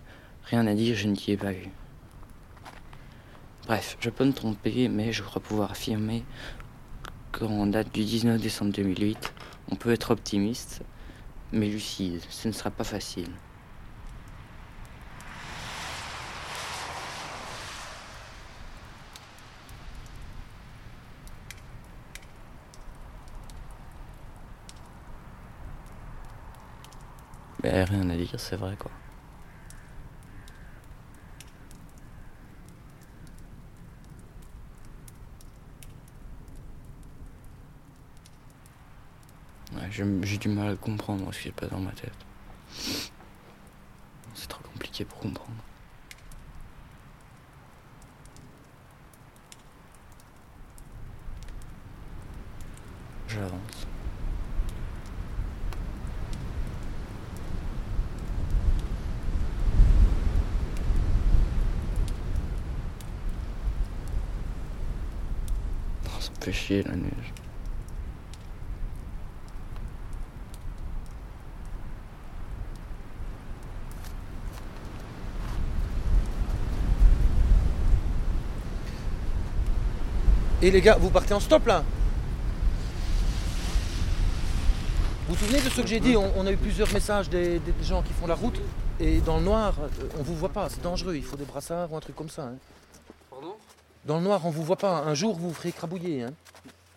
rien 0.45 0.67
à 0.67 0.75
dire, 0.75 0.97
je 0.97 1.07
ne 1.09 1.15
t'y 1.15 1.33
ai 1.33 1.37
pas 1.37 1.53
vu. 1.53 1.69
Bref, 3.67 3.97
je 4.01 4.11
peux 4.11 4.25
me 4.25 4.33
tromper, 4.33 4.89
mais 4.89 5.13
je 5.13 5.23
crois 5.23 5.43
pouvoir 5.43 5.71
affirmer 5.71 6.25
qu'en 7.39 7.67
date 7.67 7.93
du 7.95 8.05
19 8.05 8.41
décembre 8.41 8.73
2008, 8.73 9.33
on 9.71 9.77
peut 9.77 9.93
être 9.93 10.11
optimiste, 10.11 10.83
mais 11.53 11.69
lucide. 11.69 12.21
Ce 12.29 12.49
ne 12.49 12.53
sera 12.53 12.71
pas 12.71 12.85
facile. 12.85 13.31
Ben, 27.63 27.85
rien 27.85 28.11
à 28.11 28.17
dire, 28.17 28.39
c'est 28.39 28.57
vrai 28.57 28.77
quoi. 28.79 28.91
J'ai 40.23 40.39
du 40.39 40.49
mal 40.49 40.69
à 40.69 40.77
comprendre 40.77 41.33
ce 41.33 41.41
qui 41.41 41.49
se 41.49 41.53
passe 41.53 41.71
dans 41.71 41.81
ma 41.81 41.91
tête. 41.91 42.13
C'est 44.35 44.49
trop 44.49 44.63
compliqué 44.63 45.05
pour 45.05 45.19
comprendre. 45.19 45.51
J'avance. 53.27 53.87
Oh, 66.07 66.21
ça 66.21 66.31
me 66.31 66.45
fait 66.45 66.53
chier 66.53 66.83
la 66.85 66.95
neige. 66.95 67.33
Et 80.63 80.71
les 80.71 80.81
gars, 80.81 80.97
vous 80.99 81.11
partez 81.11 81.35
en 81.35 81.41
stop 81.41 81.67
là 81.67 81.85
Vous 85.29 85.35
vous 85.35 85.41
souvenez 85.45 85.61
de 85.61 85.69
ce 85.69 85.81
que 85.81 85.87
j'ai 85.87 86.01
dit 86.01 86.17
on, 86.17 86.33
on 86.37 86.47
a 86.47 86.53
eu 86.53 86.57
plusieurs 86.57 86.93
messages 86.93 87.29
des, 87.29 87.59
des 87.59 87.73
gens 87.83 88.03
qui 88.03 88.13
font 88.13 88.27
la 88.27 88.35
route 88.35 88.59
et 89.01 89.21
dans 89.21 89.39
le 89.39 89.45
noir, 89.45 89.75
euh, 89.81 90.09
on 90.19 90.23
vous 90.23 90.35
voit 90.35 90.49
pas, 90.49 90.69
c'est 90.69 90.83
dangereux, 90.83 91.15
il 91.15 91.23
faut 91.23 91.37
des 91.37 91.45
brassards 91.45 91.93
ou 91.93 91.97
un 91.97 92.01
truc 92.01 92.17
comme 92.17 92.29
ça. 92.31 92.45
hein. 92.47 92.57
Pardon? 93.31 93.55
Dans 94.05 94.17
le 94.17 94.25
noir, 94.25 94.41
on 94.45 94.51
vous 94.51 94.65
voit 94.65 94.75
pas, 94.77 94.99
un 95.03 95.15
jour 95.15 95.37
vous 95.37 95.49
vous 95.49 95.55
ferez 95.55 95.69
écrabouiller. 95.69 96.25
hein. 96.25 96.33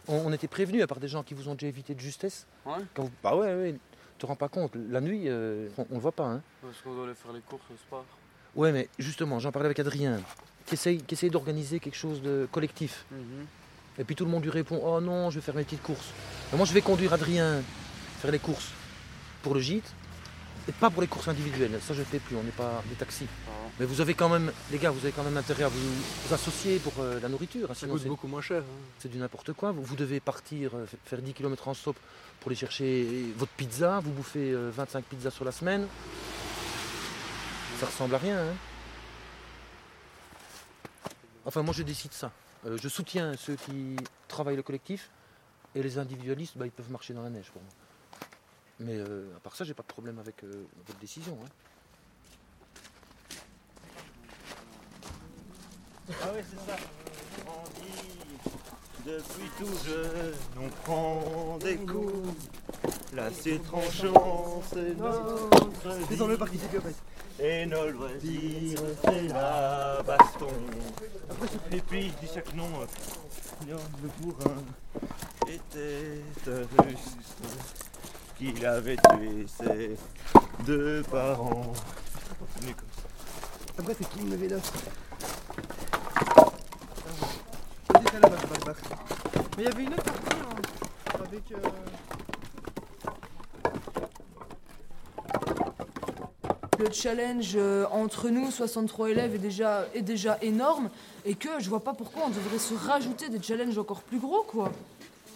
On, 0.08 0.16
on 0.26 0.34
était 0.34 0.48
prévenus, 0.48 0.82
à 0.82 0.88
part 0.88 1.00
des 1.00 1.08
gens 1.08 1.22
qui 1.22 1.36
vous 1.36 1.48
ont 1.48 1.54
déjà 1.54 1.68
évité 1.68 1.94
de 1.94 2.00
justesse. 2.00 2.48
Ouais. 2.66 2.74
Quand 2.96 3.04
vous- 3.04 3.12
Bah 3.24 3.36
ouais, 3.36 3.54
ouais. 3.54 3.74
Tu 3.74 4.22
te 4.22 4.26
rends 4.26 4.36
pas 4.36 4.50
compte. 4.50 4.72
La 4.90 5.00
nuit, 5.00 5.24
euh, 5.28 5.68
on, 5.78 5.86
on 5.92 5.96
le 5.96 6.00
voit 6.00 6.12
pas. 6.12 6.26
Hein. 6.26 6.42
Parce 6.64 6.78
qu'on 6.84 6.96
doit 6.96 7.06
aller 7.06 7.14
faire 7.14 7.34
les 7.34 7.42
courses 7.42 7.62
au 7.72 7.78
sport. 7.78 8.04
Ouais, 8.56 8.72
mais 8.72 8.90
justement, 9.00 9.40
j'en 9.40 9.52
parlais 9.52 9.68
avec 9.68 9.80
Adrien, 9.80 10.20
qui 10.66 10.74
essaye, 10.76 10.98
qui 11.02 11.14
essaye 11.16 11.30
d'organiser 11.30 11.80
quelque 11.80 11.98
chose 11.98 12.22
de 12.22 12.48
collectif. 12.52 13.06
Et 14.00 14.04
puis 14.04 14.16
tout 14.16 14.26
le 14.26 14.32
monde 14.32 14.44
lui 14.44 14.52
répond 14.52 14.82
Oh 14.84 15.00
non, 15.02 15.30
je 15.30 15.36
vais 15.40 15.42
faire 15.46 15.56
mes 15.56 15.64
petites 15.64 15.84
courses. 15.84 16.10
Mais 16.52 16.58
moi, 16.58 16.66
je 16.66 16.74
vais 16.74 16.82
conduire 16.82 17.14
Adrien 17.14 17.62
faire 18.20 18.32
les 18.32 18.40
courses 18.40 18.70
pour 19.44 19.54
le 19.54 19.60
gîte 19.60 19.92
et 20.68 20.72
pas 20.72 20.90
pour 20.90 21.02
les 21.02 21.08
courses 21.08 21.28
individuelles. 21.28 21.80
Ça, 21.82 21.94
je 21.94 22.00
ne 22.00 22.06
fais 22.06 22.20
plus, 22.20 22.36
on 22.36 22.44
n'est 22.44 22.52
pas 22.52 22.84
des 22.90 22.96
taxis. 22.96 23.26
Mais 23.80 23.86
vous 23.86 24.00
avez 24.02 24.14
quand 24.14 24.30
même, 24.30 24.52
les 24.72 24.78
gars, 24.78 24.92
vous 24.92 25.00
avez 25.00 25.12
quand 25.12 25.24
même 25.24 25.38
intérêt 25.38 25.64
à 25.64 25.68
vous, 25.70 25.80
vous 26.28 26.34
associer 26.34 26.78
pour 26.80 26.94
euh, 27.00 27.20
la 27.22 27.30
nourriture. 27.30 27.68
hein, 27.72 27.74
Ça 27.74 27.80
sinon 27.82 27.94
coûte 27.94 28.04
c'est- 28.04 28.10
beaucoup 28.10 28.28
moins 28.28 28.42
cher. 28.42 28.62
hein. 28.62 28.84
C'est 29.00 29.10
du 29.10 29.18
n'importe 29.18 29.54
quoi. 29.54 29.72
Vous, 29.72 29.82
vous 29.84 29.96
devez 29.96 30.20
partir, 30.20 30.72
euh, 30.76 30.86
faire 31.06 31.20
10 31.22 31.34
km 31.34 31.68
en 31.68 31.74
stop 31.74 31.96
pour 32.40 32.50
aller 32.50 32.56
chercher 32.58 33.26
votre 33.38 33.52
pizza. 33.54 34.00
Vous 34.04 34.12
bouffez 34.12 34.52
euh, 34.52 34.72
25 34.76 35.04
pizzas 35.06 35.32
sur 35.32 35.46
la 35.46 35.52
semaine. 35.52 35.88
Ça 37.82 37.88
ressemble 37.88 38.14
à 38.14 38.20
rien. 38.20 38.38
hein. 38.40 38.54
Enfin, 41.46 41.64
moi, 41.64 41.74
je 41.74 41.82
décide 41.82 42.14
ça. 42.14 42.32
Euh, 42.68 42.78
je 42.80 42.88
soutiens 42.88 43.36
ceux 43.36 43.56
qui 43.56 43.96
travaillent 44.28 44.56
le 44.56 44.62
collectif 44.62 45.10
et 45.74 45.82
les 45.82 45.98
individualistes, 45.98 46.56
bah, 46.60 46.68
ils 46.68 46.72
peuvent 46.72 46.92
marcher 46.92 47.16
dans 47.16 47.24
la 47.24 47.32
neige 47.32 47.50
pour 47.52 47.64
moi. 47.64 47.72
Mais 48.82 48.98
euh, 48.98 49.36
à 49.36 49.40
part 49.40 49.56
ça, 49.56 49.64
j'ai 49.64 49.74
pas 49.74 49.82
de 49.82 49.88
problème 49.88 50.20
avec 50.20 50.44
euh, 50.44 50.68
votre 50.86 51.00
décision. 51.00 51.36
hein. 51.44 51.48
Ah 56.22 56.28
oui, 56.36 56.42
c'est 56.48 56.72
ça. 56.72 56.78
On 57.48 57.64
dit, 57.82 59.08
depuis 59.08 59.50
tout 59.58 59.74
jeune, 59.88 60.36
on 60.60 60.70
prend 60.84 61.58
des 61.58 61.78
coups. 61.78 62.30
Là, 63.14 63.30
c'est 63.32 63.58
tranchant, 63.64 64.62
c'est 64.72 64.96
notre 64.96 65.50
en 66.78 66.82
fait. 66.82 66.96
Et 67.44 67.66
nos 67.66 67.90
loisirs, 67.90 68.80
c'est 69.04 69.28
la 69.30 70.04
baston. 70.06 70.48
Et 71.72 71.82
puis, 71.82 72.12
je 72.12 72.26
dis 72.28 72.32
chaque 72.32 72.54
nom, 72.54 72.68
le 73.68 73.76
bourrin 74.20 74.62
était 75.48 76.22
un 76.48 76.84
russe 76.84 77.18
qu'il 78.38 78.64
avait 78.66 78.96
tué 78.96 79.46
ses 79.48 79.98
deux 80.66 81.02
parents. 81.10 81.74
Comme 82.60 82.74
ça. 82.96 83.04
Après, 83.80 83.96
c'est 83.98 84.10
qui 84.10 84.20
le 84.26 84.36
vélo? 84.36 84.58
Vas-y, 87.90 88.20
barre, 88.20 88.30
barre, 88.30 88.66
barre. 88.66 88.76
Mais 89.58 89.64
il 89.64 89.64
y 89.64 89.68
avait 89.68 89.84
une 89.84 89.94
autre 89.94 90.04
partie 90.04 90.38
hein, 90.38 91.22
avec. 91.24 91.52
euh, 91.54 92.21
Le 96.82 96.92
challenge 96.92 97.52
euh, 97.56 97.86
entre 97.92 98.30
nous, 98.30 98.50
63 98.50 99.12
élèves, 99.12 99.36
est 99.36 99.40
déjà, 99.40 99.86
est 99.94 100.02
déjà 100.02 100.40
énorme 100.42 100.90
et 101.26 101.36
que 101.36 101.50
je 101.60 101.70
vois 101.70 101.82
pas 101.84 101.94
pourquoi 101.94 102.24
on 102.26 102.30
devrait 102.30 102.58
se 102.58 102.74
rajouter 102.74 103.30
des 103.30 103.40
challenges 103.42 103.78
encore 103.78 104.02
plus 104.02 104.18
gros, 104.18 104.42
quoi. 104.48 104.72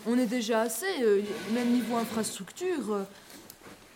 On 0.07 0.17
est 0.17 0.25
déjà 0.25 0.61
assez, 0.61 0.85
euh, 1.03 1.21
même 1.53 1.69
niveau 1.71 1.97
infrastructure, 1.97 2.93
euh, 2.93 3.03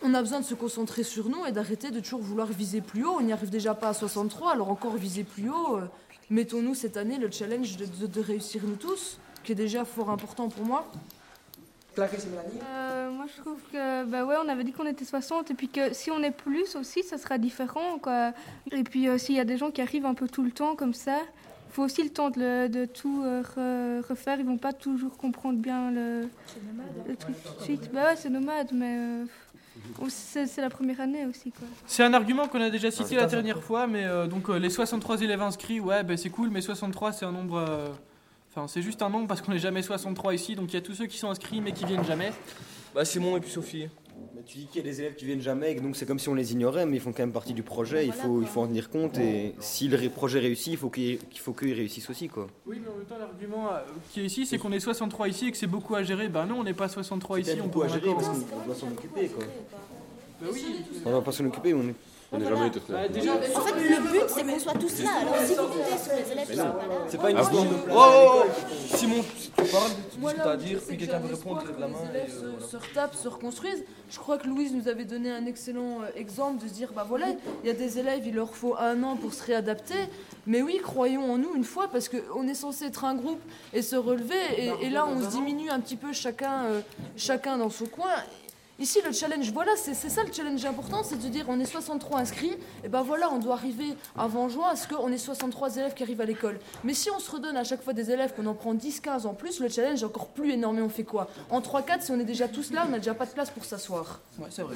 on 0.02 0.14
a 0.14 0.22
besoin 0.22 0.40
de 0.40 0.44
se 0.44 0.54
concentrer 0.54 1.02
sur 1.02 1.28
nous 1.28 1.44
et 1.44 1.50
d'arrêter 1.50 1.90
de 1.90 1.98
toujours 1.98 2.20
vouloir 2.20 2.46
viser 2.46 2.80
plus 2.80 3.04
haut. 3.04 3.16
On 3.18 3.22
n'y 3.22 3.32
arrive 3.32 3.50
déjà 3.50 3.74
pas 3.74 3.88
à 3.88 3.94
63, 3.94 4.52
alors 4.52 4.70
encore 4.70 4.94
viser 4.96 5.24
plus 5.24 5.50
haut. 5.50 5.78
Mettons-nous 6.30 6.74
cette 6.76 6.96
année 6.96 7.18
le 7.18 7.30
challenge 7.32 7.76
de- 7.76 8.06
de 8.06 8.20
réussir 8.20 8.62
nous 8.64 8.76
tous, 8.76 9.18
qui 9.42 9.52
est 9.52 9.56
déjà 9.56 9.84
fort 9.84 10.10
important 10.10 10.48
pour 10.48 10.64
moi. 10.64 10.86
Clarisse 11.94 12.24
et 12.26 12.28
Mélanie 12.28 12.60
Euh, 12.68 13.10
moi, 13.10 13.26
je 13.34 13.40
trouve 13.40 13.58
que, 13.72 14.04
bah 14.04 14.24
ouais, 14.24 14.36
on 14.44 14.48
avait 14.48 14.64
dit 14.64 14.72
qu'on 14.72 14.86
était 14.86 15.04
60, 15.04 15.50
et 15.50 15.54
puis 15.54 15.68
que 15.68 15.92
si 15.92 16.10
on 16.10 16.22
est 16.22 16.30
plus 16.30 16.76
aussi, 16.76 17.02
ça 17.02 17.18
sera 17.18 17.38
différent, 17.38 17.98
quoi. 18.00 18.32
Et 18.72 18.82
puis, 18.84 19.08
euh, 19.08 19.18
s'il 19.18 19.34
y 19.36 19.40
a 19.40 19.44
des 19.44 19.56
gens 19.56 19.70
qui 19.70 19.80
arrivent 19.82 20.06
un 20.06 20.14
peu 20.14 20.28
tout 20.28 20.42
le 20.42 20.50
temps 20.52 20.74
comme 20.76 20.94
ça, 20.94 21.18
il 21.68 21.72
faut 21.72 21.82
aussi 21.84 22.02
le 22.02 22.10
temps 22.10 22.30
de, 22.30 22.40
le- 22.40 22.68
de 22.68 22.84
tout 22.84 23.22
euh, 23.24 23.42
re- 23.42 24.06
refaire. 24.08 24.38
Ils 24.40 24.46
vont 24.46 24.58
pas 24.58 24.72
toujours 24.72 25.16
comprendre 25.16 25.58
bien 25.58 25.90
le, 25.90 26.28
le 27.08 27.16
truc 27.16 27.36
tout 27.44 27.54
de 27.58 27.62
suite. 27.62 27.90
Bah 27.92 28.06
ouais, 28.06 28.16
c'est 28.16 28.30
nomade, 28.30 28.68
mais 28.72 28.96
euh, 28.98 29.24
c'est 30.08 30.60
la 30.60 30.70
première 30.70 31.00
année 31.00 31.26
aussi, 31.26 31.52
quoi. 31.52 31.66
C'est 31.86 32.02
un 32.02 32.12
argument 32.12 32.48
qu'on 32.48 32.60
a 32.60 32.70
déjà 32.70 32.88
Ah, 32.88 32.90
cité 32.90 33.08
c'est 33.10 33.14
la 33.16 33.26
dernière 33.26 33.62
fois, 33.62 33.86
mais 33.86 34.04
euh, 34.04 34.26
donc 34.26 34.48
euh, 34.50 34.58
les 34.58 34.70
63 34.70 35.20
élèves 35.22 35.42
inscrits, 35.42 35.78
ouais, 35.80 36.02
ben 36.02 36.16
c'est 36.16 36.30
cool, 36.30 36.50
mais 36.50 36.60
63 36.60 37.12
c'est 37.12 37.24
un 37.24 37.32
nombre. 37.32 37.58
euh, 37.58 37.88
Enfin, 38.50 38.66
c'est 38.66 38.82
juste 38.82 39.00
un 39.02 39.10
nombre 39.10 39.28
parce 39.28 39.40
qu'on 39.40 39.52
n'est 39.52 39.58
jamais 39.58 39.80
63 39.80 40.34
ici, 40.34 40.56
donc 40.56 40.72
il 40.72 40.74
y 40.74 40.78
a 40.78 40.82
tous 40.82 40.94
ceux 40.94 41.06
qui 41.06 41.18
sont 41.18 41.30
inscrits 41.30 41.60
mais 41.60 41.70
qui 41.70 41.84
viennent 41.84 42.04
jamais. 42.04 42.32
Bah, 42.94 43.04
Simon 43.04 43.36
et 43.36 43.40
puis 43.40 43.50
Sophie. 43.50 43.88
Mais 44.34 44.42
tu 44.42 44.58
dis 44.58 44.66
qu'il 44.66 44.84
y 44.84 44.88
a 44.88 44.90
des 44.90 45.00
élèves 45.00 45.14
qui 45.14 45.24
viennent 45.24 45.40
jamais, 45.40 45.72
et 45.72 45.74
donc 45.76 45.94
c'est 45.94 46.04
comme 46.04 46.18
si 46.18 46.28
on 46.28 46.34
les 46.34 46.52
ignorait, 46.52 46.84
mais 46.84 46.96
ils 46.96 47.00
font 47.00 47.12
quand 47.12 47.22
même 47.22 47.32
partie 47.32 47.54
du 47.54 47.62
projet, 47.62 48.04
il 48.04 48.12
faut, 48.12 48.42
il 48.42 48.48
faut 48.48 48.60
en 48.60 48.66
tenir 48.66 48.90
compte, 48.90 49.18
et 49.18 49.54
si 49.60 49.86
le 49.86 50.08
projet 50.10 50.40
réussit, 50.40 50.72
il 50.72 50.76
faut 50.76 50.90
qu'il 50.90 51.18
qu'il 51.18 51.40
faut 51.40 51.52
qu'ils 51.52 51.72
réussissent 51.72 52.10
aussi. 52.10 52.28
Quoi. 52.28 52.48
Oui, 52.66 52.80
mais 52.82 52.88
en 52.88 52.96
même 52.96 53.06
temps, 53.06 53.18
l'argument 53.18 53.72
euh, 53.72 53.78
qui 54.10 54.20
est 54.20 54.24
ici, 54.24 54.46
c'est 54.46 54.58
qu'on 54.58 54.72
est 54.72 54.80
63 54.80 55.28
ici 55.28 55.46
et 55.46 55.52
que 55.52 55.56
c'est 55.56 55.68
beaucoup 55.68 55.94
à 55.94 56.02
gérer. 56.02 56.28
Ben 56.28 56.44
non, 56.44 56.58
on 56.58 56.64
n'est 56.64 56.74
pas 56.74 56.88
63 56.88 57.36
C'est 57.36 57.42
ici, 57.42 57.60
on 57.60 57.66
beaucoup 57.66 57.82
à 57.82 57.86
peut 57.86 57.92
gérer 57.92 58.14
parce 58.14 58.28
qu'on 58.28 58.66
doit 58.66 58.74
s'en 58.74 58.88
occuper. 58.88 59.28
Quoi. 59.28 59.44
Bah 60.42 60.48
oui. 60.52 60.64
On 61.04 61.12
va 61.12 61.20
pas 61.22 61.32
s'en 61.32 61.44
occuper, 61.46 61.72
mais 61.72 61.82
on 61.82 61.88
est. 61.88 61.94
On 62.32 62.38
n'a 62.38 62.48
jamais 62.48 62.66
été 62.68 62.80
Bah, 62.88 63.08
déjà, 63.08 63.32
En 63.34 63.60
fait, 63.60 63.74
le 63.74 64.12
but, 64.12 64.22
c'est 64.28 64.44
qu'on 64.44 64.58
soit 64.60 64.74
tous 64.74 65.02
là. 65.02 65.10
Alors, 65.20 65.34
si 65.44 65.54
vous 65.54 65.62
comptez 65.66 65.98
sur 65.98 66.12
les 66.14 66.32
élèves 66.32 66.48
qui 66.48 66.56
sont 66.56 66.62
pas 66.62 66.86
là. 66.86 66.94
C'est 67.08 67.20
pas 67.20 67.30
une 67.30 67.36
Ah 67.36 67.42
histoire 67.42 67.64
de 67.64 67.74
Oh, 67.90 67.94
oh, 67.96 68.42
oh 68.44 68.96
Simon, 68.96 69.24
si 69.36 69.50
tu 69.50 69.62
parles, 69.64 69.90
tu 70.12 70.18
dis 70.18 70.26
ce 70.26 70.32
que 70.32 70.36
là 70.38 70.44
t'as 70.44 70.50
à 70.52 70.56
dire, 70.56 70.78
puis 70.86 70.96
que 70.96 71.00
quelqu'un 71.00 71.18
veut 71.18 71.34
répondre, 71.34 71.62
lève 71.66 71.80
la 71.80 71.88
main. 71.88 71.98
les 72.12 72.18
élèves 72.20 72.40
euh, 72.44 72.64
se, 72.64 72.76
retapent, 72.76 73.14
se 73.16 73.26
reconstruisent. 73.28 73.84
Je 74.08 74.18
crois 74.18 74.38
que 74.38 74.46
Louise 74.46 74.72
nous 74.72 74.86
avait 74.86 75.04
donné 75.04 75.30
un 75.32 75.44
excellent 75.46 76.02
euh, 76.02 76.06
exemple 76.14 76.62
de 76.62 76.68
se 76.68 76.74
dire 76.74 76.92
bah 76.94 77.04
voilà, 77.08 77.26
il 77.64 77.66
y 77.66 77.70
a 77.70 77.74
des 77.74 77.98
élèves, 77.98 78.22
il 78.24 78.34
leur 78.36 78.54
faut 78.54 78.76
un 78.78 79.02
an 79.02 79.16
pour 79.16 79.34
se 79.34 79.42
réadapter. 79.44 79.94
Mais 80.46 80.62
oui, 80.62 80.78
croyons 80.82 81.32
en 81.32 81.38
nous 81.38 81.54
une 81.56 81.64
fois, 81.64 81.88
parce 81.88 82.08
qu'on 82.08 82.46
est 82.46 82.54
censé 82.54 82.86
être 82.86 83.04
un 83.04 83.14
groupe 83.16 83.40
et 83.72 83.82
se 83.82 83.96
relever. 83.96 84.36
Et, 84.56 84.86
et 84.86 84.90
là, 84.90 85.04
on 85.06 85.20
se 85.20 85.26
diminue 85.30 85.68
un 85.68 85.80
petit 85.80 85.96
peu 85.96 86.12
chacun, 86.12 86.64
euh, 86.66 86.80
chacun 87.16 87.58
dans 87.58 87.70
son 87.70 87.86
coin. 87.86 88.08
Ici, 88.80 89.00
le 89.04 89.12
challenge, 89.12 89.52
voilà, 89.52 89.72
c'est 89.76 89.92
ça 89.94 90.22
le 90.24 90.32
challenge 90.32 90.64
important, 90.64 91.02
c'est 91.04 91.16
de 91.22 91.28
dire 91.28 91.44
on 91.48 91.60
est 91.60 91.66
63 91.66 92.20
inscrits, 92.20 92.56
et 92.82 92.88
ben 92.88 93.02
voilà, 93.02 93.28
on 93.30 93.38
doit 93.38 93.52
arriver 93.52 93.94
avant 94.16 94.48
juin 94.48 94.68
à 94.72 94.76
ce 94.76 94.88
qu'on 94.88 95.12
ait 95.12 95.18
63 95.18 95.76
élèves 95.76 95.92
qui 95.92 96.02
arrivent 96.02 96.22
à 96.22 96.24
l'école. 96.24 96.58
Mais 96.82 96.94
si 96.94 97.10
on 97.10 97.18
se 97.18 97.30
redonne 97.30 97.58
à 97.58 97.64
chaque 97.64 97.82
fois 97.82 97.92
des 97.92 98.10
élèves, 98.10 98.32
qu'on 98.34 98.46
en 98.46 98.54
prend 98.54 98.74
10-15 98.74 99.26
en 99.26 99.34
plus, 99.34 99.60
le 99.60 99.68
challenge 99.68 100.00
est 100.02 100.06
encore 100.06 100.28
plus 100.28 100.52
énorme 100.52 100.78
et 100.78 100.82
on 100.82 100.88
fait 100.88 101.04
quoi? 101.04 101.28
En 101.50 101.60
3-4, 101.60 102.00
si 102.00 102.10
on 102.12 102.18
est 102.18 102.24
déjà 102.24 102.48
tous 102.48 102.72
là, 102.72 102.84
on 102.86 102.90
n'a 102.90 102.96
déjà 102.98 103.12
pas 103.12 103.26
de 103.26 103.32
place 103.32 103.50
pour 103.50 103.66
s'asseoir. 103.66 104.20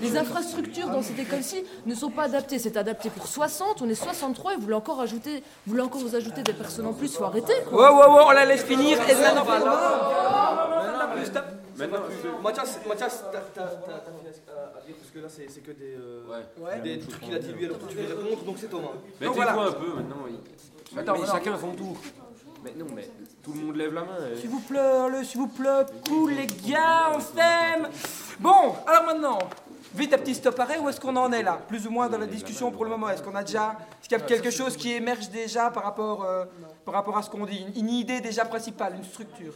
Les 0.02 0.18
infrastructures 0.18 0.90
dans 0.90 1.00
cette 1.00 1.18
école-ci 1.18 1.64
ne 1.86 1.94
sont 1.94 2.10
pas 2.10 2.24
adaptées. 2.24 2.58
C'est 2.58 2.76
adapté 2.76 3.08
pour 3.08 3.26
60, 3.26 3.80
on 3.80 3.88
est 3.88 3.94
63 3.94 4.52
et 4.52 4.56
vous 4.56 4.62
voulez 4.62 4.74
encore, 4.74 5.00
ajouter, 5.00 5.42
vous 5.66 5.70
voulez 5.72 5.82
encore 5.82 6.02
vous 6.02 6.14
ajouter 6.14 6.42
des 6.42 6.52
personnes 6.52 6.86
en 6.86 6.92
plus, 6.92 7.16
faut 7.16 7.24
arrêter 7.24 7.54
Ouais, 7.54 7.62
quoi. 7.70 7.90
ouais, 7.92 8.14
ouais, 8.16 8.22
on 8.26 8.30
la 8.32 8.44
laisse 8.44 8.64
finir. 8.64 8.98
Et 9.08 9.14
là, 9.14 9.34
non, 9.34 9.44
Maintenant, 9.44 11.14
plus, 11.16 11.24
stop. 11.26 11.44
Maintenant, 11.76 11.98
Mathias, 12.44 12.78
Mathias, 12.86 13.24
t'as 13.32 13.40
fini 13.40 13.94
à, 13.94 14.78
à 14.78 14.80
dire 14.86 14.94
parce 15.00 15.10
que 15.12 15.18
là 15.18 15.28
c'est 15.28 15.62
que 15.62 15.70
des, 15.72 15.96
euh, 15.96 16.80
des 16.82 16.98
trucs 17.00 17.20
qu'il 17.20 17.34
a 17.34 17.38
dit 17.38 17.52
lui 17.52 17.64
alors 17.64 17.78
tu 17.88 17.96
veux 17.96 18.14
répondre 18.14 18.44
donc 18.44 18.56
c'est 18.58 18.68
Thomas. 18.68 18.88
Mais 19.20 19.26
tais-toi 19.28 19.44
voilà. 19.52 19.68
un 19.68 19.72
peu 19.72 19.94
maintenant. 19.94 20.16
Attends, 20.96 21.18
mais 21.18 21.26
chacun 21.26 21.58
son 21.58 21.72
tour. 21.72 21.96
Mais 22.62 22.72
non, 22.76 22.86
mais 22.94 23.08
tout 23.42 23.52
le 23.52 23.60
monde 23.60 23.76
lève 23.76 23.92
la 23.94 24.02
main. 24.02 24.16
et- 24.32 24.40
S'il 24.40 24.48
vous 24.50 24.60
plaît, 24.60 25.08
le 25.10 25.24
s'il 25.24 25.40
vous 25.40 25.48
plaît, 25.48 25.84
cool 26.08 26.32
les 26.32 26.46
gars, 26.46 27.12
on 27.14 27.20
s'aime. 27.20 27.88
Bon, 28.40 28.74
alors 28.86 29.04
maintenant, 29.04 29.38
vite 29.94 30.14
un 30.14 30.18
petit 30.18 30.34
stop 30.34 30.58
arrêt, 30.60 30.78
où 30.78 30.88
est-ce 30.88 30.98
qu'on 31.00 31.14
en 31.16 31.30
est 31.32 31.42
là? 31.42 31.58
Plus 31.68 31.86
ou 31.86 31.90
moins 31.90 32.08
dans 32.08 32.16
la 32.18 32.26
discussion 32.26 32.70
pour 32.70 32.84
le 32.84 32.90
moment. 32.90 33.08
Est-ce 33.10 33.22
qu'on 33.22 33.34
a 33.34 33.42
déjà, 33.44 33.76
est-ce 34.00 34.08
qu'il 34.08 34.18
y 34.18 34.20
a 34.20 34.24
quelque 34.24 34.50
chose 34.50 34.76
qui 34.76 34.92
émerge 34.92 35.28
déjà 35.30 35.70
par 35.70 35.82
rapport, 35.82 36.24
euh, 36.24 36.44
par 36.86 36.94
rapport 36.94 37.16
à 37.18 37.22
ce 37.22 37.28
qu'on 37.30 37.44
dit? 37.44 37.64
Une, 37.76 37.84
une 37.84 37.90
idée 37.90 38.20
déjà 38.22 38.44
principale, 38.46 38.94
une 38.96 39.04
structure? 39.04 39.52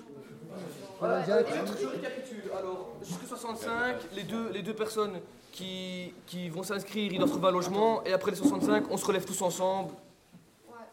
Voilà, 0.98 1.22
je 1.24 1.30
récapitule. 1.32 2.42
Alors, 2.58 2.88
jusqu'à 3.02 3.26
65, 3.28 3.96
les 4.14 4.22
deux, 4.24 4.50
les 4.52 4.62
deux 4.62 4.74
personnes 4.74 5.20
qui, 5.52 6.12
qui 6.26 6.48
vont 6.48 6.62
s'inscrire, 6.62 7.12
ils 7.12 7.18
doivent 7.18 7.30
trouver 7.30 7.48
un 7.48 7.52
logement. 7.52 8.02
Et 8.04 8.12
après 8.12 8.32
les 8.32 8.36
65, 8.36 8.84
on 8.90 8.96
se 8.96 9.04
relève 9.06 9.24
tous 9.24 9.40
ensemble. 9.42 9.92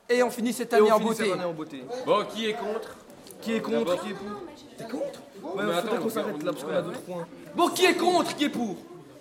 Et 0.10 0.22
on 0.22 0.30
finit 0.30 0.54
cette 0.54 0.72
Et 0.74 0.76
année 0.76 0.92
on 0.92 0.96
en 0.96 0.98
finit 1.00 1.10
beauté. 1.10 1.24
cette 1.24 1.34
année 1.34 1.44
en 1.46 1.54
beauté. 1.54 1.84
Bon, 2.06 2.24
qui 2.26 2.46
est 2.48 2.54
contre 2.54 2.96
Qui 3.42 3.54
est 3.54 3.62
contre. 3.62 4.02
Qui 4.04 4.10
est 4.12 4.14
pour 4.14 4.32
T'es 4.78 4.84
contre 4.84 5.22
Ouais, 5.56 5.74
attends, 5.74 5.98
qu'on 5.98 6.06
on- 6.06 6.10
s'arrête 6.10 6.44
là 6.44 6.52
parce 6.52 6.64
qu'on 6.64 6.72
a 6.76 6.82
d'autres 6.82 7.02
points. 7.02 7.28
Bon, 7.56 7.70
qui 7.70 7.86
est 7.86 7.96
contre 7.96 8.36
Qui 8.36 8.44
est 8.46 8.50
pour 8.50 8.76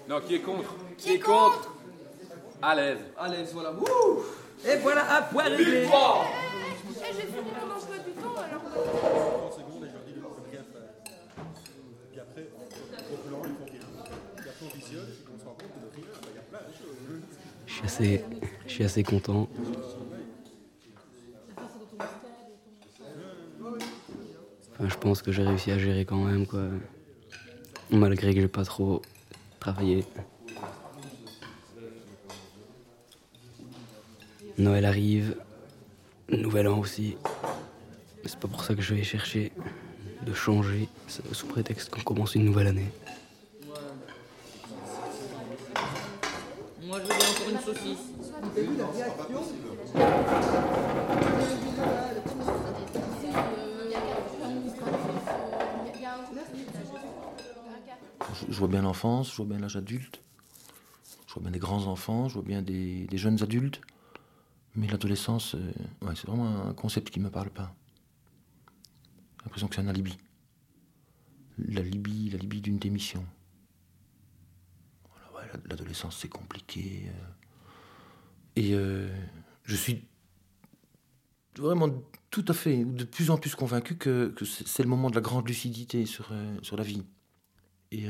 Non, 0.08 0.20
qui 0.20 0.34
est 0.34 0.40
contre 0.40 0.74
Qui 0.98 1.12
est 1.14 1.18
contre 1.20 1.70
À 2.60 2.74
l'aise. 2.74 2.98
À 3.16 3.28
l'aise, 3.28 3.50
voilà. 3.54 3.72
Et 4.66 4.76
voilà, 4.76 5.16
un 5.18 5.22
point 5.22 5.44
réglé. 5.44 5.80
Victoire 5.82 6.24
j'ai 7.06 7.20
fini 7.20 7.32
mon 7.36 7.74
emploi 7.74 7.96
du 7.98 8.10
temps 8.12 8.34
alors. 8.36 8.62
Puis 12.10 12.20
après, 12.20 12.48
on 12.56 13.16
peut 13.16 13.30
leur 13.30 13.42
les 13.44 13.50
pompiers. 13.52 13.78
Puis 14.36 14.48
après, 14.48 14.64
on 14.64 14.76
visionne, 14.78 15.04
et 15.08 15.12
puis 15.24 15.32
on 15.34 15.38
se 15.38 15.44
rend 15.44 15.50
compte 15.52 15.70
que 15.74 15.80
de 15.84 15.90
rien, 15.96 16.06
bah, 16.22 16.28
il 16.30 16.36
y 16.36 16.38
a 16.38 16.42
plein 16.42 16.64
de 16.68 16.72
choses. 16.74 16.96
Je 17.66 17.73
je 17.86 18.18
suis 18.66 18.84
assez 18.84 19.02
content. 19.02 19.48
Enfin, 24.72 24.88
je 24.88 24.96
pense 24.96 25.22
que 25.22 25.30
j'ai 25.32 25.42
réussi 25.42 25.70
à 25.70 25.78
gérer 25.78 26.04
quand 26.04 26.24
même, 26.24 26.46
quoi. 26.46 26.62
Malgré 27.90 28.34
que 28.34 28.40
j'ai 28.40 28.48
pas 28.48 28.64
trop 28.64 29.02
travaillé. 29.60 30.04
Noël 34.58 34.84
arrive, 34.84 35.36
Nouvel 36.28 36.68
An 36.68 36.78
aussi. 36.78 37.16
C'est 38.24 38.38
pas 38.38 38.48
pour 38.48 38.64
ça 38.64 38.74
que 38.74 38.82
je 38.82 38.94
vais 38.94 39.02
chercher 39.02 39.52
de 40.24 40.32
changer 40.32 40.88
sous 41.08 41.46
prétexte 41.46 41.90
qu'on 41.90 42.00
commence 42.00 42.34
une 42.34 42.44
nouvelle 42.44 42.68
année. 42.68 42.90
Moi, 46.86 47.00
je 47.00 47.06
veux 47.06 47.12
encore 47.14 47.50
une 47.50 47.60
saucisse. 47.60 47.98
Je, 58.34 58.52
je 58.52 58.58
vois 58.58 58.68
bien 58.68 58.82
l'enfance, 58.82 59.30
je 59.30 59.36
vois 59.36 59.46
bien 59.46 59.58
l'âge 59.58 59.76
adulte, 59.76 60.20
je 61.26 61.34
vois 61.34 61.42
bien 61.42 61.52
des 61.52 61.58
grands 61.58 61.86
enfants, 61.86 62.28
je 62.28 62.34
vois 62.34 62.42
bien 62.42 62.60
des, 62.60 63.06
jeunes 63.14 63.42
adultes. 63.42 63.80
Mais 64.74 64.86
l'adolescence, 64.88 65.54
euh, 65.54 65.72
ouais, 66.02 66.14
c'est 66.16 66.26
vraiment 66.26 66.66
un 66.66 66.74
concept 66.74 67.10
qui 67.10 67.20
ne 67.20 67.24
me 67.24 67.30
parle 67.30 67.50
pas. 67.50 67.74
J'ai 69.38 69.44
l'impression 69.44 69.68
que 69.68 69.74
c'est 69.76 69.82
un 69.82 69.88
alibi. 69.88 70.18
L'alibi, 71.58 72.28
l'alibi 72.30 72.60
d'une 72.60 72.78
démission. 72.78 73.24
L'adolescence, 75.68 76.18
c'est 76.20 76.28
compliqué. 76.28 77.04
euh. 77.06 77.10
Et 78.56 78.74
euh, 78.74 79.08
je 79.64 79.76
suis 79.76 80.04
vraiment 81.58 81.88
tout 82.30 82.44
à 82.48 82.52
fait, 82.52 82.84
de 82.84 83.04
plus 83.04 83.30
en 83.30 83.38
plus 83.38 83.54
convaincu 83.54 83.96
que, 83.96 84.34
c'est 84.44 84.82
le 84.82 84.88
moment 84.88 85.10
de 85.10 85.14
la 85.14 85.20
grande 85.20 85.46
lucidité 85.48 86.06
sur, 86.06 86.28
euh, 86.32 86.56
sur 86.62 86.76
la 86.76 86.84
vie. 86.84 87.02
Et 87.90 88.08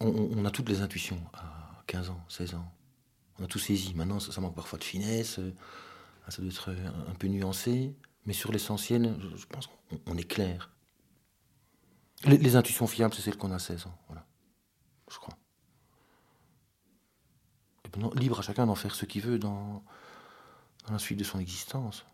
on, 0.00 0.44
a 0.44 0.50
toutes 0.50 0.68
les 0.68 0.80
intuitions 0.80 1.20
à 1.34 1.82
15 1.86 2.10
ans, 2.10 2.20
16 2.28 2.54
ans. 2.54 2.72
On 3.38 3.44
a 3.44 3.46
tout 3.46 3.60
saisi. 3.60 3.94
Maintenant, 3.94 4.18
ça, 4.18 4.40
manque 4.40 4.56
parfois 4.56 4.78
de 4.80 4.84
finesse, 4.84 5.38
ça 6.28 6.42
doit 6.42 6.50
être 6.50 6.70
un, 6.70 7.14
peu 7.14 7.28
nuancé. 7.28 7.94
Mais 8.24 8.32
sur 8.32 8.50
l'essentiel, 8.50 9.16
je, 9.36 9.46
pense 9.46 9.68
qu'on 9.68 10.00
on 10.06 10.16
est 10.16 10.24
clair. 10.24 10.72
Les, 12.24 12.38
les 12.38 12.56
intuitions 12.56 12.88
fiables, 12.88 13.14
c'est 13.14 13.22
celles 13.22 13.36
qu'on 13.36 13.52
a 13.52 13.56
à 13.56 13.60
16 13.60 13.86
ans. 13.86 13.96
Voilà. 14.08 14.25
Je 15.10 15.18
crois. 15.18 15.34
Et 17.84 17.88
maintenant, 17.88 18.10
libre 18.14 18.38
à 18.38 18.42
chacun 18.42 18.66
d'en 18.66 18.74
faire 18.74 18.94
ce 18.94 19.04
qu'il 19.04 19.22
veut 19.22 19.38
dans, 19.38 19.82
dans 20.86 20.92
la 20.92 20.98
suite 20.98 21.18
de 21.18 21.24
son 21.24 21.38
existence. 21.38 22.04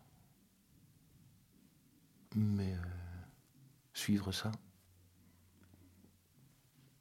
Mais 2.35 2.73
euh, 2.73 2.77
suivre 3.93 4.31
ça, 4.31 4.51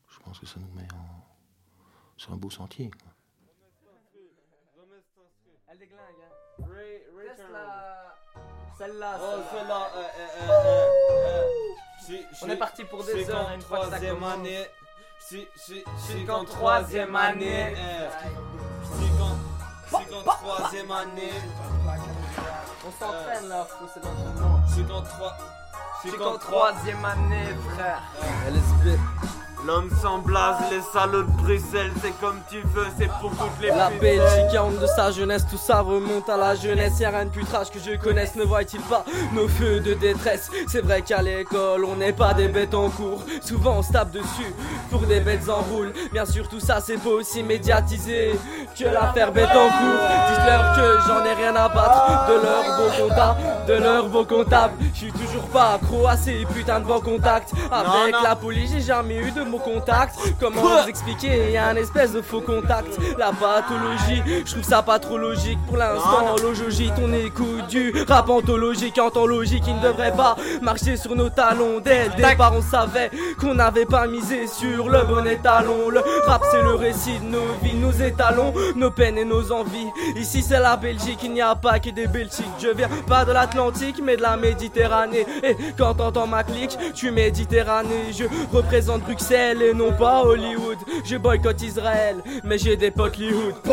je 0.09 0.18
pense 0.20 0.38
que 0.38 0.47
ça 0.47 0.61
nous 0.61 0.70
met 0.74 0.86
en- 0.93 1.24
sur 2.16 2.32
un 2.32 2.36
beau 2.36 2.51
sentier. 2.51 2.90
quoi. 2.90 3.12
Elle 5.68 5.78
déglingue, 5.78 6.01
hein. 6.22 6.66
Laisse-la. 7.16 8.14
Celle-là. 8.76 9.18
Oh, 9.20 9.43
celle-là. 9.51 9.51
celle-là, 9.53 9.90
euh, 9.97 10.09
euh, 10.18 10.28
euh, 10.51 11.49
euh, 12.11 12.22
On 12.43 12.49
est 12.51 12.57
parti 12.57 12.84
pour 12.84 13.05
des 13.05 13.30
heures, 13.30 13.47
qu'en 13.47 13.55
une 13.55 13.61
fois 13.62 13.78
que 13.78 13.84
ça 13.84 13.90
troisième 13.93 14.14
commence. 14.16 14.34
année. 14.34 14.66
C'est 15.29 16.25
qu'en 16.27 16.45
troisième 16.45 17.16
année. 17.16 17.75
C'est 19.89 20.11
qu'en 20.11 20.23
troisième 20.23 20.91
année. 20.91 21.33
On 22.87 22.91
s'entraîne 22.91 23.49
là, 23.49 23.66
faut 23.66 23.87
c'est. 23.93 24.01
C'est 24.75 24.89
qu'en 24.89 25.03
trois. 25.03 25.37
C'est 26.03 26.16
qu'en 26.16 26.39
troisième 26.39 27.05
année, 27.05 27.55
frère. 27.75 28.03
LSB. 28.49 28.99
L'homme 29.65 29.89
sans 30.03 30.19
blase, 30.19 30.57
les 30.73 30.81
salauds 30.93 31.23
de 31.23 31.31
Bruxelles, 31.43 31.93
c'est 32.03 32.19
comme 32.21 32.39
tu 32.51 32.57
veux, 32.75 32.87
c'est 32.99 33.09
pour 33.21 33.31
toutes 33.31 33.61
les 33.61 33.69
La. 33.69 33.91
Belgique 33.91 34.59
honte 34.61 34.81
de 34.81 34.87
sa 34.89 35.13
jeunesse, 35.13 35.47
tout 35.49 35.57
ça 35.57 35.81
remonte 35.83 36.29
à 36.29 36.37
la 36.37 36.57
jeunesse. 36.57 36.99
Y'a 36.99 37.11
rien 37.11 37.27
de 37.27 37.31
plus 37.31 37.45
trash 37.45 37.71
que 37.71 37.79
je 37.79 37.97
connaisse, 37.97 38.35
ne 38.35 38.43
voit-il 38.43 38.81
pas 38.81 39.05
nos 39.33 39.47
feux 39.47 39.79
de 39.79 39.95
détresse? 39.95 40.51
C'est 40.67 40.81
vrai 40.81 41.03
qu'à 41.03 41.23
l'école, 41.23 41.85
on 41.85 41.95
n'est 41.95 42.13
pas 42.13 42.35
des 42.35 42.49
bêtes 42.49 42.75
en 42.75 42.91
cours. 42.91 43.23
Souvent 43.41 43.77
on 43.79 43.83
se 43.83 43.93
tape 43.93 44.11
dessus 44.11 44.53
pour 44.91 45.03
des 45.03 45.21
bêtes 45.21 45.49
en 45.49 45.61
roule. 45.63 45.93
Bien 46.13 46.25
sûr, 46.27 46.49
tout 46.49 46.59
ça 46.61 46.81
c'est 46.81 46.97
pas 46.99 47.11
aussi 47.11 47.45
médiatisé 47.45 48.33
que 48.77 48.85
l'affaire 48.85 49.31
bête 49.31 49.51
en 49.51 49.69
cours. 49.69 50.03
Dites-leur 50.29 50.75
que 50.75 50.99
j'en 51.07 51.25
ai 51.25 51.35
rien 51.35 51.55
à 51.55 51.69
battre 51.69 52.27
de 52.29 52.35
leur 52.35 52.79
beau 52.79 53.05
comptable, 53.09 53.41
de 53.69 53.73
leur 53.75 54.09
beau 54.09 54.25
comptable. 54.25 54.75
Je 54.93 54.99
suis 54.99 55.13
toujours 55.13 55.47
pas 55.53 55.75
accro 55.75 56.09
à 56.09 56.17
ces 56.17 56.45
putains 56.53 56.81
de 56.81 56.85
bons 56.87 57.01
contacts. 57.01 57.53
Avec 57.71 57.87
Non, 57.87 58.19
non. 58.19 58.23
la 58.25 58.35
police, 58.35 58.73
j'ai 58.73 58.81
jamais 58.81 59.17
eu 59.19 59.31
de 59.31 59.43
mon 59.53 59.59
contact. 59.59 60.16
Comment 60.40 60.62
vous 60.62 60.88
expliquer 60.88 61.46
Il 61.46 61.53
y 61.53 61.57
a 61.57 61.68
un 61.68 61.76
espèce 61.76 62.12
de 62.12 62.22
faux 62.22 62.40
contact. 62.40 62.98
La 63.18 63.30
pathologie, 63.32 64.22
je 64.44 64.50
trouve 64.50 64.64
ça 64.64 64.82
pas 64.82 64.98
trop 64.98 65.18
logique. 65.18 65.59
Pour 65.66 65.76
l'instant, 65.76 66.36
l'ojogie, 66.42 66.90
ton 66.96 67.12
écoute 67.12 67.66
du 67.68 67.92
rap 68.09 68.28
anthologique. 68.30 68.98
En 68.98 69.11
temps 69.11 69.26
logique, 69.26 69.64
il 69.66 69.76
ne 69.76 69.82
devrait 69.82 70.16
pas 70.16 70.36
marcher 70.62 70.96
sur 70.96 71.14
nos 71.14 71.28
talons. 71.28 71.80
Dès 71.84 72.09
le 72.09 72.16
départ, 72.16 72.55
on 72.57 72.62
savait 72.62 73.11
qu'on 73.38 73.55
n'avait 73.55 73.86
pas 73.86 74.07
misé 74.07 74.46
sur 74.46 74.88
le 74.88 75.05
bon 75.05 75.26
étalon. 75.26 75.90
Le 75.90 76.00
rap, 76.26 76.42
c'est 76.50 76.62
le 76.62 76.74
récit 76.74 77.18
de 77.18 77.26
nos 77.26 77.53
vies, 77.62 77.74
nos 77.74 77.92
étalons, 77.92 78.55
nos 78.76 78.90
peines 78.90 79.18
et 79.18 79.24
nos 79.24 79.53
envies. 79.53 79.90
Ici, 80.16 80.42
c'est 80.42 80.61
la 80.61 80.76
Belgique, 80.76 81.20
il 81.22 81.32
n'y 81.32 81.42
a 81.42 81.55
pas 81.55 81.78
que 81.78 81.90
des 81.90 82.07
Belgiques. 82.07 82.46
Je 82.59 82.68
viens 82.68 82.88
pas 83.07 83.24
de 83.24 83.32
l'Atlantique, 83.32 84.00
mais 84.03 84.16
de 84.16 84.22
la 84.22 84.36
Méditerranée. 84.36 85.26
Et 85.42 85.57
quand 85.76 85.94
t'entends 85.94 86.26
ma 86.26 86.42
clique, 86.42 86.78
suis 86.94 87.11
Méditerranée. 87.11 88.12
Je 88.12 88.24
représente 88.57 89.03
Bruxelles 89.03 89.41
et 89.51 89.74
non 89.74 89.93
pas 89.93 90.22
Hollywood. 90.22 90.78
Je 91.05 91.16
boycotte 91.16 91.62
Israël, 91.62 92.22
mais 92.45 92.59
j'ai 92.59 92.76
des 92.76 92.90
potes 92.90 93.16
Hollywood. 93.16 93.55
Eh, 93.66 93.70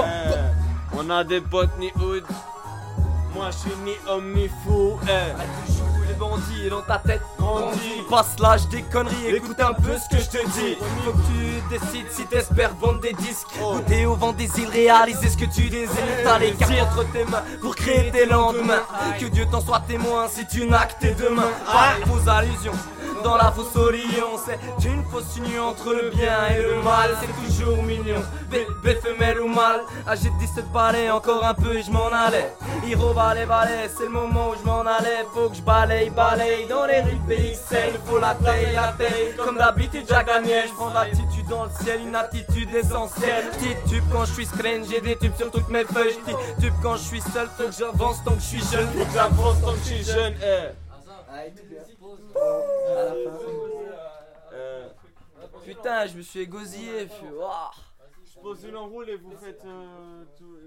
on 0.97 1.09
a 1.09 1.24
des 1.24 1.41
potes 1.41 1.78
ni 1.80 1.91
hood. 1.95 2.24
Moi 3.36 3.49
je 3.51 3.57
suis 3.57 3.78
ni 3.86 3.93
homme 4.09 4.34
ni 4.34 4.47
fou. 4.63 4.99
Eh. 5.03 5.34
Les 6.07 6.15
bandits 6.15 6.70
dans 6.72 6.82
ta 6.82 6.97
tête, 6.97 7.22
bandit. 7.38 8.01
Passe 8.09 8.39
l'âge 8.39 8.67
des 8.70 8.82
conneries, 8.82 9.36
écoute 9.36 9.59
un 9.59 9.74
peu 9.74 9.95
ce 9.95 10.09
que 10.15 10.22
je 10.22 10.30
te 10.30 10.43
dis. 10.47 10.76
Faut 11.05 11.11
que 11.11 11.17
tu 11.28 11.78
décides 11.78 12.11
si 12.11 12.26
t'espères 12.26 12.74
vendre 12.82 12.99
des 12.99 13.13
disques. 13.13 13.47
Goûter 13.59 14.07
au 14.07 14.15
vent 14.15 14.34
des 14.34 14.49
îles, 14.59 14.70
réaliser 14.70 15.30
ce 15.30 15.38
que 15.38 15.45
tu 15.45 15.70
désires. 15.70 15.89
T'as 16.24 16.39
les 16.39 16.53
cartes 16.53 16.74
entre 16.82 17.11
tes 17.11 17.26
mains 17.26 17.43
pour 17.61 17.76
créer 17.76 18.09
tes 18.09 18.26
lendemains. 18.26 18.82
Que 19.20 19.28
Dieu 19.28 19.45
t'en 19.51 19.61
soit 19.61 19.82
témoin 19.88 20.28
si 20.28 20.47
tu 20.47 20.65
n'as 20.65 20.88
que 20.88 20.99
tes 20.99 21.11
deux 21.11 21.30
mains. 21.30 21.51
Pas 21.72 21.99
les 21.99 22.05
fausses 22.05 22.28
allusions. 22.28 22.74
Dans 23.24 23.36
la 23.36 23.51
fausse 23.51 23.76
olion, 23.76 24.38
c'est 24.45 24.88
une 24.88 25.03
fausse 25.05 25.36
union 25.38 25.67
entre 25.70 25.93
le 25.93 26.09
bien 26.09 26.47
et 26.55 26.61
le 26.61 26.82
mal. 26.82 27.11
C'est 27.20 27.45
toujours 27.45 27.84
mignon, 27.84 28.22
bébé 28.49 28.95
femelle 29.01 29.41
ou 29.41 29.47
mâle. 29.47 29.82
Âgé 30.07 30.30
de 30.30 30.38
17 30.39 30.72
balais, 30.72 31.09
encore 31.11 31.43
un 31.43 31.53
peu 31.53 31.76
et 31.78 31.84
je 31.84 31.91
m'en 31.91 32.07
allais. 32.07 32.53
Hiro 32.86 33.13
balai 33.13 33.45
balai, 33.45 33.89
c'est 33.95 34.03
le 34.05 34.09
moment 34.09 34.49
où 34.49 34.53
je 34.59 34.65
m'en 34.65 34.82
allais. 34.82 35.26
Faut 35.34 35.49
que 35.49 35.55
je 35.57 35.61
balaye, 35.61 36.09
balaye 36.09 36.65
dans 36.67 36.86
les 36.86 37.01
rues 37.01 37.15
de 37.28 37.28
BXL. 37.36 37.99
Faut 38.05 38.20
la 38.20 38.36
taille, 38.36 38.74
la 38.74 38.93
taille. 38.97 39.36
Comme 39.38 39.57
d'habitude, 39.57 40.05
gagné. 40.07 40.63
Je 40.67 40.74
prends 40.74 40.93
l'attitude 40.93 41.47
dans 41.49 41.65
le 41.65 41.72
ciel, 41.84 42.01
une 42.07 42.15
attitude 42.15 42.74
essentielle. 42.74 43.45
Tube 43.88 44.03
quand 44.11 44.26
je 44.26 44.34
suis 44.34 44.45
screen, 44.45 44.84
j'ai 44.89 45.01
des 45.01 45.17
tubes 45.17 45.36
sur 45.38 45.51
toutes 45.51 45.70
mes 45.70 45.84
feuilles. 45.84 46.17
Tube 46.61 46.74
quand 46.82 46.95
je 46.95 47.03
suis 47.03 47.22
seul, 47.22 47.49
faut 47.57 47.65
que 47.67 47.74
j'avance 47.78 48.24
tant 48.24 48.32
que 48.32 48.39
je 48.41 48.45
suis 48.45 48.63
jeune. 48.72 48.88
Faut 48.97 49.05
que 49.05 49.13
j'avance 49.13 49.61
tant 49.61 49.72
que 49.74 49.80
je 49.80 49.93
suis 49.93 50.03
jeune. 50.03 50.34
eh. 50.41 50.89
Euh, 54.51 54.89
Putain, 55.63 56.07
je 56.07 56.17
me 56.17 56.21
suis 56.21 56.39
égosillé. 56.41 57.07
Je 57.07 57.13
suis. 57.13 57.27
Ouah. 57.27 57.71
Je 58.25 58.39
pose 58.39 58.63
une 58.63 58.75
enroule 58.75 59.09
et 59.09 59.15
vous 59.15 59.36
faites 59.38 59.63
euh, 59.65 60.23
tout, 60.38 60.57